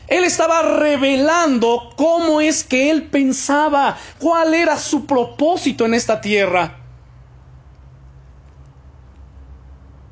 Él 0.08 0.22
estaba 0.24 0.62
revelando 0.62 1.90
cómo 1.96 2.40
es 2.40 2.62
que 2.62 2.90
él 2.90 3.08
pensaba, 3.08 3.96
cuál 4.18 4.54
era 4.54 4.78
su 4.78 5.06
propósito 5.06 5.84
en 5.84 5.94
esta 5.94 6.20
tierra. 6.20 6.80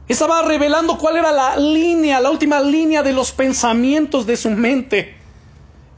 Estaba 0.08 0.42
revelando 0.42 0.98
cuál 0.98 1.16
era 1.16 1.32
la 1.32 1.56
línea, 1.56 2.20
la 2.20 2.30
última 2.30 2.60
línea 2.60 3.02
de 3.02 3.12
los 3.12 3.32
pensamientos 3.32 4.26
de 4.26 4.36
su 4.36 4.50
mente. 4.50 5.23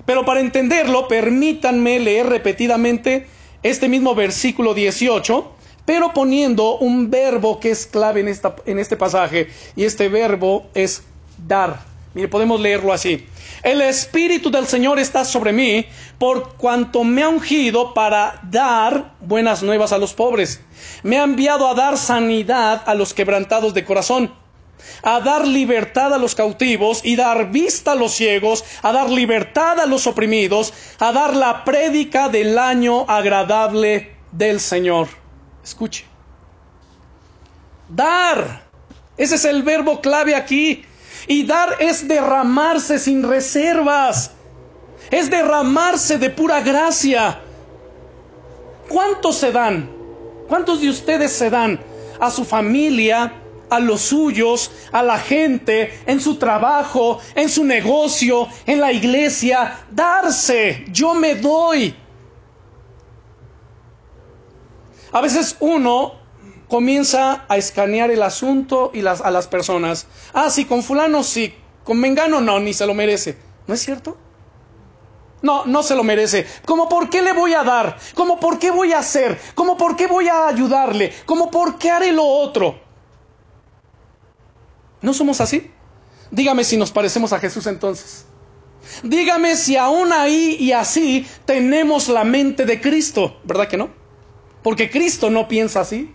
Pero 0.07 0.25
para 0.25 0.41
entenderlo, 0.41 1.09
permítanme 1.09 1.99
leer 1.99 2.27
repetidamente 2.27 3.27
este 3.63 3.89
mismo 3.89 4.15
versículo 4.15 4.73
18, 4.73 5.53
pero 5.85 6.13
poniendo 6.13 6.79
un 6.79 7.11
verbo 7.11 7.59
que 7.59 7.73
es 7.73 7.87
clave 7.87 8.21
en, 8.21 8.29
esta, 8.29 8.55
en 8.65 8.79
este 8.79 8.97
pasaje, 8.97 9.49
y 9.75 9.85
este 9.85 10.09
verbo 10.09 10.69
es 10.75 11.03
dar. 11.47 11.81
Mire, 12.15 12.29
podemos 12.29 12.61
leerlo 12.61 12.93
así. 12.93 13.27
El 13.63 13.83
Espíritu 13.83 14.51
del 14.51 14.67
Señor 14.67 14.99
está 14.99 15.25
sobre 15.25 15.53
mí 15.53 15.85
por 16.19 16.55
cuanto 16.55 17.05
me 17.05 17.23
ha 17.23 17.29
ungido 17.29 17.93
para 17.93 18.41
dar 18.45 19.13
buenas 19.21 19.63
nuevas 19.63 19.93
a 19.93 19.99
los 19.99 20.15
pobres. 20.15 20.63
Me 21.03 21.19
ha 21.19 21.25
enviado 21.25 21.69
a 21.69 21.75
dar 21.75 21.99
sanidad 21.99 22.85
a 22.87 22.95
los 22.95 23.13
quebrantados 23.13 23.75
de 23.75 23.85
corazón 23.85 24.33
a 25.03 25.21
dar 25.21 25.47
libertad 25.47 26.13
a 26.13 26.19
los 26.19 26.35
cautivos 26.35 27.01
y 27.05 27.17
dar 27.17 27.51
vista 27.51 27.93
a 27.93 27.95
los 27.95 28.13
ciegos, 28.13 28.65
a 28.83 28.93
dar 28.93 29.11
libertad 29.11 29.81
a 29.81 29.87
los 29.87 30.07
oprimidos, 30.07 30.73
a 30.99 31.13
dar 31.13 31.35
la 31.35 31.65
prédica 31.65 32.29
del 32.29 32.59
año 32.59 33.05
agradable 33.09 34.17
del 34.33 34.61
Señor. 34.61 35.09
Escuche. 35.63 36.05
Dar. 37.89 38.63
Ese 39.17 39.37
es 39.37 39.45
el 39.45 39.63
verbo 39.63 40.01
clave 40.01 40.35
aquí. 40.35 40.85
Y 41.29 41.45
dar 41.45 41.77
es 41.81 42.07
derramarse 42.07 42.99
sin 42.99 43.23
reservas. 43.29 44.33
Es 45.11 45.31
derramarse 45.31 46.19
de 46.19 46.31
pura 46.31 46.61
gracia. 46.61 47.41
¿Cuántos 48.89 49.37
se 49.37 49.51
dan? 49.53 49.91
¿Cuántos 50.49 50.81
de 50.81 50.89
ustedes 50.89 51.33
se 51.33 51.51
dan 51.51 51.81
a 52.21 52.31
su 52.31 52.45
familia, 52.45 53.33
a 53.71 53.81
los 53.81 54.01
suyos, 54.01 54.71
a 54.93 55.03
la 55.03 55.19
gente, 55.19 56.01
en 56.07 56.21
su 56.21 56.37
trabajo, 56.37 57.19
en 57.35 57.49
su 57.49 57.65
negocio, 57.65 58.49
en 58.67 58.81
la 58.81 58.93
iglesia, 58.93 59.81
darse, 59.91 60.85
yo 60.91 61.15
me 61.15 61.35
doy. 61.35 61.95
A 65.13 65.21
veces 65.21 65.57
uno 65.61 66.15
comienza 66.69 67.45
a 67.49 67.57
escanear 67.57 68.11
el 68.11 68.23
asunto 68.23 68.91
y 68.93 69.03
las, 69.03 69.21
a 69.21 69.31
las 69.31 69.47
personas. 69.47 70.07
Ah, 70.33 70.51
sí, 70.51 70.65
con 70.65 70.83
fulano 70.83 71.23
sí, 71.23 71.55
con 71.85 71.99
Mengano 71.99 72.41
no, 72.41 72.59
ni 72.61 72.75
se 72.75 72.87
lo 72.87 72.95
merece. 72.95 73.39
¿No 73.67 73.75
es 73.75 73.81
cierto? 73.81 74.17
No, 75.43 75.65
no 75.65 75.83
se 75.83 75.95
lo 75.95 76.03
merece. 76.03 76.47
¿Cómo 76.65 76.89
por 76.89 77.09
qué 77.09 77.23
le 77.23 77.33
voy 77.33 77.55
a 77.55 77.63
dar? 77.63 77.99
¿Cómo 78.15 78.41
por 78.41 78.59
qué 78.59 78.71
voy 78.71 78.93
a 78.93 78.99
hacer? 78.99 79.39
¿Cómo 79.55 79.77
por 79.77 79.97
qué 79.97 80.07
voy 80.07 80.29
a 80.29 80.49
ayudarle? 80.49 81.13
¿Cómo 81.27 81.51
por 81.51 81.79
qué 81.79 81.91
haré 81.91 82.13
lo 82.13 82.25
otro? 82.25 82.86
¿No 85.03 85.13
somos 85.13 85.41
así? 85.41 85.71
Dígame 86.31 86.65
si 86.65 86.77
nos 86.77 86.91
parecemos 86.91 87.33
a 87.33 87.39
Jesús 87.39 87.67
entonces. 87.67 88.27
Dígame 89.03 89.57
si 89.57 89.77
aún 89.77 90.13
ahí 90.13 90.57
y 90.59 90.73
así 90.73 91.27
tenemos 91.45 92.09
la 92.09 92.25
mente 92.25 92.65
de 92.65 92.81
Cristo, 92.81 93.41
¿verdad 93.45 93.69
que 93.69 93.77
no? 93.77 93.91
Porque 94.63 94.91
Cristo 94.91 95.31
no 95.31 95.49
piensa 95.49 95.81
así. 95.81 96.13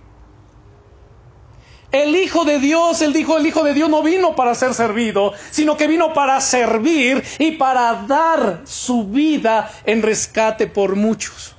El 1.91 2.15
Hijo 2.15 2.45
de 2.45 2.59
Dios, 2.59 3.01
él 3.01 3.11
dijo, 3.11 3.37
el 3.37 3.45
Hijo 3.45 3.63
de 3.63 3.73
Dios 3.73 3.89
no 3.89 4.01
vino 4.01 4.35
para 4.35 4.55
ser 4.55 4.73
servido, 4.73 5.33
sino 5.51 5.75
que 5.75 5.87
vino 5.87 6.13
para 6.13 6.39
servir 6.39 7.21
y 7.37 7.51
para 7.51 8.05
dar 8.07 8.61
su 8.63 9.05
vida 9.05 9.69
en 9.85 10.01
rescate 10.01 10.67
por 10.67 10.95
muchos. 10.95 11.55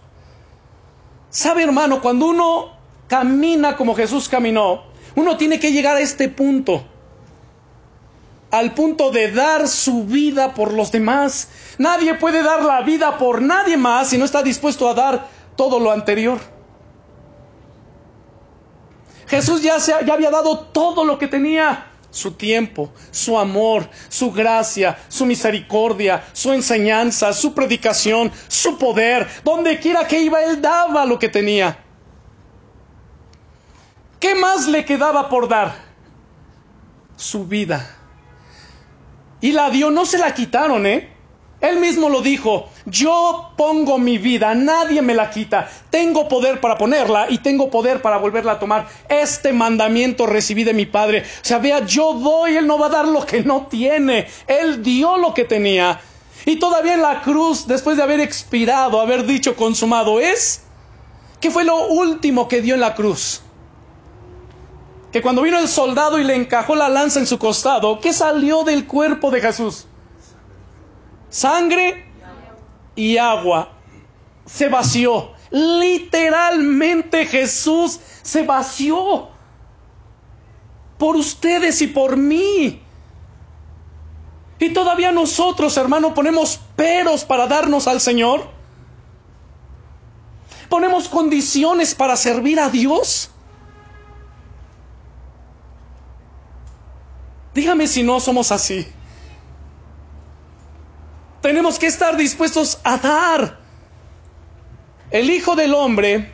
¿Sabe 1.29 1.63
hermano? 1.63 2.01
Cuando 2.01 2.27
uno 2.27 2.73
camina 3.09 3.77
como 3.77 3.95
Jesús 3.95 4.29
caminó, 4.29 4.85
uno 5.15 5.37
tiene 5.37 5.61
que 5.61 5.71
llegar 5.71 5.97
a 5.97 6.01
este 6.01 6.31
punto 6.31 6.87
al 8.53 8.75
punto 8.75 9.11
de 9.11 9.33
dar 9.33 9.67
su 9.67 10.05
vida 10.05 10.53
por 10.53 10.75
los 10.75 10.93
demás. 10.93 11.49
Nadie 11.79 12.15
puede 12.15 12.43
dar 12.43 12.63
la 12.63 12.83
vida 12.83 13.17
por 13.17 13.41
nadie 13.41 13.79
más 13.79 14.11
si 14.11 14.19
no 14.19 14.27
está 14.27 14.43
dispuesto 14.43 14.89
a 14.89 14.95
dar 14.95 15.27
todo 15.57 15.81
lo 15.81 15.91
anterior. 15.91 16.39
Jesús 19.27 19.63
ya, 19.63 19.81
se, 19.81 19.95
ya 20.05 20.13
había 20.13 20.31
dado 20.31 20.59
todo 20.59 21.05
lo 21.05 21.19
que 21.19 21.27
tenía. 21.27 21.89
Su 22.11 22.33
tiempo, 22.33 22.93
su 23.11 23.39
amor, 23.39 23.89
su 24.11 24.31
gracia, 24.31 24.99
su 25.09 25.25
misericordia, 25.25 26.23
su 26.35 26.53
enseñanza, 26.53 27.33
su 27.33 27.55
predicación, 27.55 28.31
su 28.49 28.77
poder. 28.77 29.27
Donde 29.43 29.81
quiera 29.81 30.07
que 30.07 30.21
iba, 30.21 30.43
Él 30.43 30.61
daba 30.61 31.07
lo 31.07 31.19
que 31.19 31.31
tenía. 31.31 31.79
¿Qué 34.21 34.35
más 34.35 34.69
le 34.69 34.85
quedaba 34.85 35.31
por 35.31 35.49
dar? 35.49 35.75
Su 37.17 37.47
vida. 37.47 38.02
Y 39.43 39.53
la 39.53 39.69
dio, 39.69 39.91
no 39.91 40.07
se 40.07 40.17
la 40.17 40.33
quitaron, 40.33 40.87
¿eh? 40.87 41.11
Él 41.61 41.79
mismo 41.79 42.09
lo 42.09 42.23
dijo, 42.23 42.69
yo 42.87 43.53
pongo 43.57 43.97
mi 43.97 44.19
vida, 44.19 44.53
nadie 44.53 45.01
me 45.01 45.15
la 45.15 45.31
quita, 45.31 45.71
tengo 45.91 46.27
poder 46.27 46.61
para 46.61 46.77
ponerla 46.77 47.27
y 47.29 47.39
tengo 47.39 47.71
poder 47.71 48.03
para 48.03 48.17
volverla 48.17 48.53
a 48.53 48.59
tomar. 48.59 48.89
Este 49.09 49.53
mandamiento 49.53 50.27
recibí 50.27 50.65
de 50.65 50.75
mi 50.75 50.87
Padre. 50.87 51.23
O 51.23 51.45
sea, 51.45 51.59
vea, 51.59 51.87
yo 51.87 52.15
doy, 52.15 52.57
Él 52.57 52.67
no 52.67 52.79
va 52.79 52.87
a 52.87 52.91
dar 52.91 53.07
lo 53.07 53.25
que 53.25 53.45
no 53.45 53.69
tiene, 53.69 54.27
Él 54.49 54.83
dio 54.83 55.17
lo 55.19 55.35
que 55.35 55.45
tenía. 55.45 56.01
Y 56.45 56.57
todavía 56.57 56.95
en 56.95 57.03
la 57.03 57.23
cruz, 57.23 57.69
después 57.69 57.97
de 57.97 58.03
haber 58.03 58.19
expirado, 58.19 59.01
haber 59.01 59.25
dicho 59.25 59.55
consumado 59.55 60.19
es, 60.19 60.63
¿qué 61.41 61.53
fue 61.53 61.63
lo 61.63 61.87
último 61.87 62.49
que 62.49 62.61
dio 62.61 62.75
en 62.75 62.81
la 62.81 62.97
cruz? 62.97 63.43
Que 65.13 65.21
cuando 65.23 65.43
vino 65.43 65.59
el 65.59 65.69
soldado 65.69 66.19
y 66.19 66.25
le 66.25 66.35
encajó 66.35 66.75
la 66.75 66.89
lanza 66.89 67.21
en 67.21 67.27
su 67.27 67.39
costado, 67.39 68.01
¿qué 68.01 68.13
salió 68.13 68.65
del 68.65 68.87
cuerpo 68.87 69.31
de 69.31 69.41
Jesús? 69.41 69.87
sangre 71.33 72.05
y 72.95 73.17
agua. 73.17 73.73
Se 74.47 74.69
vació. 74.69 75.33
Literalmente 75.51 77.27
Jesús 77.27 77.99
se 78.23 78.45
vació 78.45 79.29
por 80.99 81.17
ustedes 81.17 81.83
y 81.83 81.89
por 81.89 82.17
mí. 82.17 82.81
Y 84.59 84.69
todavía 84.73 85.11
nosotros, 85.11 85.77
hermano, 85.77 86.15
ponemos 86.15 86.61
peros 86.77 87.25
para 87.25 87.49
darnos 87.49 87.89
al 87.89 88.01
Señor. 88.01 88.49
Ponemos 90.69 91.09
condiciones 91.09 91.95
para 91.95 92.17
servir 92.17 92.61
a 92.61 92.69
Dios. 92.69 93.31
Dígame 97.55 97.87
si 97.87 98.03
no 98.03 98.21
somos 98.21 98.51
así. 98.53 98.87
Tenemos 101.41 101.79
que 101.79 101.87
estar 101.87 102.17
dispuestos 102.17 102.79
a 102.85 102.97
dar. 102.97 103.59
El 105.11 105.29
Hijo 105.29 105.55
del 105.57 105.75
Hombre 105.75 106.33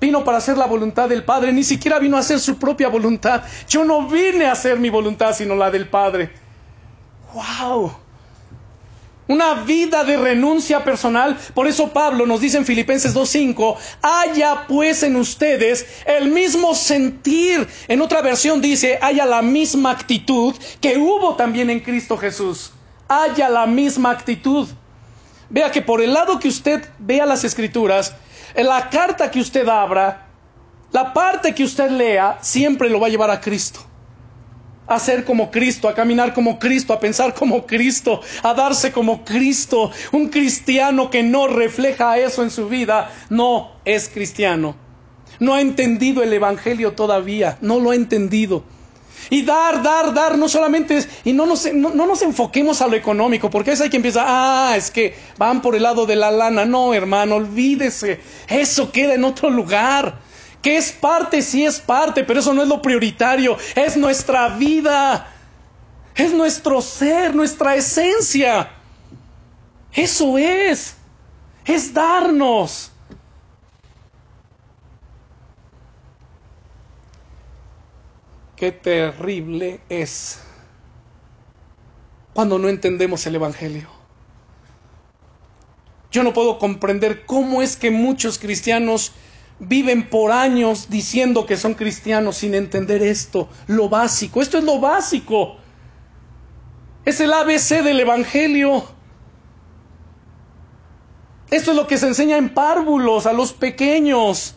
vino 0.00 0.24
para 0.24 0.38
hacer 0.38 0.58
la 0.58 0.66
voluntad 0.66 1.08
del 1.08 1.24
Padre, 1.24 1.52
ni 1.52 1.62
siquiera 1.62 2.00
vino 2.00 2.16
a 2.16 2.20
hacer 2.20 2.40
su 2.40 2.58
propia 2.58 2.88
voluntad. 2.88 3.44
Yo 3.68 3.84
no 3.84 4.08
vine 4.08 4.46
a 4.46 4.52
hacer 4.52 4.80
mi 4.80 4.90
voluntad, 4.90 5.32
sino 5.32 5.54
la 5.54 5.70
del 5.70 5.88
Padre. 5.88 6.32
¡Wow! 7.32 8.01
Una 9.32 9.54
vida 9.54 10.04
de 10.04 10.16
renuncia 10.16 10.84
personal. 10.84 11.38
Por 11.54 11.66
eso 11.66 11.92
Pablo 11.92 12.26
nos 12.26 12.40
dice 12.40 12.58
en 12.58 12.66
Filipenses 12.66 13.14
2.5, 13.14 13.76
haya 14.02 14.66
pues 14.68 15.02
en 15.02 15.16
ustedes 15.16 15.86
el 16.04 16.30
mismo 16.30 16.74
sentir. 16.74 17.66
En 17.88 18.02
otra 18.02 18.20
versión 18.20 18.60
dice, 18.60 18.98
haya 19.00 19.24
la 19.24 19.40
misma 19.40 19.90
actitud 19.90 20.54
que 20.80 20.98
hubo 20.98 21.34
también 21.34 21.70
en 21.70 21.80
Cristo 21.80 22.18
Jesús 22.18 22.72
haya 23.12 23.48
la 23.48 23.66
misma 23.66 24.10
actitud. 24.10 24.68
Vea 25.50 25.70
que 25.70 25.82
por 25.82 26.00
el 26.00 26.12
lado 26.12 26.38
que 26.38 26.48
usted 26.48 26.88
vea 26.98 27.26
las 27.26 27.44
escrituras, 27.44 28.14
en 28.54 28.66
la 28.66 28.88
carta 28.88 29.30
que 29.30 29.40
usted 29.40 29.68
abra, 29.68 30.28
la 30.90 31.12
parte 31.12 31.54
que 31.54 31.64
usted 31.64 31.90
lea, 31.90 32.38
siempre 32.40 32.88
lo 32.88 33.00
va 33.00 33.06
a 33.06 33.10
llevar 33.10 33.30
a 33.30 33.40
Cristo. 33.40 33.80
A 34.92 34.98
ser 34.98 35.24
como 35.24 35.50
Cristo, 35.50 35.88
a 35.88 35.94
caminar 35.94 36.34
como 36.34 36.58
Cristo, 36.58 36.92
a 36.92 37.00
pensar 37.00 37.32
como 37.32 37.66
Cristo, 37.66 38.20
a 38.42 38.52
darse 38.52 38.92
como 38.92 39.24
Cristo. 39.24 39.90
Un 40.12 40.28
cristiano 40.28 41.08
que 41.08 41.22
no 41.22 41.46
refleja 41.46 42.18
eso 42.18 42.42
en 42.42 42.50
su 42.50 42.68
vida 42.68 43.10
no 43.30 43.72
es 43.86 44.10
cristiano. 44.10 44.76
No 45.40 45.54
ha 45.54 45.62
entendido 45.62 46.22
el 46.22 46.32
Evangelio 46.32 46.92
todavía, 46.92 47.56
no 47.62 47.80
lo 47.80 47.92
ha 47.92 47.94
entendido. 47.94 48.64
Y 49.30 49.42
dar, 49.42 49.82
dar, 49.82 50.12
dar, 50.12 50.36
no 50.36 50.46
solamente 50.46 50.98
es, 50.98 51.08
y 51.24 51.32
no 51.32 51.46
nos, 51.46 51.72
no, 51.72 51.90
nos 51.94 52.20
enfoquemos 52.20 52.82
a 52.82 52.88
lo 52.88 52.96
económico, 52.96 53.48
porque 53.48 53.72
es 53.72 53.80
hay 53.80 53.88
que 53.88 53.96
empieza, 53.96 54.24
ah, 54.26 54.76
es 54.76 54.90
que 54.90 55.14
van 55.38 55.62
por 55.62 55.74
el 55.74 55.84
lado 55.84 56.04
de 56.04 56.16
la 56.16 56.30
lana. 56.30 56.64
No, 56.64 56.92
hermano, 56.92 57.36
olvídese, 57.36 58.20
eso 58.46 58.92
queda 58.92 59.14
en 59.14 59.24
otro 59.24 59.48
lugar. 59.48 60.18
Que 60.62 60.76
es 60.76 60.92
parte, 60.92 61.42
sí 61.42 61.64
es 61.64 61.80
parte, 61.80 62.24
pero 62.24 62.40
eso 62.40 62.54
no 62.54 62.62
es 62.62 62.68
lo 62.68 62.80
prioritario, 62.80 63.58
es 63.74 63.96
nuestra 63.96 64.48
vida, 64.48 65.26
es 66.14 66.32
nuestro 66.32 66.80
ser, 66.80 67.34
nuestra 67.34 67.74
esencia. 67.74 68.70
Eso 69.92 70.38
es, 70.38 70.94
es 71.64 71.92
darnos. 71.92 72.92
Qué 78.56 78.70
terrible 78.70 79.80
es 79.88 80.40
cuando 82.32 82.58
no 82.58 82.68
entendemos 82.68 83.26
el 83.26 83.34
Evangelio. 83.34 83.88
Yo 86.12 86.22
no 86.22 86.32
puedo 86.32 86.58
comprender 86.58 87.24
cómo 87.26 87.62
es 87.62 87.76
que 87.76 87.90
muchos 87.90 88.38
cristianos 88.38 89.12
viven 89.58 90.08
por 90.08 90.32
años 90.32 90.88
diciendo 90.88 91.46
que 91.46 91.56
son 91.56 91.74
cristianos 91.74 92.38
sin 92.38 92.54
entender 92.54 93.02
esto, 93.02 93.48
lo 93.66 93.88
básico. 93.88 94.42
Esto 94.42 94.58
es 94.58 94.64
lo 94.64 94.80
básico. 94.80 95.56
Es 97.04 97.20
el 97.20 97.32
ABC 97.32 97.82
del 97.82 98.00
Evangelio. 98.00 98.84
Esto 101.50 101.72
es 101.72 101.76
lo 101.76 101.86
que 101.86 101.98
se 101.98 102.06
enseña 102.06 102.38
en 102.38 102.54
párvulos 102.54 103.26
a 103.26 103.32
los 103.32 103.52
pequeños 103.52 104.54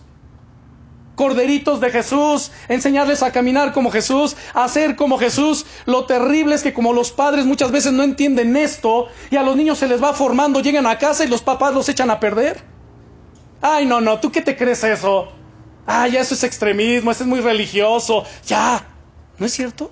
corderitos 1.15 1.79
de 1.79 1.89
Jesús, 1.89 2.51
enseñarles 2.67 3.23
a 3.23 3.31
caminar 3.31 3.73
como 3.73 3.91
Jesús, 3.91 4.35
a 4.53 4.67
ser 4.67 4.95
como 4.95 5.17
Jesús. 5.17 5.65
Lo 5.85 6.05
terrible 6.05 6.55
es 6.55 6.63
que 6.63 6.73
como 6.73 6.93
los 6.93 7.11
padres 7.11 7.45
muchas 7.45 7.71
veces 7.71 7.93
no 7.93 8.03
entienden 8.03 8.55
esto 8.55 9.07
y 9.31 9.37
a 9.37 9.43
los 9.43 9.55
niños 9.55 9.77
se 9.77 9.87
les 9.87 10.01
va 10.01 10.13
formando, 10.13 10.59
llegan 10.59 10.85
a 10.85 10.97
casa 10.97 11.23
y 11.25 11.27
los 11.27 11.41
papás 11.41 11.73
los 11.73 11.89
echan 11.89 12.09
a 12.09 12.19
perder. 12.19 12.74
Ay, 13.67 13.87
no, 13.87 13.99
no, 13.99 14.19
¿tú 14.19 14.31
qué 14.31 14.41
te 14.41 14.55
crees 14.55 14.83
eso? 14.83 15.27
Ay, 15.87 16.11
ya 16.11 16.21
eso 16.21 16.35
es 16.35 16.43
extremismo, 16.43 17.09
eso 17.09 17.23
es 17.23 17.27
muy 17.27 17.41
religioso. 17.41 18.23
Ya, 18.45 18.85
¿no 19.39 19.45
es 19.47 19.53
cierto? 19.53 19.89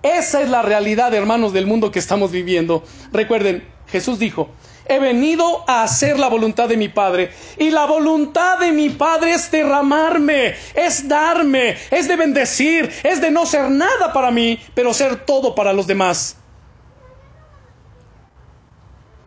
Esa 0.00 0.42
es 0.42 0.48
la 0.48 0.62
realidad, 0.62 1.12
hermanos, 1.12 1.52
del 1.52 1.66
mundo 1.66 1.90
que 1.90 1.98
estamos 1.98 2.30
viviendo. 2.30 2.84
Recuerden, 3.10 3.66
Jesús 3.88 4.20
dijo, 4.20 4.50
He 4.86 5.00
venido 5.00 5.64
a 5.68 5.82
hacer 5.82 6.20
la 6.20 6.28
voluntad 6.28 6.68
de 6.68 6.76
mi 6.76 6.88
Padre. 6.88 7.32
Y 7.58 7.70
la 7.70 7.86
voluntad 7.86 8.60
de 8.60 8.70
mi 8.70 8.90
Padre 8.90 9.32
es 9.32 9.50
derramarme, 9.50 10.54
es 10.76 11.08
darme, 11.08 11.76
es 11.90 12.06
de 12.06 12.14
bendecir, 12.14 12.92
es 13.02 13.20
de 13.20 13.32
no 13.32 13.44
ser 13.44 13.72
nada 13.72 14.12
para 14.12 14.30
mí, 14.30 14.60
pero 14.76 14.94
ser 14.94 15.26
todo 15.26 15.56
para 15.56 15.72
los 15.72 15.88
demás. 15.88 16.36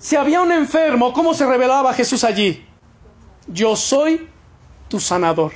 Si 0.08 0.16
había 0.16 0.40
un 0.40 0.54
enfermo, 0.54 1.12
¿cómo 1.12 1.34
se 1.34 1.46
revelaba 1.46 1.94
Jesús 1.94 2.24
allí? 2.24 2.66
Yo 3.46 3.76
soy 3.76 4.30
tu 4.88 5.02
sanador. 5.02 5.52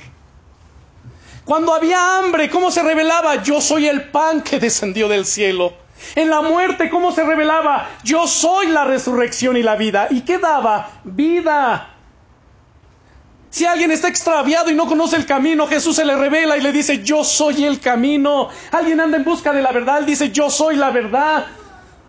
Cuando 1.46 1.72
había 1.72 2.18
hambre, 2.18 2.50
¿cómo 2.50 2.70
se 2.70 2.82
revelaba? 2.82 3.42
Yo 3.42 3.62
soy 3.62 3.88
el 3.88 4.10
pan 4.10 4.42
que 4.42 4.60
descendió 4.60 5.08
del 5.08 5.24
cielo. 5.24 5.72
En 6.14 6.28
la 6.28 6.42
muerte, 6.42 6.90
¿cómo 6.90 7.12
se 7.12 7.24
revelaba? 7.24 7.88
Yo 8.04 8.26
soy 8.26 8.66
la 8.66 8.84
resurrección 8.84 9.56
y 9.56 9.62
la 9.62 9.76
vida. 9.76 10.08
¿Y 10.10 10.20
qué 10.20 10.36
daba? 10.36 11.00
Vida. 11.02 11.88
Si 13.48 13.64
alguien 13.64 13.90
está 13.90 14.08
extraviado 14.08 14.68
y 14.68 14.74
no 14.74 14.86
conoce 14.86 15.16
el 15.16 15.24
camino, 15.24 15.66
Jesús 15.66 15.96
se 15.96 16.04
le 16.04 16.14
revela 16.14 16.58
y 16.58 16.60
le 16.60 16.72
dice, 16.72 17.02
yo 17.02 17.24
soy 17.24 17.64
el 17.64 17.80
camino. 17.80 18.50
Alguien 18.70 19.00
anda 19.00 19.16
en 19.16 19.24
busca 19.24 19.50
de 19.54 19.62
la 19.62 19.72
verdad, 19.72 20.00
él 20.00 20.04
dice, 20.04 20.30
yo 20.30 20.50
soy 20.50 20.76
la 20.76 20.90
verdad. 20.90 21.46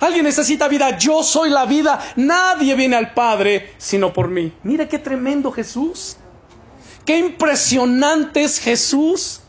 Alguien 0.04 0.26
necesita 0.26 0.68
vida, 0.68 0.98
yo 0.98 1.24
soy 1.24 1.50
la 1.50 1.66
vida. 1.66 1.98
Nadie 2.18 2.76
viene 2.76 2.98
al 2.98 3.14
Padre 3.14 3.74
sino 3.78 4.12
por 4.12 4.28
mí. 4.28 4.52
Mira 4.64 4.90
qué 4.90 5.00
tremendo 5.00 5.50
Jesús. 5.50 6.18
Qué 7.06 7.18
impresionante 7.18 8.44
es 8.44 8.60
Jesús. 8.60 9.40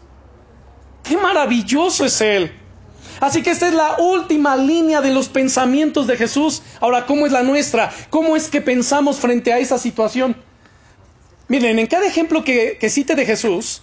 Qué 1.02 1.16
maravilloso 1.16 2.04
es 2.04 2.20
Él. 2.20 2.52
Así 3.20 3.42
que 3.42 3.50
esta 3.50 3.66
es 3.66 3.74
la 3.74 3.96
última 3.98 4.56
línea 4.56 5.00
de 5.00 5.10
los 5.10 5.28
pensamientos 5.28 6.06
de 6.06 6.16
Jesús. 6.16 6.62
Ahora, 6.80 7.04
¿cómo 7.04 7.26
es 7.26 7.32
la 7.32 7.42
nuestra? 7.42 7.92
¿Cómo 8.10 8.36
es 8.36 8.48
que 8.48 8.60
pensamos 8.60 9.18
frente 9.18 9.52
a 9.52 9.58
esa 9.58 9.78
situación? 9.78 10.36
Miren, 11.48 11.80
en 11.80 11.86
cada 11.88 12.06
ejemplo 12.06 12.44
que, 12.44 12.78
cite 12.90 13.16
de 13.16 13.26
Jesús, 13.26 13.82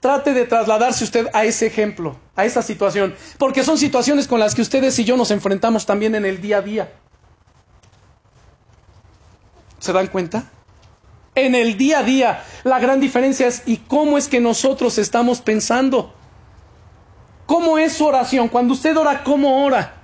trate 0.00 0.32
de 0.32 0.46
trasladarse 0.46 1.04
usted 1.04 1.28
a 1.32 1.44
ese 1.44 1.66
ejemplo, 1.66 2.16
a 2.36 2.44
esa 2.44 2.62
situación, 2.62 3.14
porque 3.38 3.64
son 3.64 3.78
situaciones 3.78 4.26
con 4.28 4.40
las 4.40 4.54
que 4.54 4.62
ustedes 4.62 4.98
y 4.98 5.04
yo 5.04 5.16
nos 5.16 5.30
enfrentamos 5.30 5.86
también 5.86 6.14
en 6.14 6.24
el 6.24 6.40
día 6.40 6.58
a 6.58 6.62
día. 6.62 6.92
¿Se 9.78 9.92
dan 9.92 10.08
cuenta? 10.08 10.44
En 11.34 11.54
el 11.54 11.76
día 11.76 12.00
a 12.00 12.02
día, 12.02 12.44
la 12.64 12.78
gran 12.80 13.00
diferencia 13.00 13.46
es 13.46 13.62
y 13.66 13.78
cómo 13.78 14.18
es 14.18 14.28
que 14.28 14.40
nosotros 14.40 14.98
estamos 14.98 15.40
pensando. 15.40 16.12
¿Cómo 17.46 17.78
es 17.78 17.94
su 17.94 18.04
oración? 18.04 18.48
Cuando 18.48 18.74
usted 18.74 18.96
ora, 18.96 19.22
¿cómo 19.22 19.64
ora? 19.64 19.97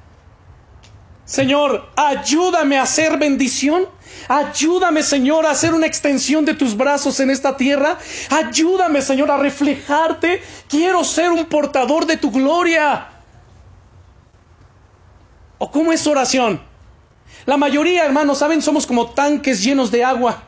Señor, 1.25 1.91
ayúdame 1.97 2.77
a 2.79 2.83
hacer 2.83 3.19
bendición. 3.19 3.89
Ayúdame, 4.29 5.03
Señor, 5.03 5.47
a 5.47 5.51
hacer 5.51 5.75
una 5.75 5.87
extensión 5.87 6.45
de 6.45 6.55
tus 6.55 6.77
brazos 6.77 7.19
en 7.21 7.31
esta 7.31 7.57
tierra. 7.57 7.99
Ayúdame, 8.31 9.01
Señor, 9.03 9.31
a 9.31 9.39
reflejarte. 9.39 10.43
Quiero 10.69 11.03
ser 11.05 11.31
un 11.31 11.47
portador 11.47 12.07
de 12.07 12.17
tu 12.17 12.31
gloria. 12.31 13.09
¿O 15.59 15.71
cómo 15.71 15.93
es 15.93 16.07
oración? 16.07 16.61
La 17.47 17.57
mayoría, 17.57 18.05
hermanos, 18.05 18.39
saben, 18.39 18.63
somos 18.63 18.87
como 18.87 19.11
tanques 19.11 19.63
llenos 19.63 19.91
de 19.91 20.05
agua. 20.05 20.43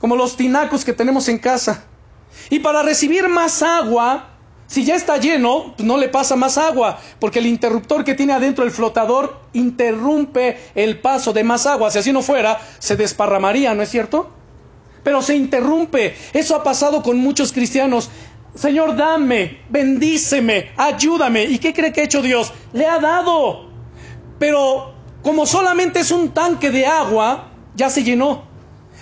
Como 0.00 0.16
los 0.16 0.36
tinacos 0.36 0.84
que 0.84 0.92
tenemos 0.92 1.28
en 1.28 1.38
casa. 1.38 1.84
Y 2.50 2.58
para 2.60 2.82
recibir 2.82 3.28
más 3.28 3.62
agua, 3.62 4.37
si 4.68 4.84
ya 4.84 4.94
está 4.94 5.16
lleno, 5.16 5.72
pues 5.74 5.86
no 5.86 5.96
le 5.96 6.10
pasa 6.10 6.36
más 6.36 6.58
agua, 6.58 6.98
porque 7.18 7.38
el 7.38 7.46
interruptor 7.46 8.04
que 8.04 8.14
tiene 8.14 8.34
adentro 8.34 8.64
el 8.64 8.70
flotador 8.70 9.40
interrumpe 9.54 10.58
el 10.74 11.00
paso 11.00 11.32
de 11.32 11.42
más 11.42 11.64
agua. 11.64 11.90
Si 11.90 11.98
así 11.98 12.12
no 12.12 12.20
fuera, 12.20 12.60
se 12.78 12.94
desparramaría, 12.94 13.74
¿no 13.74 13.82
es 13.82 13.88
cierto? 13.88 14.28
Pero 15.02 15.22
se 15.22 15.34
interrumpe. 15.34 16.14
Eso 16.34 16.54
ha 16.54 16.62
pasado 16.62 17.02
con 17.02 17.16
muchos 17.16 17.50
cristianos. 17.50 18.10
Señor, 18.54 18.94
dame, 18.94 19.62
bendíceme, 19.70 20.72
ayúdame. 20.76 21.44
¿Y 21.44 21.58
qué 21.58 21.72
cree 21.72 21.90
que 21.90 22.02
ha 22.02 22.04
hecho 22.04 22.20
Dios? 22.20 22.52
Le 22.74 22.84
ha 22.84 22.98
dado. 22.98 23.70
Pero 24.38 24.92
como 25.22 25.46
solamente 25.46 26.00
es 26.00 26.10
un 26.10 26.32
tanque 26.32 26.70
de 26.70 26.84
agua, 26.84 27.52
ya 27.74 27.88
se 27.88 28.04
llenó. 28.04 28.47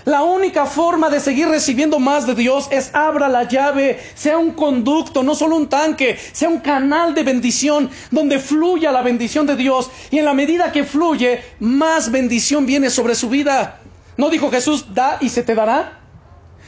La 0.07 0.23
única 0.23 0.67
forma 0.67 1.11
de 1.11 1.19
seguir 1.19 1.49
recibiendo 1.49 1.99
más 1.99 2.29
de 2.29 2.37
Dios 2.37 2.69
es 2.71 2.95
abra 2.95 3.29
la 3.29 3.43
llave, 3.43 3.99
sea 4.15 4.39
un 4.39 4.53
conducto, 4.53 5.25
no 5.25 5.35
solo 5.35 5.57
un 5.57 5.69
tanque, 5.69 6.17
sea 6.31 6.49
un 6.49 6.61
canal 6.61 7.13
de 7.13 7.25
bendición 7.25 7.91
donde 8.13 8.39
fluya 8.39 8.93
la 8.93 9.03
bendición 9.03 9.49
de 9.49 9.57
Dios 9.57 9.91
y 10.13 10.21
en 10.21 10.25
la 10.25 10.33
medida 10.33 10.71
que 10.71 10.85
fluye, 10.85 11.43
más 11.59 12.13
bendición 12.13 12.67
viene 12.67 12.89
sobre 12.89 13.17
su 13.17 13.29
vida. 13.29 13.81
¿No 14.17 14.31
dijo 14.31 14.49
Jesús, 14.49 14.95
da 14.95 15.19
y 15.21 15.29
se 15.29 15.43
te 15.43 15.57
dará? 15.57 15.99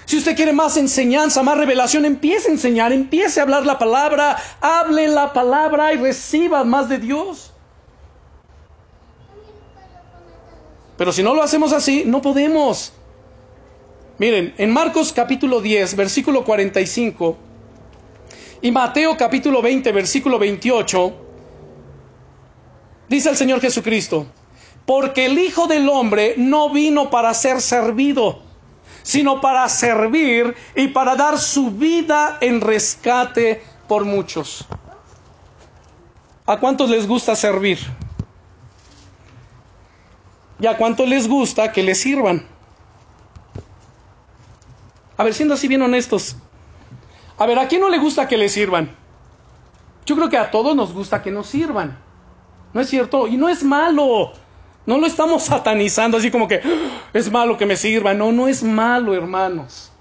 Si 0.05 0.16
usted 0.16 0.34
quiere 0.34 0.53
más 0.53 0.76
enseñanza, 0.76 1.41
más 1.45 1.59
revelación, 1.59 2.05
empiece 2.07 2.49
a 2.49 2.55
enseñar, 2.55 2.93
empiece 2.93 3.39
a 3.39 3.45
hablar 3.45 3.64
la 3.64 3.78
palabra, 3.78 4.36
hable 4.61 5.07
la 5.07 5.32
palabra 5.32 5.93
y 5.93 5.99
reciba 5.99 6.64
más 6.64 6.89
de 6.89 6.99
Dios. 6.99 7.53
Pero 10.97 11.12
si 11.12 11.22
no 11.22 11.34
lo 11.34 11.43
hacemos 11.45 11.72
así, 11.72 12.03
no 12.05 12.20
podemos. 12.20 12.95
Miren, 14.19 14.53
en 14.59 14.73
Marcos 14.73 15.12
capítulo 15.12 15.61
10, 15.61 15.95
versículo 15.95 16.45
45, 16.45 17.39
y 18.62 18.73
Mateo 18.73 19.16
capítulo 19.16 19.62
20, 19.62 19.93
versículo 19.93 20.41
28, 20.41 21.14
dice 23.09 23.31
el 23.31 23.37
Señor 23.37 23.61
Jesucristo, 23.61 24.27
porque 24.85 25.27
el 25.27 25.39
Hijo 25.39 25.69
del 25.69 25.89
Hombre 25.89 26.35
no 26.37 26.69
vino 26.71 27.11
para 27.11 27.33
ser 27.33 27.61
servido, 27.61 28.41
sino 29.05 29.41
para 29.41 29.69
servir 29.69 30.53
y 30.75 30.89
para 30.89 31.14
dar 31.14 31.39
su 31.39 31.71
vida 31.71 32.39
en 32.41 32.61
rescate 32.61 33.62
por 33.87 34.05
muchos. 34.05 34.66
¿A 36.45 36.57
cuántos 36.59 36.91
les 36.91 37.07
gusta 37.07 37.37
servir? 37.37 37.79
¿Y 40.59 40.66
a 40.66 40.77
cuántos 40.77 41.09
les 41.09 41.29
gusta 41.29 41.71
que 41.71 41.85
les 41.85 42.01
sirvan? 42.01 42.58
A 45.19 45.25
ver, 45.25 45.35
siendo 45.35 45.55
así 45.55 45.69
bien 45.69 45.83
honestos. 45.83 46.37
A 47.37 47.45
ver, 47.45 47.59
¿a 47.59 47.69
quién 47.69 47.81
no 47.81 47.91
le 47.91 47.99
gusta 47.99 48.29
que 48.29 48.37
le 48.37 48.49
sirvan? 48.49 48.97
Yo 50.07 50.16
creo 50.16 50.31
que 50.31 50.39
a 50.39 50.51
todos 50.51 50.75
nos 50.75 50.95
gusta 50.95 51.23
que 51.23 51.31
nos 51.31 51.49
sirvan. 51.49 51.99
¿No 52.73 52.81
es 52.81 52.89
cierto? 52.89 53.27
Y 53.27 53.37
no 53.37 53.49
es 53.49 53.64
malo. 53.64 54.33
No 54.87 54.97
lo 54.97 55.07
estamos 55.07 55.43
satanizando 55.43 56.16
así 56.16 56.31
como 56.31 56.49
que 56.49 56.62
ah, 56.64 57.11
es 57.12 57.31
malo 57.31 57.59
que 57.59 57.66
me 57.66 57.77
sirvan. 57.77 58.16
No, 58.16 58.33
no 58.33 58.47
es 58.49 58.62
malo, 58.62 59.12
hermanos. 59.12 59.93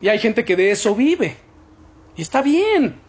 Y 0.00 0.08
hay 0.08 0.20
gente 0.20 0.44
que 0.44 0.54
de 0.54 0.70
eso 0.70 0.94
vive. 0.94 1.36
Y 2.16 2.22
está 2.22 2.40
bien. 2.40 3.00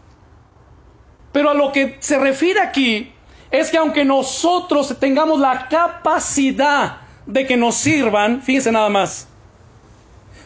Pero 1.32 1.52
a 1.52 1.54
lo 1.54 1.72
que 1.72 1.98
se 2.00 2.18
refiere 2.18 2.62
aquí 2.62 3.14
es 3.52 3.70
que 3.70 3.78
aunque 3.78 4.04
nosotros 4.04 4.98
tengamos 5.00 5.40
la 5.40 5.68
capacidad 5.70 7.02
de 7.26 7.46
que 7.46 7.58
nos 7.58 7.76
sirvan, 7.76 8.42
fíjense 8.42 8.72
nada 8.72 8.90
más, 8.90 9.28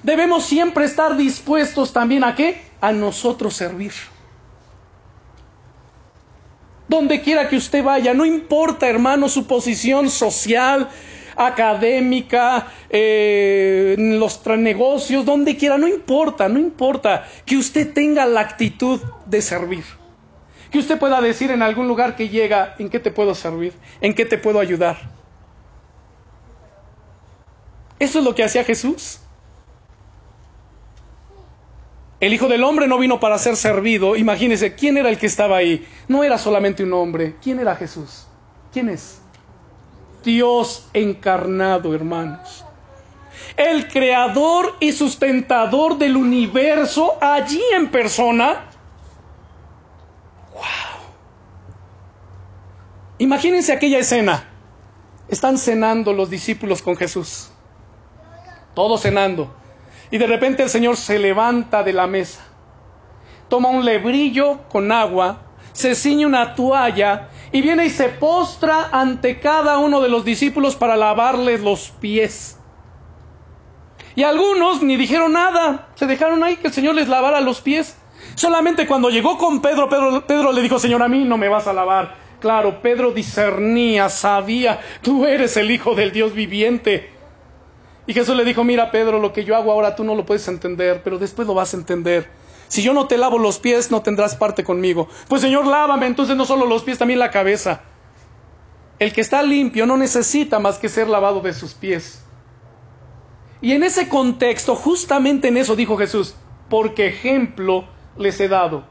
debemos 0.04 0.45
siempre 0.45 0.86
estar 0.86 1.16
dispuestos 1.16 1.93
también 1.93 2.24
a 2.24 2.36
qué? 2.36 2.62
A 2.82 2.91
nosotros 2.91 3.56
servir. 3.56 3.93
Donde 6.88 7.22
quiera 7.22 7.47
que 7.47 7.56
usted 7.56 7.84
vaya, 7.84 8.14
no 8.14 8.26
importa, 8.26 8.88
hermano, 8.88 9.30
su 9.30 9.45
posición 9.45 10.10
social, 10.10 10.89
académica, 11.36 12.68
eh, 12.89 13.95
los 13.97 14.45
negocios, 14.58 15.24
donde 15.24 15.56
quiera, 15.56 15.78
no 15.78 15.88
importa, 15.88 16.50
no 16.50 16.60
importa 16.60 17.26
que 17.45 17.58
usted 17.58 17.93
tenga 17.93 18.26
la 18.26 18.41
actitud 18.41 19.00
de 19.26 19.41
servir. 19.41 19.86
Que 20.70 20.80
usted 20.80 21.00
pueda 21.00 21.22
decir 21.22 21.50
en 21.52 21.62
algún 21.62 21.88
lugar 21.88 22.16
que 22.16 22.30
llega, 22.30 22.76
¿en 22.78 22.89
qué 22.89 23.00
te 23.00 23.12
puedo 23.12 23.34
servir? 23.34 23.74
¿En 24.02 24.14
qué 24.14 24.26
te 24.26 24.38
puedo 24.38 24.60
ayudar? 24.60 24.97
Eso 28.00 28.20
es 28.20 28.26
lo 28.26 28.36
que 28.36 28.43
hacía 28.43 28.64
Jesús. 28.64 29.20
El 32.20 32.34
Hijo 32.34 32.47
del 32.49 32.63
Hombre 32.63 32.88
no 32.88 32.97
vino 32.97 33.20
para 33.20 33.38
ser 33.38 33.55
servido. 33.55 34.15
Imagínense, 34.15 34.76
¿quién 34.76 34.97
era 34.97 35.09
el 35.09 35.17
que 35.17 35.28
estaba 35.28 35.57
ahí? 35.57 35.88
No 36.07 36.24
era 36.24 36.38
solamente 36.38 36.84
un 36.84 36.91
hombre. 36.93 37.36
¿Quién 37.41 37.59
era 37.59 37.76
Jesús? 37.76 38.26
¿Quién 38.74 38.89
es? 38.89 39.22
Dios 40.24 40.89
encarnado, 40.93 41.95
hermanos. 41.95 42.65
El 43.55 43.88
creador 43.88 44.76
y 44.82 44.91
sustentador 44.91 45.97
del 45.97 46.17
universo 46.17 47.17
allí 47.22 47.61
en 47.74 47.89
persona. 47.89 48.65
¡Wow! 50.53 50.61
Imagínense 53.20 53.72
aquella 53.72 53.99
escena. 53.99 54.49
Están 55.30 55.57
cenando 55.57 56.11
los 56.11 56.30
discípulos 56.30 56.82
con 56.82 56.97
Jesús. 56.97 57.49
Todos 58.74 59.01
cenando. 59.01 59.53
Y 60.12 60.18
de 60.18 60.28
repente 60.28 60.64
el 60.64 60.70
Señor 60.70 60.97
se 60.97 61.20
levanta 61.20 61.84
de 61.84 61.93
la 61.93 62.07
mesa, 62.07 62.41
toma 63.47 63.70
un 63.70 63.86
lebrillo 63.86 64.62
con 64.70 64.91
agua, 64.91 65.41
se 65.72 65.95
ciñe 65.95 66.26
una 66.26 66.55
toalla 66.55 67.30
y 67.51 67.62
viene 67.62 67.86
y 67.86 67.89
se 67.89 68.10
postra 68.10 68.89
ante 68.91 69.39
cada 69.39 69.78
uno 69.78 70.01
de 70.01 70.10
los 70.10 70.26
discípulos 70.26 70.76
para 70.76 70.95
lavarles 70.95 71.62
los 71.62 71.89
pies. 71.89 72.57
Y 74.16 74.24
algunos 74.24 74.82
ni 74.82 74.97
dijeron 74.97 75.34
nada, 75.34 75.88
se 75.95 76.05
dejaron 76.05 76.43
ahí 76.43 76.57
que 76.57 76.68
el 76.68 76.74
Señor 76.74 76.95
les 76.95 77.07
lavara 77.07 77.39
los 77.39 77.62
pies. 77.62 77.97
Solamente 78.36 78.88
cuando 78.88 79.10
llegó 79.10 79.38
con 79.38 79.62
Pedro, 79.62 79.88
Pedro, 79.89 80.26
Pedro 80.26 80.51
le 80.51 80.62
dijo, 80.62 80.80
Señor, 80.80 81.01
a 81.03 81.07
mí 81.07 81.24
no 81.24 81.38
me 81.38 81.47
vas 81.47 81.68
a 81.68 81.74
lavar. 81.74 82.16
Claro, 82.39 82.82
Pedro 82.82 83.12
discernía, 83.12 84.10
sabía, 84.10 84.80
tú 85.01 85.26
eres 85.26 85.57
el 85.57 85.72
Hijo 85.72 85.93
del 85.95 86.12
Dios 86.12 86.34
viviente. 86.34 87.18
Y 88.10 88.14
Jesús 88.16 88.36
le 88.36 88.43
dijo, 88.43 88.64
mira 88.64 88.89
Pedro, 88.89 89.20
lo 89.20 89.32
que 89.34 89.45
yo 89.45 89.55
hago 89.55 89.72
ahora 89.72 89.95
tú 89.95 90.03
no 90.03 90.16
lo 90.16 90.26
puedes 90.26 90.47
entender, 90.47 91.03
pero 91.03 91.20
después 91.20 91.47
lo 91.47 91.53
vas 91.53 91.76
a 91.76 91.78
entender. 91.78 92.28
Si 92.68 92.82
yo 92.82 92.91
no 92.91 93.05
te 93.05 93.20
lavo 93.20 93.38
los 93.38 93.60
pies, 93.60 93.91
no 93.91 94.01
tendrás 94.01 94.36
parte 94.36 94.64
conmigo. 94.64 95.07
Pues 95.28 95.43
Señor, 95.43 95.68
lávame, 95.68 96.07
entonces 96.07 96.36
no 96.36 96.43
solo 96.43 96.66
los 96.66 96.82
pies, 96.82 96.97
también 96.97 97.20
la 97.20 97.30
cabeza. 97.30 97.82
El 98.97 99.14
que 99.14 99.22
está 99.22 99.43
limpio 99.43 99.86
no 99.86 99.95
necesita 99.95 100.57
más 100.57 100.80
que 100.80 100.89
ser 100.89 101.07
lavado 101.07 101.39
de 101.41 101.53
sus 101.53 101.76
pies. 101.76 102.24
Y 103.62 103.74
en 103.74 103.84
ese 103.84 104.10
contexto, 104.10 104.76
justamente 104.76 105.49
en 105.49 105.57
eso 105.57 105.76
dijo 105.76 105.95
Jesús, 105.95 106.34
porque 106.68 107.10
ejemplo 107.10 107.88
les 108.18 108.39
he 108.39 108.47
dado. 108.47 108.86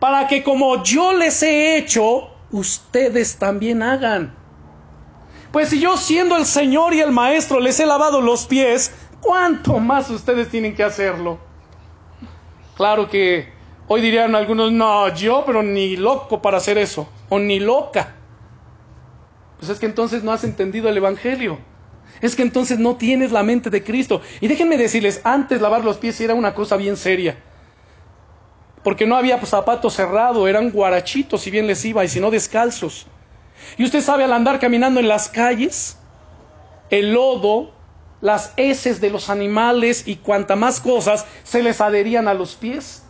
Para 0.00 0.26
que 0.26 0.42
como 0.42 0.82
yo 0.82 1.12
les 1.12 1.44
he 1.44 1.76
hecho, 1.76 2.30
ustedes 2.50 3.36
también 3.36 3.84
hagan. 3.84 4.34
Pues 5.54 5.68
si 5.68 5.78
yo 5.78 5.96
siendo 5.96 6.36
el 6.36 6.46
Señor 6.46 6.94
y 6.94 7.00
el 7.00 7.12
Maestro 7.12 7.60
les 7.60 7.78
he 7.78 7.86
lavado 7.86 8.20
los 8.20 8.44
pies, 8.44 8.92
¿cuánto 9.20 9.78
más 9.78 10.10
ustedes 10.10 10.48
tienen 10.48 10.74
que 10.74 10.82
hacerlo? 10.82 11.38
Claro 12.76 13.08
que 13.08 13.52
hoy 13.86 14.00
dirían 14.00 14.34
algunos, 14.34 14.72
no, 14.72 15.14
yo, 15.14 15.44
pero 15.46 15.62
ni 15.62 15.96
loco 15.96 16.42
para 16.42 16.56
hacer 16.56 16.76
eso, 16.76 17.08
o 17.28 17.38
ni 17.38 17.60
loca. 17.60 18.16
Pues 19.56 19.70
es 19.70 19.78
que 19.78 19.86
entonces 19.86 20.24
no 20.24 20.32
has 20.32 20.42
entendido 20.42 20.88
el 20.88 20.96
Evangelio. 20.96 21.60
Es 22.20 22.34
que 22.34 22.42
entonces 22.42 22.80
no 22.80 22.96
tienes 22.96 23.30
la 23.30 23.44
mente 23.44 23.70
de 23.70 23.84
Cristo. 23.84 24.22
Y 24.40 24.48
déjenme 24.48 24.76
decirles, 24.76 25.20
antes 25.22 25.60
lavar 25.60 25.84
los 25.84 25.98
pies 25.98 26.20
era 26.20 26.34
una 26.34 26.52
cosa 26.52 26.76
bien 26.76 26.96
seria. 26.96 27.38
Porque 28.82 29.06
no 29.06 29.14
había 29.14 29.40
zapatos 29.46 29.94
cerrados, 29.94 30.48
eran 30.48 30.72
guarachitos 30.72 31.42
si 31.42 31.52
bien 31.52 31.68
les 31.68 31.84
iba, 31.84 32.04
y 32.04 32.08
si 32.08 32.18
no 32.18 32.32
descalzos. 32.32 33.06
Y 33.76 33.84
usted 33.84 34.00
sabe 34.00 34.24
al 34.24 34.32
andar 34.32 34.58
caminando 34.60 35.00
en 35.00 35.08
las 35.08 35.28
calles, 35.28 35.98
el 36.90 37.12
lodo, 37.12 37.72
las 38.20 38.52
heces 38.56 39.00
de 39.00 39.10
los 39.10 39.28
animales 39.28 40.04
y 40.06 40.16
cuanta 40.16 40.56
más 40.56 40.80
cosas 40.80 41.26
se 41.42 41.62
les 41.62 41.80
adherían 41.80 42.28
a 42.28 42.34
los 42.34 42.54
pies. 42.54 43.02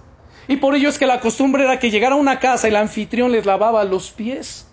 Y 0.49 0.57
por 0.57 0.75
ello 0.75 0.89
es 0.89 0.99
que 0.99 1.07
la 1.07 1.21
costumbre 1.21 1.65
era 1.65 1.79
que 1.79 1.91
llegara 1.91 2.17
a 2.17 2.19
una 2.19 2.39
casa 2.39 2.67
y 2.67 2.71
el 2.71 2.77
anfitrión 2.77 3.33
les 3.33 3.47
lavaba 3.47 3.85
los 3.85 4.11
pies. 4.11 4.67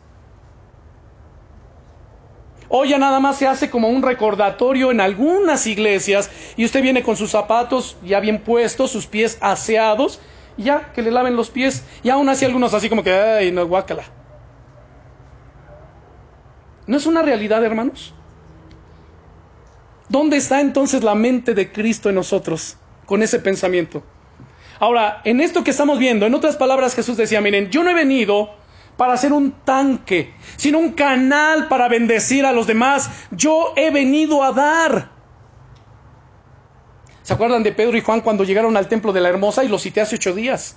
Hoy 2.73 2.89
ya 2.89 2.97
nada 2.97 3.19
más 3.19 3.37
se 3.37 3.47
hace 3.47 3.69
como 3.69 3.89
un 3.89 4.01
recordatorio 4.01 4.91
en 4.91 5.01
algunas 5.01 5.67
iglesias 5.67 6.29
y 6.55 6.63
usted 6.63 6.81
viene 6.81 7.03
con 7.03 7.17
sus 7.17 7.31
zapatos 7.31 7.97
ya 8.03 8.21
bien 8.21 8.41
puestos, 8.41 8.91
sus 8.91 9.07
pies 9.07 9.37
aseados, 9.41 10.21
y 10.55 10.63
ya 10.63 10.93
que 10.93 11.01
le 11.01 11.11
laven 11.11 11.35
los 11.35 11.49
pies. 11.49 11.83
Y 12.01 12.09
aún 12.09 12.29
así 12.29 12.45
algunos 12.45 12.73
así 12.73 12.87
como 12.87 13.03
que, 13.03 13.13
ay, 13.13 13.51
no, 13.51 13.67
guácala. 13.67 14.03
¿No 16.87 16.97
es 16.97 17.05
una 17.05 17.21
realidad, 17.21 17.63
hermanos? 17.63 18.13
¿Dónde 20.09 20.37
está 20.37 20.59
entonces 20.59 21.03
la 21.03 21.15
mente 21.15 21.53
de 21.53 21.71
Cristo 21.71 22.09
en 22.09 22.15
nosotros 22.15 22.77
con 23.05 23.23
ese 23.23 23.39
pensamiento? 23.39 24.03
Ahora, 24.79 25.21
en 25.23 25.39
esto 25.41 25.63
que 25.63 25.71
estamos 25.71 25.99
viendo, 25.99 26.25
en 26.25 26.33
otras 26.33 26.57
palabras 26.57 26.95
Jesús 26.95 27.15
decía, 27.15 27.39
miren, 27.39 27.69
yo 27.69 27.83
no 27.83 27.91
he 27.91 27.93
venido 27.93 28.49
para 28.97 29.15
ser 29.15 29.31
un 29.31 29.51
tanque, 29.63 30.33
sino 30.57 30.79
un 30.79 30.91
canal 30.91 31.67
para 31.67 31.87
bendecir 31.87 32.45
a 32.45 32.51
los 32.51 32.67
demás. 32.67 33.09
Yo 33.31 33.73
he 33.75 33.89
venido 33.91 34.43
a 34.43 34.51
dar. 34.51 35.11
¿Se 37.23 37.33
acuerdan 37.33 37.63
de 37.63 37.71
Pedro 37.71 37.95
y 37.95 38.01
Juan 38.01 38.21
cuando 38.21 38.43
llegaron 38.43 38.75
al 38.75 38.87
templo 38.87 39.13
de 39.13 39.21
la 39.21 39.29
Hermosa 39.29 39.63
y 39.63 39.69
lo 39.69 39.79
cité 39.79 40.01
hace 40.01 40.15
ocho 40.15 40.33
días? 40.33 40.75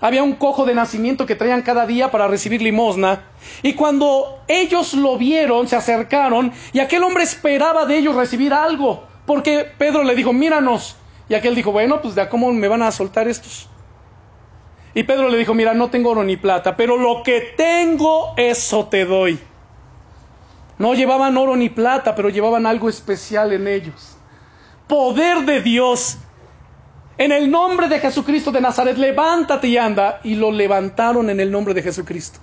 Había 0.00 0.22
un 0.22 0.34
cojo 0.34 0.64
de 0.64 0.74
nacimiento 0.74 1.26
que 1.26 1.34
traían 1.34 1.62
cada 1.62 1.86
día 1.86 2.10
para 2.10 2.28
recibir 2.28 2.62
limosna. 2.62 3.24
Y 3.62 3.74
cuando 3.74 4.40
ellos 4.46 4.94
lo 4.94 5.16
vieron, 5.18 5.66
se 5.68 5.76
acercaron 5.76 6.52
y 6.72 6.78
aquel 6.80 7.02
hombre 7.02 7.24
esperaba 7.24 7.84
de 7.86 7.98
ellos 7.98 8.14
recibir 8.14 8.52
algo. 8.52 9.04
Porque 9.26 9.66
Pedro 9.76 10.04
le 10.04 10.14
dijo, 10.14 10.32
míranos. 10.32 10.96
Y 11.28 11.34
aquel 11.34 11.54
dijo, 11.54 11.72
bueno, 11.72 12.00
pues 12.00 12.14
de 12.14 12.28
cómo 12.28 12.52
me 12.52 12.68
van 12.68 12.82
a 12.82 12.90
soltar 12.90 13.28
estos. 13.28 13.68
Y 14.94 15.02
Pedro 15.02 15.28
le 15.28 15.38
dijo, 15.38 15.54
mira, 15.54 15.74
no 15.74 15.90
tengo 15.90 16.10
oro 16.10 16.24
ni 16.24 16.36
plata, 16.36 16.76
pero 16.76 16.96
lo 16.96 17.22
que 17.22 17.52
tengo, 17.56 18.32
eso 18.36 18.86
te 18.86 19.04
doy. 19.04 19.38
No 20.78 20.94
llevaban 20.94 21.36
oro 21.36 21.56
ni 21.56 21.68
plata, 21.68 22.14
pero 22.14 22.30
llevaban 22.30 22.66
algo 22.66 22.88
especial 22.88 23.52
en 23.52 23.68
ellos. 23.68 24.16
Poder 24.86 25.44
de 25.44 25.60
Dios. 25.60 26.18
En 27.18 27.32
el 27.32 27.50
nombre 27.50 27.88
de 27.88 27.98
Jesucristo 27.98 28.52
de 28.52 28.60
Nazaret, 28.60 28.96
levántate 28.96 29.66
y 29.66 29.76
anda. 29.76 30.20
Y 30.22 30.36
lo 30.36 30.52
levantaron 30.52 31.28
en 31.28 31.40
el 31.40 31.50
nombre 31.50 31.74
de 31.74 31.82
Jesucristo. 31.82 32.38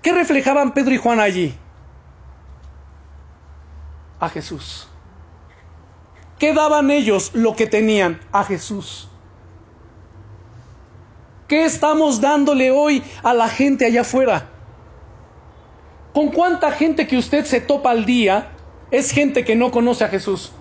¿Qué 0.00 0.12
reflejaban 0.12 0.72
Pedro 0.72 0.94
y 0.94 0.96
Juan 0.96 1.18
allí? 1.18 1.54
A 4.20 4.28
Jesús. 4.28 4.88
¿Qué 6.38 6.54
daban 6.54 6.90
ellos 6.92 7.32
lo 7.34 7.56
que 7.56 7.66
tenían? 7.66 8.20
A 8.30 8.44
Jesús. 8.44 9.08
¿Qué 11.48 11.64
estamos 11.64 12.20
dándole 12.20 12.70
hoy 12.70 13.02
a 13.24 13.34
la 13.34 13.48
gente 13.48 13.86
allá 13.86 14.02
afuera? 14.02 14.48
¿Con 16.14 16.28
cuánta 16.28 16.70
gente 16.70 17.06
que 17.06 17.16
usted 17.16 17.44
se 17.44 17.60
topa 17.60 17.90
al 17.90 18.04
día 18.04 18.52
es 18.90 19.10
gente 19.10 19.44
que 19.44 19.56
no 19.56 19.70
conoce 19.70 20.04
a 20.04 20.08
Jesús? 20.08 20.52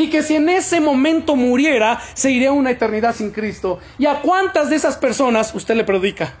Y 0.00 0.08
que 0.08 0.22
si 0.22 0.34
en 0.34 0.48
ese 0.48 0.80
momento 0.80 1.36
muriera, 1.36 2.00
se 2.14 2.30
iría 2.30 2.52
una 2.52 2.70
eternidad 2.70 3.14
sin 3.14 3.32
Cristo. 3.32 3.80
¿Y 3.98 4.06
a 4.06 4.22
cuántas 4.22 4.70
de 4.70 4.76
esas 4.76 4.96
personas 4.96 5.54
usted 5.54 5.74
le 5.74 5.84
predica? 5.84 6.32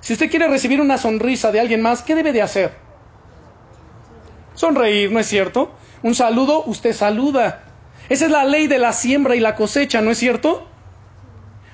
Si 0.00 0.12
usted 0.12 0.28
quiere 0.28 0.48
recibir 0.48 0.82
una 0.82 0.98
sonrisa 0.98 1.50
de 1.50 1.60
alguien 1.60 1.80
más, 1.80 2.02
¿qué 2.02 2.14
debe 2.14 2.34
de 2.34 2.42
hacer? 2.42 2.74
Sonreír, 4.54 5.10
¿no 5.10 5.18
es 5.18 5.28
cierto? 5.28 5.72
Un 6.02 6.14
saludo, 6.14 6.62
usted 6.66 6.92
saluda. 6.92 7.64
Esa 8.10 8.26
es 8.26 8.30
la 8.30 8.44
ley 8.44 8.66
de 8.66 8.76
la 8.76 8.92
siembra 8.92 9.36
y 9.36 9.40
la 9.40 9.56
cosecha, 9.56 10.02
¿no 10.02 10.10
es 10.10 10.18
cierto? 10.18 10.68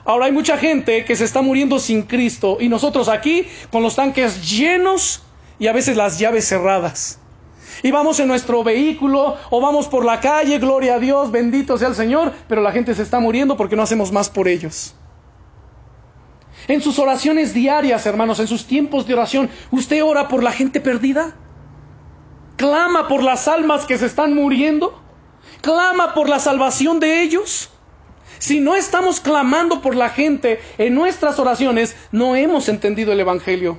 Ahora 0.05 0.27
hay 0.27 0.33
mucha 0.33 0.59
gente 0.59 1.05
que 1.05 1.17
se 1.17 1.25
está 1.25 1.43
muriendo 1.43 1.81
sin 1.81 2.03
Cristo 2.03 2.59
y 2.61 2.69
nosotros 2.69 3.09
aquí 3.09 3.49
con 3.73 3.83
los 3.83 3.97
tanques 3.97 4.49
llenos 4.49 5.25
y 5.59 5.67
a 5.67 5.73
veces 5.73 5.97
las 5.97 6.21
llaves 6.21 6.47
cerradas. 6.47 7.19
Y 7.83 7.91
vamos 7.91 8.21
en 8.21 8.29
nuestro 8.29 8.63
vehículo 8.65 9.37
o 9.51 9.61
vamos 9.61 9.89
por 9.89 10.05
la 10.05 10.21
calle, 10.21 10.59
gloria 10.59 10.95
a 10.95 10.99
Dios, 10.99 11.31
bendito 11.31 11.79
sea 11.79 11.89
el 11.89 11.95
Señor, 11.95 12.33
pero 12.49 12.63
la 12.63 12.73
gente 12.73 12.95
se 12.95 13.03
está 13.03 13.21
muriendo 13.21 13.57
porque 13.57 13.77
no 13.77 13.83
hacemos 13.83 14.13
más 14.13 14.29
por 14.29 14.49
ellos. 14.49 14.95
En 16.69 16.81
sus 16.81 16.99
oraciones 16.99 17.55
diarias, 17.55 18.07
hermanos, 18.07 18.41
en 18.41 18.49
sus 18.49 18.67
tiempos 18.67 19.07
de 19.07 19.15
oración, 19.15 19.51
¿usted 19.71 20.03
ora 20.03 20.29
por 20.29 20.43
la 20.43 20.53
gente 20.53 20.81
perdida? 20.81 21.37
clama 22.57 23.07
por 23.07 23.23
las 23.23 23.47
almas 23.49 23.85
que 23.85 23.99
se 23.99 24.07
están 24.07 24.35
muriendo, 24.35 25.01
clama 25.61 26.15
por 26.15 26.29
la 26.29 26.41
salvación 26.41 26.99
de 26.99 27.23
ellos. 27.23 27.71
Si 28.39 28.61
no 28.61 28.75
estamos 28.75 29.21
clamando 29.21 29.81
por 29.81 29.95
la 29.95 30.11
gente 30.11 30.61
en 30.79 30.95
nuestras 30.95 31.39
oraciones, 31.39 31.97
no 32.13 32.37
hemos 32.37 32.69
entendido 32.69 33.13
el 33.13 33.21
Evangelio. 33.21 33.79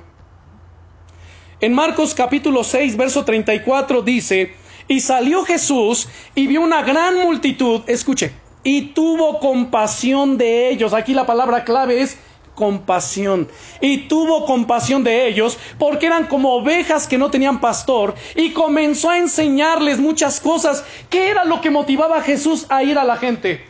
En 1.60 1.74
Marcos 1.74 2.14
capítulo 2.14 2.62
6, 2.62 2.96
verso 2.96 3.24
34 3.24 4.02
dice, 4.02 4.52
y 4.86 5.00
salió 5.00 5.44
Jesús 5.44 6.08
y 6.36 6.46
vio 6.46 6.60
una 6.60 6.82
gran 6.82 7.18
multitud, 7.18 7.82
escuche, 7.88 8.32
y 8.62 8.92
tuvo 8.92 9.40
compasión 9.40 10.38
de 10.38 10.70
ellos. 10.70 10.94
Aquí 10.94 11.14
la 11.14 11.26
palabra 11.26 11.64
clave 11.64 12.00
es 12.00 12.16
compasión. 12.54 13.48
Y 13.80 14.08
tuvo 14.08 14.44
compasión 14.44 15.02
de 15.02 15.28
ellos 15.28 15.58
porque 15.78 16.06
eran 16.06 16.26
como 16.26 16.54
ovejas 16.54 17.06
que 17.06 17.18
no 17.18 17.30
tenían 17.30 17.60
pastor 17.60 18.14
y 18.34 18.52
comenzó 18.52 19.10
a 19.10 19.18
enseñarles 19.18 19.98
muchas 19.98 20.40
cosas. 20.40 20.84
¿Qué 21.10 21.28
era 21.28 21.44
lo 21.44 21.60
que 21.60 21.70
motivaba 21.70 22.18
a 22.18 22.22
Jesús 22.22 22.66
a 22.68 22.82
ir 22.82 22.98
a 22.98 23.04
la 23.04 23.16
gente? 23.16 23.64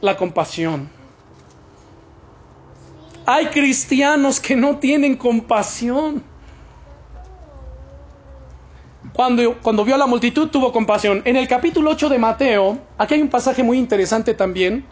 La 0.00 0.16
compasión. 0.16 0.90
Hay 3.24 3.46
cristianos 3.46 4.38
que 4.38 4.54
no 4.54 4.76
tienen 4.76 5.16
compasión. 5.16 6.22
Cuando, 9.16 9.56
cuando, 9.62 9.82
vio 9.82 9.94
a 9.94 9.98
la 9.98 10.06
multitud 10.06 10.48
tuvo 10.48 10.70
compasión. 10.72 11.22
En 11.24 11.36
el 11.36 11.48
capítulo 11.48 11.92
8 11.92 12.10
de 12.10 12.18
Mateo, 12.18 12.78
aquí 12.98 13.14
hay 13.14 13.22
un 13.22 13.30
pasaje 13.30 13.62
muy 13.62 13.78
interesante 13.78 14.34
también. 14.34 14.84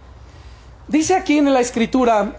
Dice 0.88 1.14
aquí 1.14 1.36
en 1.36 1.52
la 1.52 1.60
escritura, 1.60 2.38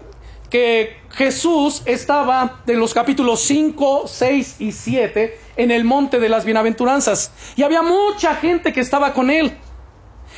que 0.50 0.96
Jesús 1.10 1.82
estaba 1.84 2.62
en 2.66 2.80
los 2.80 2.92
capítulos 2.92 3.40
5, 3.42 4.04
6 4.06 4.56
y 4.58 4.72
7 4.72 5.38
en 5.56 5.70
el 5.70 5.84
monte 5.84 6.18
de 6.18 6.28
las 6.28 6.44
bienaventuranzas. 6.44 7.30
Y 7.54 7.62
había 7.62 7.82
mucha 7.82 8.34
gente 8.34 8.72
que 8.72 8.80
estaba 8.80 9.12
con 9.12 9.30
él. 9.30 9.56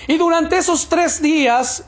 Y 0.07 0.18
durante 0.18 0.59
esos 0.59 0.86
tres 0.88 1.22
días, 1.22 1.84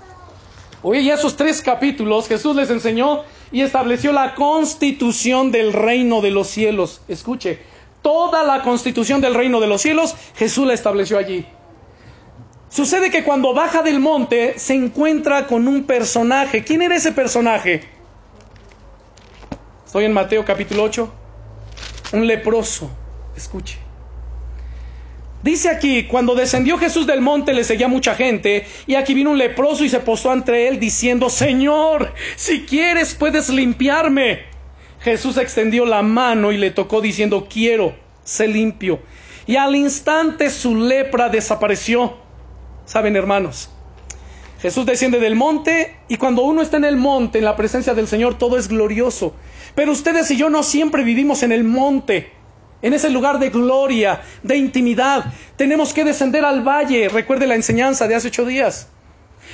oye, 0.82 1.00
y 1.00 1.10
esos 1.10 1.36
tres 1.36 1.60
capítulos, 1.60 2.28
Jesús 2.28 2.56
les 2.56 2.70
enseñó 2.70 3.24
y 3.52 3.60
estableció 3.60 4.12
la 4.12 4.34
constitución 4.34 5.50
del 5.52 5.74
reino 5.74 6.22
de 6.22 6.30
los 6.30 6.48
cielos. 6.48 7.02
Escuche, 7.08 7.60
toda 8.02 8.42
la 8.42 8.62
constitución 8.62 9.20
del 9.20 9.34
reino 9.34 9.60
de 9.60 9.66
los 9.66 9.82
cielos, 9.82 10.14
Jesús 10.36 10.66
la 10.66 10.74
estableció 10.74 11.18
allí. 11.18 11.46
Sucede 12.68 13.10
que 13.10 13.24
cuando 13.24 13.52
baja 13.52 13.82
del 13.82 13.98
monte 13.98 14.58
se 14.58 14.74
encuentra 14.74 15.46
con 15.46 15.66
un 15.66 15.84
personaje. 15.84 16.62
¿Quién 16.62 16.82
era 16.82 16.96
ese 16.96 17.10
personaje? 17.12 17.82
Estoy 19.84 20.04
en 20.04 20.12
Mateo 20.12 20.44
capítulo 20.44 20.84
8. 20.84 21.12
Un 22.12 22.26
leproso. 22.26 22.88
Escuche. 23.36 23.78
Dice 25.42 25.70
aquí, 25.70 26.04
cuando 26.04 26.34
descendió 26.34 26.76
Jesús 26.76 27.06
del 27.06 27.22
monte 27.22 27.54
le 27.54 27.64
seguía 27.64 27.88
mucha 27.88 28.14
gente, 28.14 28.66
y 28.86 28.94
aquí 28.94 29.14
vino 29.14 29.30
un 29.30 29.38
leproso 29.38 29.84
y 29.84 29.88
se 29.88 30.00
postó 30.00 30.30
ante 30.30 30.68
él 30.68 30.78
diciendo, 30.78 31.30
Señor, 31.30 32.12
si 32.36 32.66
quieres 32.66 33.14
puedes 33.14 33.48
limpiarme. 33.48 34.49
Jesús 35.00 35.36
extendió 35.38 35.86
la 35.86 36.02
mano 36.02 36.52
y 36.52 36.58
le 36.58 36.70
tocó 36.70 37.00
diciendo, 37.00 37.46
quiero, 37.50 37.94
sé 38.22 38.48
limpio. 38.48 39.00
Y 39.46 39.56
al 39.56 39.74
instante 39.74 40.50
su 40.50 40.76
lepra 40.76 41.28
desapareció. 41.28 42.14
Saben, 42.84 43.16
hermanos, 43.16 43.70
Jesús 44.60 44.84
desciende 44.84 45.18
del 45.18 45.36
monte 45.36 45.96
y 46.08 46.16
cuando 46.16 46.42
uno 46.42 46.60
está 46.60 46.76
en 46.76 46.84
el 46.84 46.96
monte, 46.96 47.38
en 47.38 47.44
la 47.44 47.56
presencia 47.56 47.94
del 47.94 48.08
Señor, 48.08 48.36
todo 48.36 48.58
es 48.58 48.68
glorioso. 48.68 49.34
Pero 49.74 49.92
ustedes 49.92 50.30
y 50.30 50.36
yo 50.36 50.50
no 50.50 50.62
siempre 50.62 51.02
vivimos 51.02 51.42
en 51.42 51.52
el 51.52 51.64
monte, 51.64 52.30
en 52.82 52.92
ese 52.92 53.08
lugar 53.08 53.38
de 53.38 53.48
gloria, 53.48 54.20
de 54.42 54.56
intimidad. 54.56 55.32
Tenemos 55.56 55.94
que 55.94 56.04
descender 56.04 56.44
al 56.44 56.62
valle. 56.62 57.08
Recuerde 57.08 57.46
la 57.46 57.54
enseñanza 57.54 58.06
de 58.06 58.16
hace 58.16 58.28
ocho 58.28 58.44
días. 58.44 58.88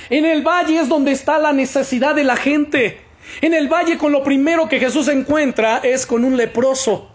En 0.09 0.25
el 0.25 0.41
valle 0.41 0.79
es 0.79 0.89
donde 0.89 1.11
está 1.11 1.39
la 1.39 1.53
necesidad 1.53 2.13
de 2.15 2.25
la 2.25 2.35
gente. 2.35 3.06
En 3.41 3.53
el 3.53 3.67
valle 3.67 3.97
con 3.97 4.11
lo 4.11 4.23
primero 4.23 4.67
que 4.67 4.79
Jesús 4.79 5.07
encuentra 5.07 5.77
es 5.77 6.05
con 6.05 6.23
un 6.23 6.37
leproso. 6.37 7.09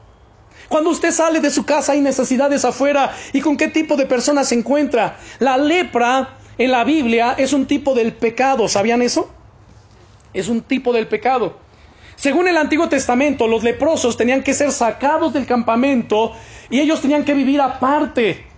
Cuando 0.69 0.91
usted 0.91 1.11
sale 1.11 1.41
de 1.41 1.51
su 1.51 1.65
casa 1.65 1.93
hay 1.93 2.01
necesidades 2.01 2.65
afuera. 2.65 3.15
¿Y 3.33 3.41
con 3.41 3.57
qué 3.57 3.69
tipo 3.69 3.97
de 3.97 4.07
personas 4.07 4.49
se 4.49 4.55
encuentra? 4.55 5.19
La 5.39 5.59
lepra 5.59 6.39
en 6.57 6.71
la 6.71 6.85
Biblia 6.85 7.35
es 7.37 7.53
un 7.53 7.67
tipo 7.67 7.95
del 7.95 8.15
pecado. 8.15 8.69
¿Sabían 8.69 9.03
eso? 9.03 9.31
Es 10.33 10.49
un 10.49 10.63
tipo 10.63 10.93
del 10.93 11.09
pecado. 11.09 11.59
Según 12.17 12.47
el 12.49 12.57
Antiguo 12.57 12.89
Testamento, 12.89 13.49
los 13.49 13.65
leprosos 13.65 14.17
tenían 14.17 14.43
que 14.43 14.55
ser 14.55 14.71
sacados 14.71 15.33
del 15.33 15.45
campamento 15.45 16.33
y 16.71 16.81
ellos 16.81 17.01
tenían 17.01 17.25
que 17.25 17.35
vivir 17.35 17.61
aparte. 17.61 18.52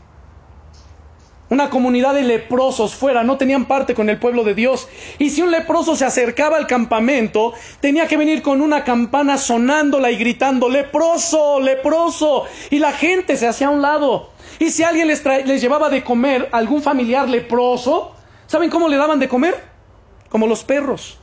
Una 1.50 1.68
comunidad 1.68 2.14
de 2.14 2.22
leprosos 2.22 2.94
fuera, 2.94 3.22
no 3.22 3.36
tenían 3.36 3.66
parte 3.66 3.94
con 3.94 4.08
el 4.08 4.18
pueblo 4.18 4.44
de 4.44 4.54
Dios. 4.54 4.88
Y 5.18 5.30
si 5.30 5.42
un 5.42 5.50
leproso 5.50 5.94
se 5.94 6.04
acercaba 6.04 6.56
al 6.56 6.66
campamento, 6.66 7.52
tenía 7.80 8.06
que 8.08 8.16
venir 8.16 8.42
con 8.42 8.62
una 8.62 8.82
campana 8.82 9.36
sonándola 9.36 10.10
y 10.10 10.16
gritando, 10.16 10.68
leproso, 10.68 11.60
leproso. 11.60 12.44
Y 12.70 12.78
la 12.78 12.92
gente 12.92 13.36
se 13.36 13.46
hacía 13.46 13.66
a 13.66 13.70
un 13.70 13.82
lado. 13.82 14.30
Y 14.58 14.70
si 14.70 14.84
alguien 14.84 15.06
les, 15.06 15.22
les 15.24 15.60
llevaba 15.60 15.90
de 15.90 16.02
comer 16.02 16.48
algún 16.52 16.82
familiar 16.82 17.28
leproso, 17.28 18.14
¿saben 18.46 18.70
cómo 18.70 18.88
le 18.88 18.96
daban 18.96 19.18
de 19.18 19.28
comer? 19.28 19.62
Como 20.30 20.46
los 20.46 20.64
perros. 20.64 21.18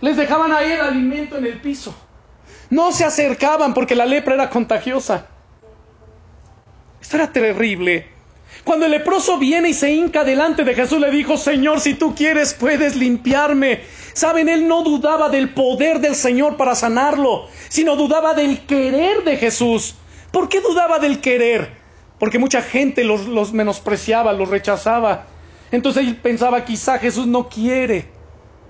Les 0.00 0.16
dejaban 0.16 0.52
ahí 0.52 0.72
el 0.72 0.80
alimento 0.80 1.36
en 1.36 1.46
el 1.46 1.60
piso. 1.60 1.94
No 2.70 2.90
se 2.90 3.04
acercaban 3.04 3.72
porque 3.72 3.94
la 3.94 4.04
lepra 4.04 4.34
era 4.34 4.50
contagiosa. 4.50 5.26
Esto 7.00 7.16
era 7.16 7.32
terrible. 7.32 8.15
Cuando 8.66 8.86
el 8.86 8.90
leproso 8.90 9.38
viene 9.38 9.68
y 9.68 9.74
se 9.74 9.92
hinca 9.92 10.24
delante 10.24 10.64
de 10.64 10.74
Jesús, 10.74 10.98
le 10.98 11.12
dijo, 11.12 11.36
Señor, 11.36 11.80
si 11.80 11.94
tú 11.94 12.16
quieres, 12.16 12.52
puedes 12.52 12.96
limpiarme. 12.96 13.82
Saben, 14.12 14.48
él 14.48 14.66
no 14.66 14.82
dudaba 14.82 15.28
del 15.28 15.50
poder 15.50 16.00
del 16.00 16.16
Señor 16.16 16.56
para 16.56 16.74
sanarlo, 16.74 17.46
sino 17.68 17.94
dudaba 17.94 18.34
del 18.34 18.66
querer 18.66 19.22
de 19.22 19.36
Jesús. 19.36 19.94
¿Por 20.32 20.48
qué 20.48 20.60
dudaba 20.60 20.98
del 20.98 21.20
querer? 21.20 21.76
Porque 22.18 22.40
mucha 22.40 22.60
gente 22.60 23.04
los, 23.04 23.28
los 23.28 23.52
menospreciaba, 23.52 24.32
los 24.32 24.48
rechazaba. 24.48 25.28
Entonces 25.70 26.04
él 26.04 26.16
pensaba, 26.16 26.64
quizá 26.64 26.98
Jesús 26.98 27.28
no 27.28 27.48
quiere. 27.48 28.08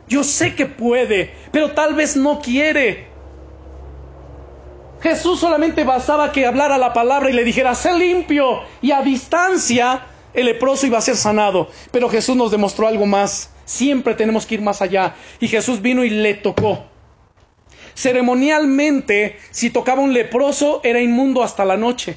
Yo 0.09 0.25
sé 0.25 0.55
que 0.55 0.67
puede, 0.67 1.33
pero 1.53 1.71
tal 1.71 1.95
vez 1.95 2.19
no 2.19 2.43
quiere. 2.43 3.07
Jesús 5.09 5.39
solamente 5.39 5.85
bastaba 5.85 6.33
que 6.33 6.47
hablara 6.47 6.79
la 6.79 6.93
palabra 6.93 7.31
y 7.31 7.33
le 7.33 7.45
dijera, 7.45 7.77
sé 7.77 7.97
limpio, 7.97 8.63
y 8.83 8.91
a 8.91 9.03
distancia 9.03 10.05
el 10.35 10.47
leproso 10.47 10.85
iba 10.85 10.99
a 10.99 11.01
ser 11.01 11.15
sanado. 11.15 11.71
Pero 11.93 12.09
Jesús 12.09 12.35
nos 12.35 12.51
demostró 12.51 12.89
algo 12.89 13.07
más. 13.07 13.53
Siempre 13.65 14.15
tenemos 14.15 14.47
que 14.47 14.57
ir 14.57 14.63
más 14.63 14.83
allá. 14.83 15.15
Y 15.39 15.47
Jesús 15.47 15.81
vino 15.81 16.03
y 16.03 16.11
le 16.11 16.35
tocó. 16.35 16.87
Ceremonialmente, 17.95 19.39
si 19.53 19.71
tocaba 19.71 20.03
un 20.03 20.13
leproso, 20.13 20.81
era 20.83 21.01
inmundo 21.01 21.45
hasta 21.45 21.65
la 21.65 21.77
noche. 21.77 22.17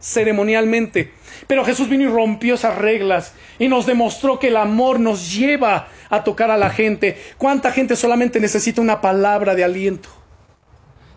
Ceremonialmente. 0.00 1.12
Pero 1.46 1.64
Jesús 1.64 1.88
vino 1.88 2.02
y 2.02 2.08
rompió 2.08 2.56
esas 2.56 2.78
reglas 2.78 3.32
y 3.60 3.68
nos 3.68 3.86
demostró 3.86 4.40
que 4.40 4.48
el 4.48 4.56
amor 4.56 4.98
nos 4.98 5.32
lleva 5.32 5.86
a 6.10 6.24
tocar 6.24 6.50
a 6.50 6.56
la 6.56 6.70
gente. 6.70 7.16
¿Cuánta 7.38 7.70
gente 7.70 7.94
solamente 7.94 8.40
necesita 8.40 8.80
una 8.80 9.00
palabra 9.00 9.54
de 9.54 9.62
aliento? 9.62 10.21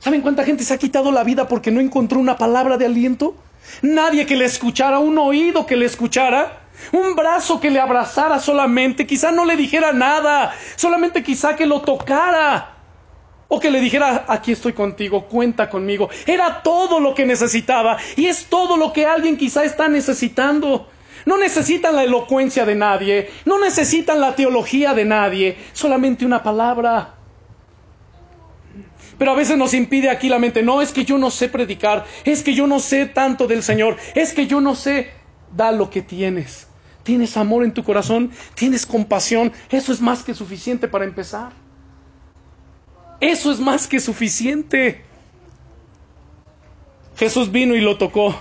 ¿Saben 0.06 0.22
cuánta 0.22 0.44
gente 0.44 0.64
se 0.64 0.72
ha 0.72 0.78
quitado 0.78 1.12
la 1.12 1.24
vida 1.24 1.48
porque 1.48 1.72
no 1.72 1.82
encontró 1.82 2.20
una 2.20 2.38
palabra 2.38 2.78
de 2.78 2.86
aliento? 2.86 3.34
Nadie 3.82 4.28
que 4.28 4.36
le 4.36 4.46
escuchara, 4.46 5.00
un 5.00 5.18
oído 5.18 5.66
que 5.66 5.76
le 5.76 5.88
escuchara, 5.88 6.60
un 6.92 7.16
brazo 7.16 7.60
que 7.60 7.72
le 7.72 7.80
abrazara 7.80 8.38
solamente, 8.40 9.08
quizá 9.08 9.32
no 9.32 9.46
le 9.46 9.56
dijera 9.58 9.94
nada, 9.94 10.54
solamente 10.76 11.24
quizá 11.24 11.56
que 11.56 11.66
lo 11.66 11.82
tocara. 11.82 12.76
O 13.48 13.60
que 13.60 13.72
le 13.72 13.82
dijera, 13.82 14.26
aquí 14.28 14.52
estoy 14.52 14.74
contigo, 14.74 15.26
cuenta 15.26 15.72
conmigo. 15.72 16.08
Era 16.28 16.62
todo 16.62 17.00
lo 17.00 17.16
que 17.16 17.26
necesitaba 17.26 17.98
y 18.16 18.28
es 18.28 18.46
todo 18.46 18.78
lo 18.78 18.94
que 18.94 19.08
alguien 19.08 19.38
quizá 19.38 19.64
está 19.64 19.88
necesitando. 19.88 20.88
No 21.26 21.40
necesitan 21.40 21.96
la 21.96 22.04
elocuencia 22.04 22.64
de 22.64 22.76
nadie, 22.76 23.32
no 23.46 23.58
necesitan 23.58 24.22
la 24.22 24.36
teología 24.36 24.94
de 24.94 25.06
nadie, 25.06 25.58
solamente 25.74 26.28
una 26.28 26.44
palabra. 26.44 27.15
Pero 29.18 29.32
a 29.32 29.36
veces 29.36 29.58
nos 29.58 29.74
impide 29.74 30.10
aquí 30.10 30.30
la 30.30 30.40
mente, 30.40 30.62
no 30.62 30.82
es 30.82 30.92
que 30.92 31.06
yo 31.06 31.18
no 31.18 31.32
sé 31.32 31.50
predicar, 31.50 32.06
es 32.26 32.44
que 32.44 32.54
yo 32.54 32.68
no 32.68 32.80
sé 32.80 33.06
tanto 33.06 33.48
del 33.48 33.64
Señor, 33.64 33.98
es 34.14 34.34
que 34.34 34.48
yo 34.48 34.60
no 34.62 34.76
sé, 34.76 35.10
da 35.56 35.72
lo 35.72 35.90
que 35.90 36.02
tienes. 36.02 36.68
Tienes 37.04 37.38
amor 37.38 37.64
en 37.64 37.74
tu 37.74 37.84
corazón, 37.84 38.32
tienes 38.56 38.86
compasión, 38.86 39.54
eso 39.70 39.94
es 39.94 40.02
más 40.02 40.24
que 40.24 40.34
suficiente 40.34 40.88
para 40.88 41.06
empezar. 41.06 41.54
Eso 43.22 43.52
es 43.52 43.60
más 43.60 43.88
que 43.88 44.00
suficiente. 44.00 45.04
Jesús 47.16 47.52
vino 47.52 47.76
y 47.76 47.82
lo 47.82 47.98
tocó. 47.98 48.36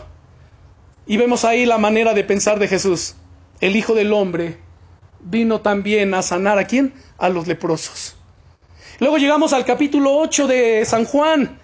Y 1.06 1.16
vemos 1.16 1.44
ahí 1.44 1.66
la 1.66 1.78
manera 1.78 2.14
de 2.14 2.24
pensar 2.24 2.58
de 2.58 2.68
Jesús. 2.68 3.14
El 3.60 3.76
Hijo 3.76 3.94
del 3.94 4.12
Hombre 4.12 4.58
vino 5.20 5.60
también 5.60 6.14
a 6.14 6.22
sanar 6.22 6.58
a 6.58 6.64
quién? 6.66 6.94
A 7.18 7.28
los 7.28 7.46
leprosos. 7.46 8.16
Luego 9.00 9.18
llegamos 9.18 9.52
al 9.52 9.64
capítulo 9.64 10.16
8 10.18 10.46
de 10.46 10.84
San 10.84 11.04
Juan 11.04 11.58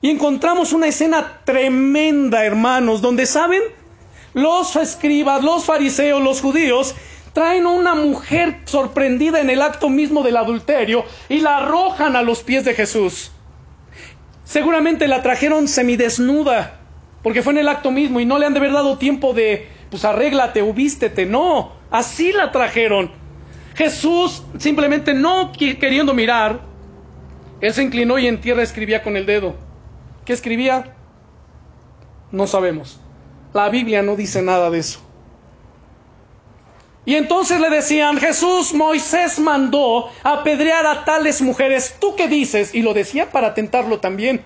y 0.00 0.10
encontramos 0.10 0.72
una 0.72 0.86
escena 0.86 1.40
tremenda, 1.44 2.44
hermanos, 2.44 3.02
donde 3.02 3.26
saben, 3.26 3.60
los 4.34 4.76
escribas, 4.76 5.42
los 5.42 5.64
fariseos, 5.64 6.22
los 6.22 6.40
judíos 6.40 6.94
traen 7.32 7.66
a 7.66 7.70
una 7.70 7.94
mujer 7.94 8.60
sorprendida 8.66 9.40
en 9.40 9.50
el 9.50 9.62
acto 9.62 9.88
mismo 9.88 10.22
del 10.22 10.36
adulterio 10.36 11.04
y 11.28 11.40
la 11.40 11.58
arrojan 11.58 12.14
a 12.14 12.22
los 12.22 12.42
pies 12.42 12.64
de 12.64 12.74
Jesús. 12.74 13.32
Seguramente 14.44 15.08
la 15.08 15.22
trajeron 15.22 15.66
semidesnuda, 15.66 16.80
porque 17.22 17.42
fue 17.42 17.52
en 17.52 17.58
el 17.58 17.68
acto 17.68 17.90
mismo 17.90 18.20
y 18.20 18.26
no 18.26 18.38
le 18.38 18.46
han 18.46 18.54
de 18.54 18.60
haber 18.60 18.72
dado 18.72 18.96
tiempo 18.96 19.32
de, 19.32 19.68
pues 19.90 20.04
arréglate 20.04 20.62
o 20.62 20.72
no, 21.26 21.72
así 21.90 22.32
la 22.32 22.52
trajeron. 22.52 23.19
Jesús 23.80 24.42
simplemente 24.58 25.14
no 25.14 25.52
queriendo 25.52 26.12
mirar, 26.12 26.60
él 27.62 27.72
se 27.72 27.82
inclinó 27.82 28.18
y 28.18 28.26
en 28.26 28.38
tierra 28.38 28.62
escribía 28.62 29.02
con 29.02 29.16
el 29.16 29.24
dedo. 29.24 29.54
¿Qué 30.26 30.34
escribía? 30.34 30.94
No 32.30 32.46
sabemos. 32.46 33.00
La 33.54 33.70
Biblia 33.70 34.02
no 34.02 34.16
dice 34.16 34.42
nada 34.42 34.68
de 34.68 34.80
eso. 34.80 35.00
Y 37.06 37.14
entonces 37.14 37.58
le 37.58 37.70
decían, 37.70 38.18
Jesús, 38.18 38.74
Moisés 38.74 39.38
mandó 39.38 40.10
apedrear 40.24 40.84
a 40.84 41.06
tales 41.06 41.40
mujeres. 41.40 41.96
¿Tú 41.98 42.14
qué 42.16 42.28
dices? 42.28 42.74
Y 42.74 42.82
lo 42.82 42.92
decía 42.92 43.30
para 43.30 43.54
tentarlo 43.54 43.98
también. 43.98 44.44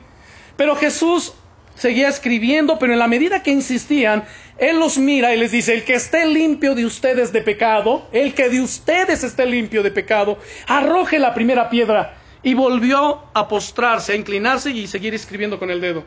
Pero 0.56 0.76
Jesús 0.76 1.34
seguía 1.74 2.08
escribiendo, 2.08 2.78
pero 2.78 2.92
en 2.92 2.98
la 2.98 3.08
medida 3.08 3.42
que 3.42 3.50
insistían, 3.50 4.24
Él 4.58 4.78
los 4.78 4.98
mira 4.98 5.34
y 5.34 5.38
les 5.38 5.52
dice, 5.52 5.74
el 5.74 5.84
que 5.84 5.94
esté 5.94 6.26
limpio 6.26 6.74
de 6.74 6.86
ustedes 6.86 7.32
de 7.32 7.42
pecado, 7.42 8.06
el 8.12 8.34
que 8.34 8.48
de 8.48 8.60
ustedes 8.60 9.24
esté 9.24 9.46
limpio 9.46 9.82
de 9.82 9.90
pecado, 9.90 10.38
arroje 10.66 11.18
la 11.18 11.34
primera 11.34 11.68
piedra. 11.68 12.18
Y 12.42 12.52
volvió 12.52 13.22
a 13.32 13.48
postrarse, 13.48 14.12
a 14.12 14.16
inclinarse 14.16 14.70
y 14.70 14.86
seguir 14.86 15.14
escribiendo 15.14 15.58
con 15.58 15.70
el 15.70 15.80
dedo. 15.80 16.04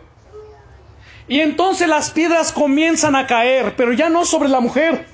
Y 1.28 1.39
entonces 1.41 1.88
las 1.88 2.11
piedras 2.11 2.51
comienzan 2.51 3.15
a 3.15 3.26
caer, 3.28 3.74
pero 3.76 3.91
ya 3.91 4.09
no 4.09 4.24
sobre 4.24 4.47
la 4.47 4.59
mujer, 4.59 5.05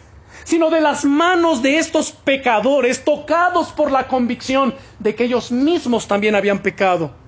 sino 0.44 0.70
de 0.70 0.82
las 0.82 1.06
manos 1.06 1.62
de 1.62 1.78
estos 1.78 2.12
pecadores, 2.12 3.04
tocados 3.04 3.72
por 3.72 3.90
la 3.92 4.08
convicción 4.08 4.76
de 5.00 5.16
que 5.16 5.24
ellos 5.24 5.52
mismos 5.52 6.08
también 6.08 6.36
habían 6.36 6.60
pecado. 6.60 7.23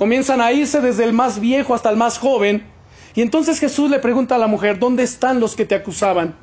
Comienzan 0.00 0.40
a 0.40 0.50
irse 0.50 0.80
desde 0.80 1.04
el 1.04 1.12
más 1.12 1.40
viejo 1.40 1.74
hasta 1.74 1.90
el 1.90 1.98
más 1.98 2.16
joven, 2.16 2.66
y 3.14 3.20
entonces 3.20 3.60
Jesús 3.60 3.90
le 3.90 3.98
pregunta 3.98 4.36
a 4.36 4.38
la 4.38 4.46
mujer, 4.46 4.78
¿dónde 4.78 5.02
están 5.02 5.40
los 5.40 5.54
que 5.54 5.66
te 5.66 5.74
acusaban? 5.74 6.36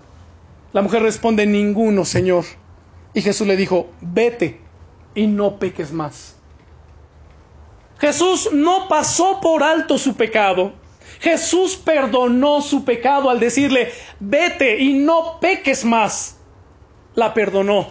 La 0.74 0.84
mujer 0.84 1.02
responde, 1.02 1.48
ninguno, 1.48 2.06
Señor. 2.06 2.46
Y 3.16 3.22
Jesús 3.24 3.48
le 3.48 3.58
dijo, 3.58 3.90
vete 4.00 4.62
y 5.16 5.26
no 5.26 5.58
peques 5.58 5.92
más. 5.92 6.36
Jesús 7.98 8.50
no 8.54 8.88
pasó 8.88 9.42
por 9.42 9.64
alto 9.64 9.98
su 9.98 10.16
pecado, 10.16 10.74
Jesús 11.20 11.78
perdonó 11.78 12.62
su 12.62 12.86
pecado 12.86 13.32
al 13.32 13.40
decirle, 13.40 13.92
vete 14.20 14.78
y 14.78 15.00
no 15.00 15.40
peques 15.42 15.84
más. 15.84 16.38
La 17.16 17.34
perdonó. 17.34 17.88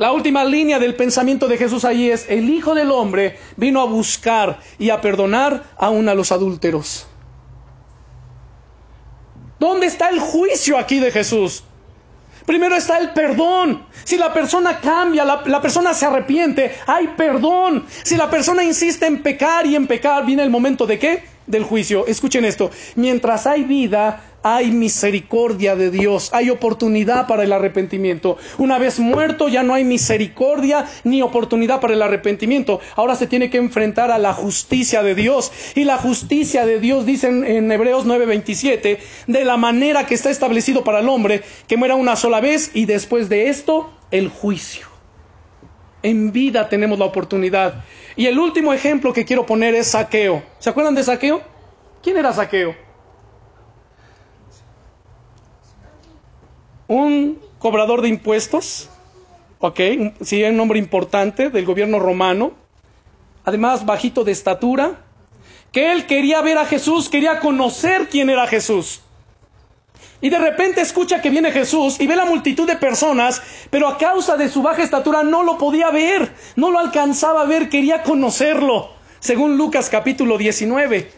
La 0.00 0.12
última 0.12 0.46
línea 0.46 0.78
del 0.78 0.94
pensamiento 0.94 1.46
de 1.46 1.58
Jesús 1.58 1.84
allí 1.84 2.10
es, 2.10 2.24
el 2.30 2.48
Hijo 2.48 2.74
del 2.74 2.90
Hombre 2.90 3.38
vino 3.56 3.82
a 3.82 3.84
buscar 3.84 4.58
y 4.78 4.88
a 4.88 5.02
perdonar 5.02 5.64
aún 5.76 6.08
a 6.08 6.14
los 6.14 6.32
adúlteros. 6.32 7.06
¿Dónde 9.58 9.86
está 9.86 10.08
el 10.08 10.18
juicio 10.18 10.78
aquí 10.78 11.00
de 11.00 11.10
Jesús? 11.10 11.64
Primero 12.46 12.76
está 12.76 12.96
el 12.96 13.10
perdón. 13.10 13.84
Si 14.04 14.16
la 14.16 14.32
persona 14.32 14.80
cambia, 14.80 15.22
la, 15.22 15.42
la, 15.44 15.60
persona 15.60 15.92
se 15.92 16.06
arrepiente, 16.06 16.74
hay 16.86 17.08
perdón. 17.08 17.84
Si 18.02 18.16
la 18.16 18.30
persona 18.30 18.64
insiste 18.64 19.04
en 19.04 19.22
pecar 19.22 19.66
y 19.66 19.76
en 19.76 19.86
pecar, 19.86 20.24
viene 20.24 20.42
el 20.42 20.48
momento 20.48 20.86
de 20.86 20.98
qué? 20.98 21.24
Del 21.50 21.64
juicio. 21.64 22.06
Escuchen 22.06 22.44
esto, 22.44 22.70
mientras 22.96 23.46
hay 23.46 23.64
vida, 23.64 24.22
hay 24.42 24.70
misericordia 24.70 25.76
de 25.76 25.90
Dios, 25.90 26.30
hay 26.32 26.50
oportunidad 26.50 27.26
para 27.26 27.44
el 27.44 27.52
arrepentimiento. 27.52 28.38
Una 28.58 28.78
vez 28.78 28.98
muerto 28.98 29.48
ya 29.48 29.62
no 29.62 29.74
hay 29.74 29.84
misericordia 29.84 30.86
ni 31.04 31.22
oportunidad 31.22 31.80
para 31.80 31.94
el 31.94 32.02
arrepentimiento. 32.02 32.80
Ahora 32.96 33.16
se 33.16 33.26
tiene 33.26 33.50
que 33.50 33.58
enfrentar 33.58 34.10
a 34.10 34.18
la 34.18 34.32
justicia 34.32 35.02
de 35.02 35.14
Dios. 35.14 35.52
Y 35.74 35.84
la 35.84 35.98
justicia 35.98 36.64
de 36.66 36.80
Dios, 36.80 37.06
dicen 37.06 37.44
en 37.44 37.70
Hebreos 37.70 38.06
9:27, 38.06 38.98
de 39.26 39.44
la 39.44 39.56
manera 39.56 40.06
que 40.06 40.14
está 40.14 40.30
establecido 40.30 40.84
para 40.84 41.00
el 41.00 41.08
hombre, 41.08 41.42
que 41.66 41.76
muera 41.76 41.94
una 41.94 42.16
sola 42.16 42.40
vez 42.40 42.70
y 42.74 42.86
después 42.86 43.28
de 43.28 43.48
esto 43.48 43.90
el 44.10 44.28
juicio. 44.28 44.89
En 46.02 46.32
vida 46.32 46.68
tenemos 46.68 46.98
la 46.98 47.04
oportunidad. 47.04 47.84
Y 48.16 48.26
el 48.26 48.38
último 48.38 48.72
ejemplo 48.72 49.12
que 49.12 49.24
quiero 49.24 49.46
poner 49.46 49.74
es 49.74 49.88
saqueo. 49.88 50.42
¿Se 50.58 50.70
acuerdan 50.70 50.94
de 50.94 51.04
saqueo? 51.04 51.42
¿Quién 52.02 52.16
era 52.16 52.32
saqueo? 52.32 52.74
un 56.90 57.38
cobrador 57.60 58.02
de 58.02 58.08
impuestos, 58.08 58.90
ok, 59.60 59.80
sí, 60.22 60.42
un 60.42 60.58
hombre 60.58 60.80
importante 60.80 61.48
del 61.48 61.64
gobierno 61.64 62.00
romano, 62.00 62.50
además 63.44 63.86
bajito 63.86 64.24
de 64.24 64.32
estatura, 64.32 65.04
que 65.70 65.92
él 65.92 66.06
quería 66.06 66.42
ver 66.42 66.58
a 66.58 66.66
Jesús, 66.66 67.08
quería 67.08 67.38
conocer 67.38 68.08
quién 68.08 68.28
era 68.28 68.48
Jesús. 68.48 69.02
Y 70.22 70.28
de 70.28 70.38
repente 70.38 70.82
escucha 70.82 71.22
que 71.22 71.30
viene 71.30 71.50
Jesús 71.50 71.98
y 71.98 72.06
ve 72.06 72.14
la 72.14 72.26
multitud 72.26 72.66
de 72.66 72.76
personas, 72.76 73.40
pero 73.70 73.88
a 73.88 73.96
causa 73.96 74.36
de 74.36 74.50
su 74.50 74.62
baja 74.62 74.82
estatura 74.82 75.22
no 75.22 75.42
lo 75.42 75.56
podía 75.56 75.90
ver, 75.90 76.34
no 76.56 76.70
lo 76.70 76.78
alcanzaba 76.78 77.42
a 77.42 77.46
ver, 77.46 77.70
quería 77.70 78.02
conocerlo, 78.02 78.90
según 79.18 79.56
Lucas 79.56 79.88
capítulo 79.88 80.36
19. 80.36 81.10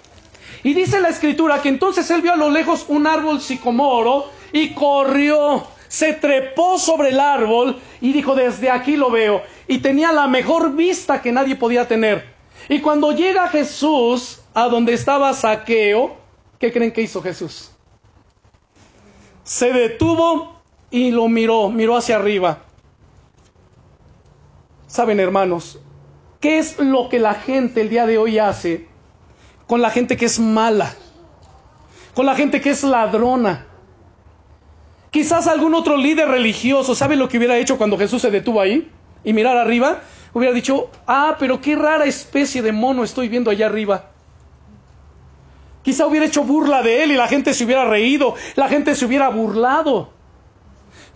Y 0.63 0.75
dice 0.75 1.01
la 1.01 1.09
escritura 1.09 1.61
que 1.61 1.69
entonces 1.69 2.09
él 2.11 2.23
vio 2.23 2.33
a 2.33 2.37
lo 2.37 2.51
lejos 2.51 2.85
un 2.87 3.09
árbol 3.09 3.41
sicomoro 3.41 4.31
y 4.53 4.73
corrió, 4.75 5.67
se 5.89 6.13
trepó 6.13 6.79
sobre 6.79 7.09
el 7.09 7.19
árbol 7.19 7.81
y 8.01 8.13
dijo, 8.13 8.37
desde 8.37 8.71
aquí 8.71 8.97
lo 8.97 9.11
veo. 9.11 9.43
Y 9.67 9.79
tenía 9.79 10.13
la 10.13 10.29
mejor 10.29 10.77
vista 10.77 11.21
que 11.21 11.33
nadie 11.33 11.57
podía 11.57 11.89
tener. 11.89 12.25
Y 12.69 12.81
cuando 12.81 13.11
llega 13.11 13.49
Jesús 13.49 14.41
a 14.55 14.69
donde 14.69 14.95
estaba 14.95 15.33
Saqueo, 15.35 16.17
¿qué 16.61 16.73
creen 16.73 16.93
que 16.93 17.03
hizo 17.03 17.21
Jesús? 17.21 17.72
Se 19.45 19.73
detuvo 19.73 20.63
y 20.91 21.11
lo 21.11 21.29
miró, 21.29 21.71
miró 21.71 21.97
hacia 21.97 22.17
arriba. 22.17 22.59
Saben, 24.87 25.21
hermanos, 25.21 25.81
¿qué 26.41 26.59
es 26.59 26.79
lo 26.79 27.09
que 27.09 27.19
la 27.19 27.35
gente 27.35 27.81
el 27.81 27.89
día 27.89 28.07
de 28.07 28.19
hoy 28.19 28.39
hace 28.39 28.87
con 29.67 29.81
la 29.81 29.91
gente 29.91 30.17
que 30.17 30.27
es 30.27 30.39
mala? 30.39 30.95
Con 32.15 32.27
la 32.27 32.35
gente 32.35 32.61
que 32.61 32.71
es 32.71 32.85
ladrona. 32.85 33.67
Quizás 35.11 35.47
algún 35.47 35.75
otro 35.75 35.97
líder 35.97 36.29
religioso, 36.29 36.95
¿sabe 36.95 37.17
lo 37.17 37.29
que 37.29 37.39
hubiera 37.39 37.59
hecho 37.59 37.79
cuando 37.79 37.99
Jesús 37.99 38.23
se 38.23 38.31
detuvo 38.31 38.61
ahí 38.61 38.91
y 39.25 39.33
mirar 39.33 39.57
arriba? 39.57 40.01
Hubiera 40.35 40.55
dicho, 40.55 40.91
ah, 41.07 41.37
pero 41.39 41.61
qué 41.61 41.77
rara 41.77 42.05
especie 42.05 42.63
de 42.63 42.73
mono 42.73 43.05
estoy 43.05 43.29
viendo 43.29 43.51
allá 43.51 43.67
arriba. 43.67 44.12
Quizá 45.83 46.07
hubiera 46.07 46.27
hecho 46.27 46.45
burla 46.45 46.83
de 46.83 47.03
él 47.03 47.13
y 47.13 47.17
la 47.17 47.27
gente 47.27 47.55
se 47.55 47.65
hubiera 47.65 47.85
reído, 47.85 48.35
la 48.55 48.69
gente 48.69 48.95
se 48.95 49.05
hubiera 49.05 49.29
burlado. 49.29 50.11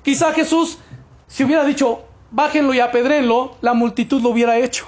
Quizá 0.02 0.32
Jesús, 0.32 0.78
si 1.26 1.44
hubiera 1.44 1.64
dicho, 1.64 2.04
bájenlo 2.30 2.74
y 2.74 2.80
apedrenlo, 2.80 3.56
la 3.60 3.74
multitud 3.74 4.20
lo 4.22 4.30
hubiera 4.30 4.58
hecho. 4.58 4.86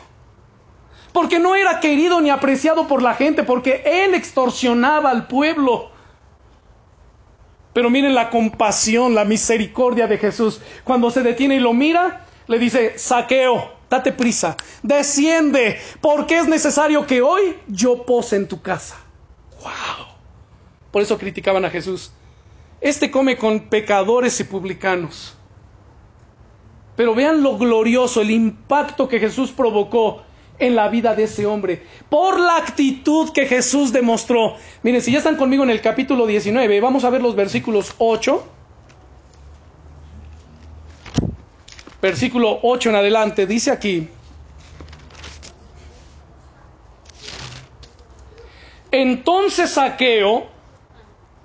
Porque 1.12 1.38
no 1.38 1.54
era 1.54 1.80
querido 1.80 2.20
ni 2.20 2.30
apreciado 2.30 2.86
por 2.86 3.02
la 3.02 3.14
gente, 3.14 3.42
porque 3.42 3.82
él 3.84 4.14
extorsionaba 4.14 5.10
al 5.10 5.26
pueblo. 5.26 5.90
Pero 7.72 7.90
miren 7.90 8.14
la 8.14 8.30
compasión, 8.30 9.14
la 9.14 9.24
misericordia 9.24 10.06
de 10.06 10.18
Jesús. 10.18 10.60
Cuando 10.84 11.10
se 11.10 11.22
detiene 11.22 11.56
y 11.56 11.60
lo 11.60 11.72
mira, 11.72 12.26
le 12.46 12.58
dice, 12.58 12.98
saqueo, 12.98 13.72
date 13.88 14.12
prisa, 14.12 14.56
desciende, 14.82 15.78
porque 16.00 16.38
es 16.38 16.48
necesario 16.48 17.06
que 17.06 17.22
hoy 17.22 17.56
yo 17.68 18.04
pose 18.04 18.36
en 18.36 18.48
tu 18.48 18.60
casa. 18.60 18.96
¡Wow! 19.62 20.06
Por 20.90 21.02
eso 21.02 21.18
criticaban 21.18 21.64
a 21.64 21.70
Jesús. 21.70 22.12
Este 22.80 23.10
come 23.10 23.36
con 23.36 23.68
pecadores 23.68 24.38
y 24.40 24.44
publicanos. 24.44 25.34
Pero 26.96 27.14
vean 27.14 27.42
lo 27.42 27.58
glorioso, 27.58 28.20
el 28.20 28.30
impacto 28.30 29.08
que 29.08 29.20
Jesús 29.20 29.50
provocó 29.50 30.22
en 30.58 30.74
la 30.74 30.88
vida 30.88 31.14
de 31.14 31.24
ese 31.24 31.46
hombre, 31.46 31.82
por 32.08 32.40
la 32.40 32.56
actitud 32.56 33.30
que 33.32 33.46
Jesús 33.46 33.92
demostró. 33.92 34.56
Miren, 34.82 35.00
si 35.00 35.12
ya 35.12 35.18
están 35.18 35.36
conmigo 35.36 35.62
en 35.62 35.70
el 35.70 35.80
capítulo 35.80 36.26
19, 36.26 36.80
vamos 36.80 37.04
a 37.04 37.10
ver 37.10 37.22
los 37.22 37.36
versículos 37.36 37.94
8. 37.98 38.44
Versículo 42.02 42.58
8 42.62 42.90
en 42.90 42.96
adelante, 42.96 43.46
dice 43.46 43.70
aquí, 43.70 44.08
Entonces 49.58 49.74
Saqueo, 49.74 50.46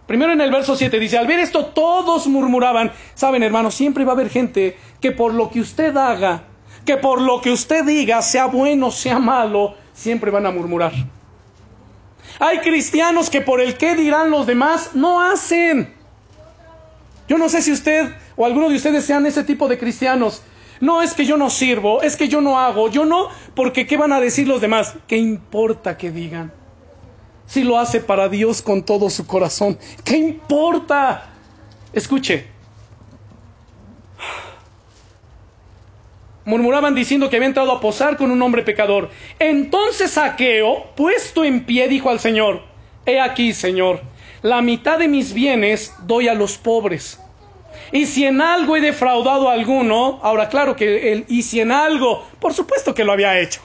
primero 0.05 0.33
en 0.33 0.41
el 0.41 0.51
verso 0.51 0.75
7 0.75 0.99
dice, 0.99 1.17
al 1.17 1.25
ver 1.25 1.39
esto 1.39 1.65
todos 1.65 2.27
murmuraban, 2.27 2.91
saben 3.15 3.41
hermanos, 3.41 3.73
siempre 3.73 4.05
va 4.05 4.11
a 4.11 4.13
haber 4.13 4.29
gente 4.29 4.77
que 5.01 5.11
por 5.11 5.33
lo 5.33 5.49
que 5.49 5.59
usted 5.59 5.97
haga, 5.97 6.43
que 6.85 6.97
por 6.97 7.19
lo 7.19 7.41
que 7.41 7.49
usted 7.49 7.83
diga, 7.83 8.21
sea 8.21 8.45
bueno, 8.45 8.91
sea 8.91 9.17
malo, 9.17 9.73
siempre 9.93 10.29
van 10.29 10.45
a 10.45 10.51
murmurar. 10.51 10.91
Hay 12.37 12.59
cristianos 12.59 13.31
que 13.31 13.41
por 13.41 13.59
el 13.59 13.77
que 13.77 13.95
dirán 13.95 14.29
los 14.29 14.45
demás 14.45 14.91
no 14.93 15.19
hacen. 15.19 15.91
Yo 17.27 17.39
no 17.39 17.49
sé 17.49 17.63
si 17.63 17.71
usted 17.71 18.13
o 18.35 18.45
alguno 18.45 18.69
de 18.69 18.75
ustedes 18.75 19.05
sean 19.05 19.25
ese 19.25 19.43
tipo 19.43 19.67
de 19.67 19.79
cristianos. 19.79 20.43
No 20.81 21.01
es 21.01 21.15
que 21.15 21.25
yo 21.25 21.35
no 21.35 21.49
sirvo, 21.49 22.03
es 22.03 22.15
que 22.15 22.27
yo 22.27 22.41
no 22.41 22.59
hago, 22.59 22.89
yo 22.89 23.05
no, 23.05 23.29
porque 23.55 23.87
¿qué 23.87 23.97
van 23.97 24.13
a 24.13 24.19
decir 24.19 24.47
los 24.47 24.61
demás? 24.61 24.93
¿Qué 25.07 25.17
importa 25.17 25.97
que 25.97 26.11
digan? 26.11 26.51
Si 27.53 27.63
lo 27.63 27.77
hace 27.77 27.99
para 27.99 28.29
Dios 28.29 28.63
con 28.63 28.81
todo 28.81 29.11
su 29.11 29.27
corazón. 29.27 29.77
¿Qué 30.03 30.17
importa? 30.17 31.29
Escuche. 31.93 32.47
Murmuraban 36.45 36.95
diciendo 36.95 37.29
que 37.29 37.35
había 37.35 37.47
entrado 37.47 37.71
a 37.71 37.79
posar 37.79 38.17
con 38.17 38.31
un 38.31 38.41
hombre 38.41 38.63
pecador. 38.63 39.11
Entonces 39.37 40.09
Saqueo, 40.09 40.95
puesto 40.95 41.43
en 41.43 41.63
pie, 41.63 41.87
dijo 41.87 42.09
al 42.09 42.19
Señor, 42.19 42.63
He 43.05 43.19
aquí, 43.19 43.53
Señor, 43.53 44.01
la 44.41 44.63
mitad 44.63 44.97
de 44.97 45.07
mis 45.07 45.31
bienes 45.31 45.93
doy 46.07 46.29
a 46.29 46.33
los 46.33 46.57
pobres. 46.57 47.19
Y 47.91 48.07
si 48.07 48.25
en 48.25 48.41
algo 48.41 48.75
he 48.75 48.81
defraudado 48.81 49.47
a 49.47 49.53
alguno, 49.53 50.19
ahora 50.23 50.49
claro 50.49 50.75
que 50.75 51.13
el 51.13 51.25
y 51.27 51.43
si 51.43 51.59
en 51.59 51.71
algo, 51.71 52.25
por 52.39 52.55
supuesto 52.55 52.95
que 52.95 53.03
lo 53.03 53.11
había 53.11 53.39
hecho. 53.39 53.61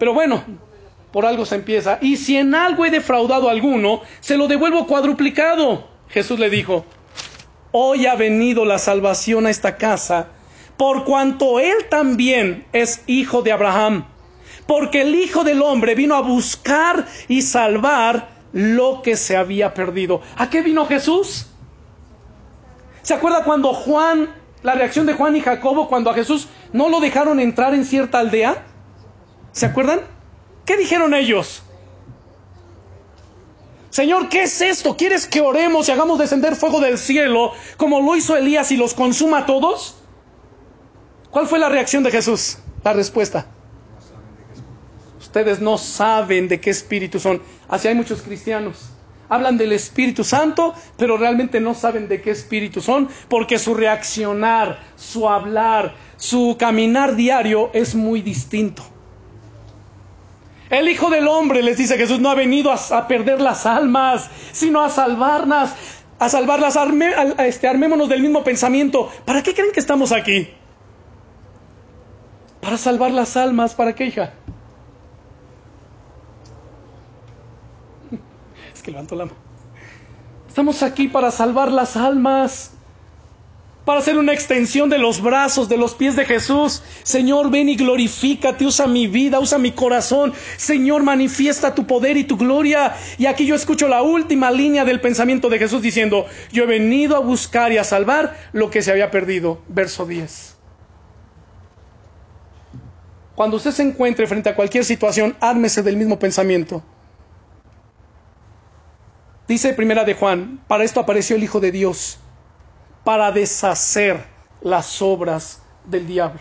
Pero 0.00 0.12
bueno, 0.12 0.42
por 1.16 1.24
algo 1.24 1.46
se 1.46 1.54
empieza. 1.54 1.96
Y 2.02 2.18
si 2.18 2.36
en 2.36 2.54
algo 2.54 2.84
he 2.84 2.90
defraudado 2.90 3.48
a 3.48 3.52
alguno, 3.52 4.02
se 4.20 4.36
lo 4.36 4.48
devuelvo 4.48 4.86
cuadruplicado. 4.86 5.88
Jesús 6.10 6.38
le 6.38 6.50
dijo, 6.50 6.84
hoy 7.72 8.04
ha 8.04 8.14
venido 8.16 8.66
la 8.66 8.78
salvación 8.78 9.46
a 9.46 9.50
esta 9.50 9.78
casa, 9.78 10.28
por 10.76 11.04
cuanto 11.04 11.58
él 11.58 11.86
también 11.88 12.66
es 12.74 13.02
hijo 13.06 13.40
de 13.40 13.50
Abraham. 13.50 14.04
Porque 14.66 15.00
el 15.00 15.14
Hijo 15.14 15.42
del 15.42 15.62
Hombre 15.62 15.94
vino 15.94 16.16
a 16.16 16.20
buscar 16.20 17.06
y 17.28 17.40
salvar 17.40 18.28
lo 18.52 19.00
que 19.00 19.16
se 19.16 19.38
había 19.38 19.72
perdido. 19.72 20.20
¿A 20.36 20.50
qué 20.50 20.60
vino 20.60 20.84
Jesús? 20.84 21.46
¿Se 23.00 23.14
acuerda 23.14 23.42
cuando 23.42 23.72
Juan, 23.72 24.28
la 24.62 24.74
reacción 24.74 25.06
de 25.06 25.14
Juan 25.14 25.34
y 25.34 25.40
Jacobo 25.40 25.88
cuando 25.88 26.10
a 26.10 26.14
Jesús 26.14 26.48
no 26.74 26.90
lo 26.90 27.00
dejaron 27.00 27.40
entrar 27.40 27.72
en 27.72 27.86
cierta 27.86 28.18
aldea? 28.18 28.66
¿Se 29.52 29.64
acuerdan? 29.64 30.14
¿Qué 30.66 30.76
dijeron 30.76 31.14
ellos? 31.14 31.62
Señor, 33.90 34.28
¿qué 34.28 34.42
es 34.42 34.60
esto? 34.60 34.96
¿Quieres 34.96 35.26
que 35.26 35.40
oremos 35.40 35.88
y 35.88 35.92
hagamos 35.92 36.18
descender 36.18 36.56
fuego 36.56 36.80
del 36.80 36.98
cielo 36.98 37.52
como 37.78 38.00
lo 38.02 38.14
hizo 38.16 38.36
Elías 38.36 38.70
y 38.72 38.76
los 38.76 38.92
consuma 38.92 39.38
a 39.38 39.46
todos? 39.46 39.96
¿Cuál 41.30 41.46
fue 41.46 41.58
la 41.58 41.68
reacción 41.68 42.02
de 42.02 42.10
Jesús? 42.10 42.58
La 42.82 42.92
respuesta. 42.92 43.46
Ustedes 45.18 45.60
no 45.60 45.78
saben 45.78 46.48
de 46.48 46.60
qué 46.60 46.70
espíritu 46.70 47.20
son. 47.20 47.40
Así 47.68 47.88
hay 47.88 47.94
muchos 47.94 48.20
cristianos. 48.20 48.90
Hablan 49.28 49.56
del 49.56 49.72
Espíritu 49.72 50.24
Santo, 50.24 50.72
pero 50.96 51.16
realmente 51.16 51.60
no 51.60 51.74
saben 51.74 52.06
de 52.06 52.20
qué 52.20 52.30
espíritu 52.30 52.80
son, 52.80 53.08
porque 53.28 53.58
su 53.58 53.74
reaccionar, 53.74 54.78
su 54.94 55.28
hablar, 55.28 55.94
su 56.16 56.56
caminar 56.58 57.16
diario 57.16 57.70
es 57.72 57.94
muy 57.94 58.22
distinto. 58.22 58.84
El 60.70 60.88
Hijo 60.88 61.10
del 61.10 61.28
Hombre, 61.28 61.62
les 61.62 61.76
dice 61.76 61.96
Jesús, 61.96 62.18
no 62.18 62.30
ha 62.30 62.34
venido 62.34 62.72
a, 62.72 63.08
perder 63.08 63.40
las 63.40 63.66
almas, 63.66 64.28
sino 64.52 64.82
a 64.82 64.90
salvarlas, 64.90 65.74
a 66.18 66.28
salvarlas. 66.28 66.76
este, 67.38 67.68
armémonos 67.68 68.08
del 68.08 68.20
mismo 68.22 68.42
pensamiento. 68.42 69.10
¿Para 69.24 69.42
qué 69.42 69.54
creen 69.54 69.72
que 69.72 69.80
estamos 69.80 70.10
aquí? 70.12 70.48
Para 72.60 72.76
salvar 72.76 73.12
las 73.12 73.36
almas. 73.36 73.74
¿Para 73.74 73.94
qué, 73.94 74.06
hija? 74.06 74.32
Es 78.74 78.82
que 78.82 78.90
levanto 78.90 79.14
la 79.14 79.26
mano. 79.26 79.36
Estamos 80.48 80.82
aquí 80.82 81.06
para 81.08 81.30
salvar 81.30 81.70
las 81.70 81.96
almas 81.96 82.75
para 83.86 84.00
hacer 84.00 84.18
una 84.18 84.32
extensión 84.32 84.90
de 84.90 84.98
los 84.98 85.22
brazos, 85.22 85.68
de 85.68 85.76
los 85.76 85.94
pies 85.94 86.16
de 86.16 86.24
Jesús. 86.24 86.82
Señor, 87.04 87.52
ven 87.52 87.68
y 87.68 87.76
glorifícate, 87.76 88.66
usa 88.66 88.88
mi 88.88 89.06
vida, 89.06 89.38
usa 89.38 89.58
mi 89.58 89.70
corazón. 89.70 90.32
Señor, 90.56 91.04
manifiesta 91.04 91.72
tu 91.72 91.86
poder 91.86 92.16
y 92.16 92.24
tu 92.24 92.36
gloria. 92.36 92.96
Y 93.16 93.26
aquí 93.26 93.46
yo 93.46 93.54
escucho 93.54 93.86
la 93.86 94.02
última 94.02 94.50
línea 94.50 94.84
del 94.84 95.00
pensamiento 95.00 95.48
de 95.48 95.60
Jesús 95.60 95.82
diciendo, 95.82 96.26
yo 96.50 96.64
he 96.64 96.66
venido 96.66 97.14
a 97.14 97.20
buscar 97.20 97.70
y 97.70 97.78
a 97.78 97.84
salvar 97.84 98.36
lo 98.52 98.70
que 98.70 98.82
se 98.82 98.90
había 98.90 99.12
perdido. 99.12 99.62
Verso 99.68 100.04
10. 100.04 100.56
Cuando 103.36 103.56
usted 103.56 103.70
se 103.70 103.84
encuentre 103.84 104.26
frente 104.26 104.48
a 104.48 104.56
cualquier 104.56 104.84
situación, 104.84 105.36
ármese 105.38 105.84
del 105.84 105.96
mismo 105.96 106.18
pensamiento. 106.18 106.82
Dice 109.46 109.74
primera 109.74 110.02
de 110.02 110.14
Juan, 110.14 110.60
para 110.66 110.82
esto 110.82 110.98
apareció 110.98 111.36
el 111.36 111.44
Hijo 111.44 111.60
de 111.60 111.70
Dios 111.70 112.18
para 113.06 113.30
deshacer 113.30 114.24
las 114.60 115.00
obras 115.00 115.62
del 115.84 116.08
diablo. 116.08 116.40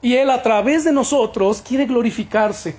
Y 0.00 0.16
Él 0.16 0.30
a 0.30 0.42
través 0.42 0.82
de 0.82 0.92
nosotros 0.92 1.60
quiere 1.60 1.84
glorificarse. 1.84 2.74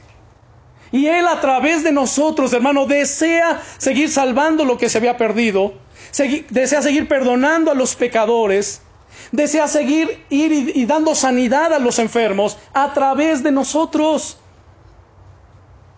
Y 0.91 1.05
Él 1.05 1.27
a 1.27 1.39
través 1.39 1.83
de 1.83 1.91
nosotros, 1.91 2.51
hermano, 2.51 2.87
desea 2.87 3.61
seguir 3.77 4.09
salvando 4.09 4.65
lo 4.65 4.79
que 4.79 4.89
se 4.89 4.97
había 4.97 5.17
perdido, 5.17 5.75
desea 6.49 6.81
seguir 6.81 7.07
perdonando 7.07 7.69
a 7.69 7.75
los 7.75 7.95
pecadores, 7.95 8.81
desea 9.31 9.67
seguir 9.67 10.25
ir 10.31 10.51
y, 10.51 10.85
dando 10.87 11.13
sanidad 11.13 11.73
a 11.73 11.77
los 11.77 11.99
enfermos 11.99 12.57
a 12.73 12.91
través 12.91 13.43
de 13.43 13.51
nosotros. 13.51 14.39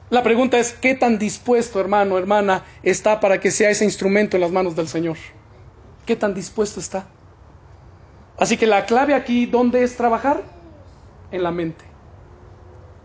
La 0.09 0.23
pregunta 0.23 0.59
es, 0.59 0.73
¿qué 0.73 0.93
tan 0.93 1.17
dispuesto, 1.17 1.79
hermano, 1.79 2.17
hermana, 2.17 2.65
está 2.83 3.21
para 3.21 3.39
que 3.39 3.49
sea 3.49 3.69
ese 3.69 3.85
instrumento 3.85 4.35
en 4.35 4.41
las 4.41 4.51
manos 4.51 4.75
del 4.75 4.89
Señor? 4.89 5.15
¿Qué 6.11 6.17
tan 6.17 6.33
dispuesto 6.33 6.81
está? 6.81 7.05
Así 8.37 8.57
que 8.57 8.67
la 8.67 8.85
clave 8.85 9.13
aquí, 9.13 9.45
¿dónde 9.45 9.81
es 9.81 9.95
trabajar? 9.95 10.43
En 11.31 11.41
la 11.41 11.51
mente. 11.51 11.85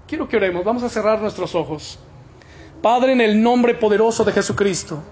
Quiero 0.08 0.28
que 0.28 0.36
oremos, 0.36 0.64
vamos 0.64 0.82
a 0.82 0.88
cerrar 0.88 1.20
nuestros 1.20 1.54
ojos. 1.54 2.00
Padre, 2.82 3.12
en 3.12 3.20
el 3.20 3.40
nombre 3.40 3.74
poderoso 3.74 4.24
de 4.24 4.32
Jesucristo, 4.32 5.04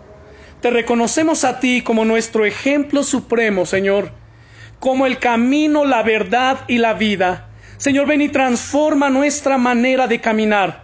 te 0.61 0.70
reconocemos 0.70 1.45
a 1.45 1.61
ti 1.61 1.82
como 1.82 2.05
nuestro 2.05 2.45
ejemplo 2.45 3.05
supremo, 3.05 3.64
Señor, 3.64 4.11
como 4.80 5.07
el 5.07 5.20
camino, 5.20 5.84
la 5.84 6.03
verdad 6.03 6.64
y 6.66 6.78
la 6.78 6.95
vida. 6.95 7.51
Señor, 7.76 8.09
ven 8.09 8.22
y 8.22 8.28
transforma 8.28 9.09
nuestra 9.09 9.57
manera 9.57 10.09
de 10.09 10.20
caminar. 10.20 10.84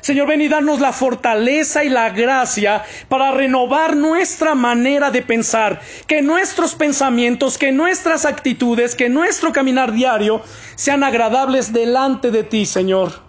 Señor, 0.00 0.28
ven 0.28 0.40
y 0.40 0.48
darnos 0.48 0.80
la 0.80 0.92
fortaleza 0.92 1.84
y 1.84 1.88
la 1.88 2.10
gracia 2.10 2.84
para 3.08 3.30
renovar 3.30 3.96
nuestra 3.96 4.54
manera 4.54 5.10
de 5.10 5.22
pensar, 5.22 5.80
que 6.06 6.22
nuestros 6.22 6.74
pensamientos, 6.74 7.58
que 7.58 7.72
nuestras 7.72 8.24
actitudes, 8.24 8.94
que 8.94 9.08
nuestro 9.08 9.52
caminar 9.52 9.92
diario 9.92 10.42
sean 10.76 11.04
agradables 11.04 11.72
delante 11.72 12.30
de 12.30 12.44
ti, 12.44 12.66
Señor. 12.66 13.27